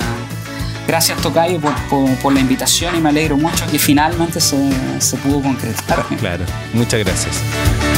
Gracias 0.86 1.20
Tocayo 1.20 1.60
por, 1.90 2.32
la 2.32 2.40
invitación 2.40 2.96
y 2.96 3.00
me 3.00 3.08
alegro 3.08 3.36
mucho 3.36 3.66
que 3.70 3.78
finalmente 3.78 4.40
se 4.40 5.16
pudo 5.22 5.42
concretar. 5.42 6.04
Claro, 6.18 6.44
muchas 6.72 7.00
gracias. 7.00 7.95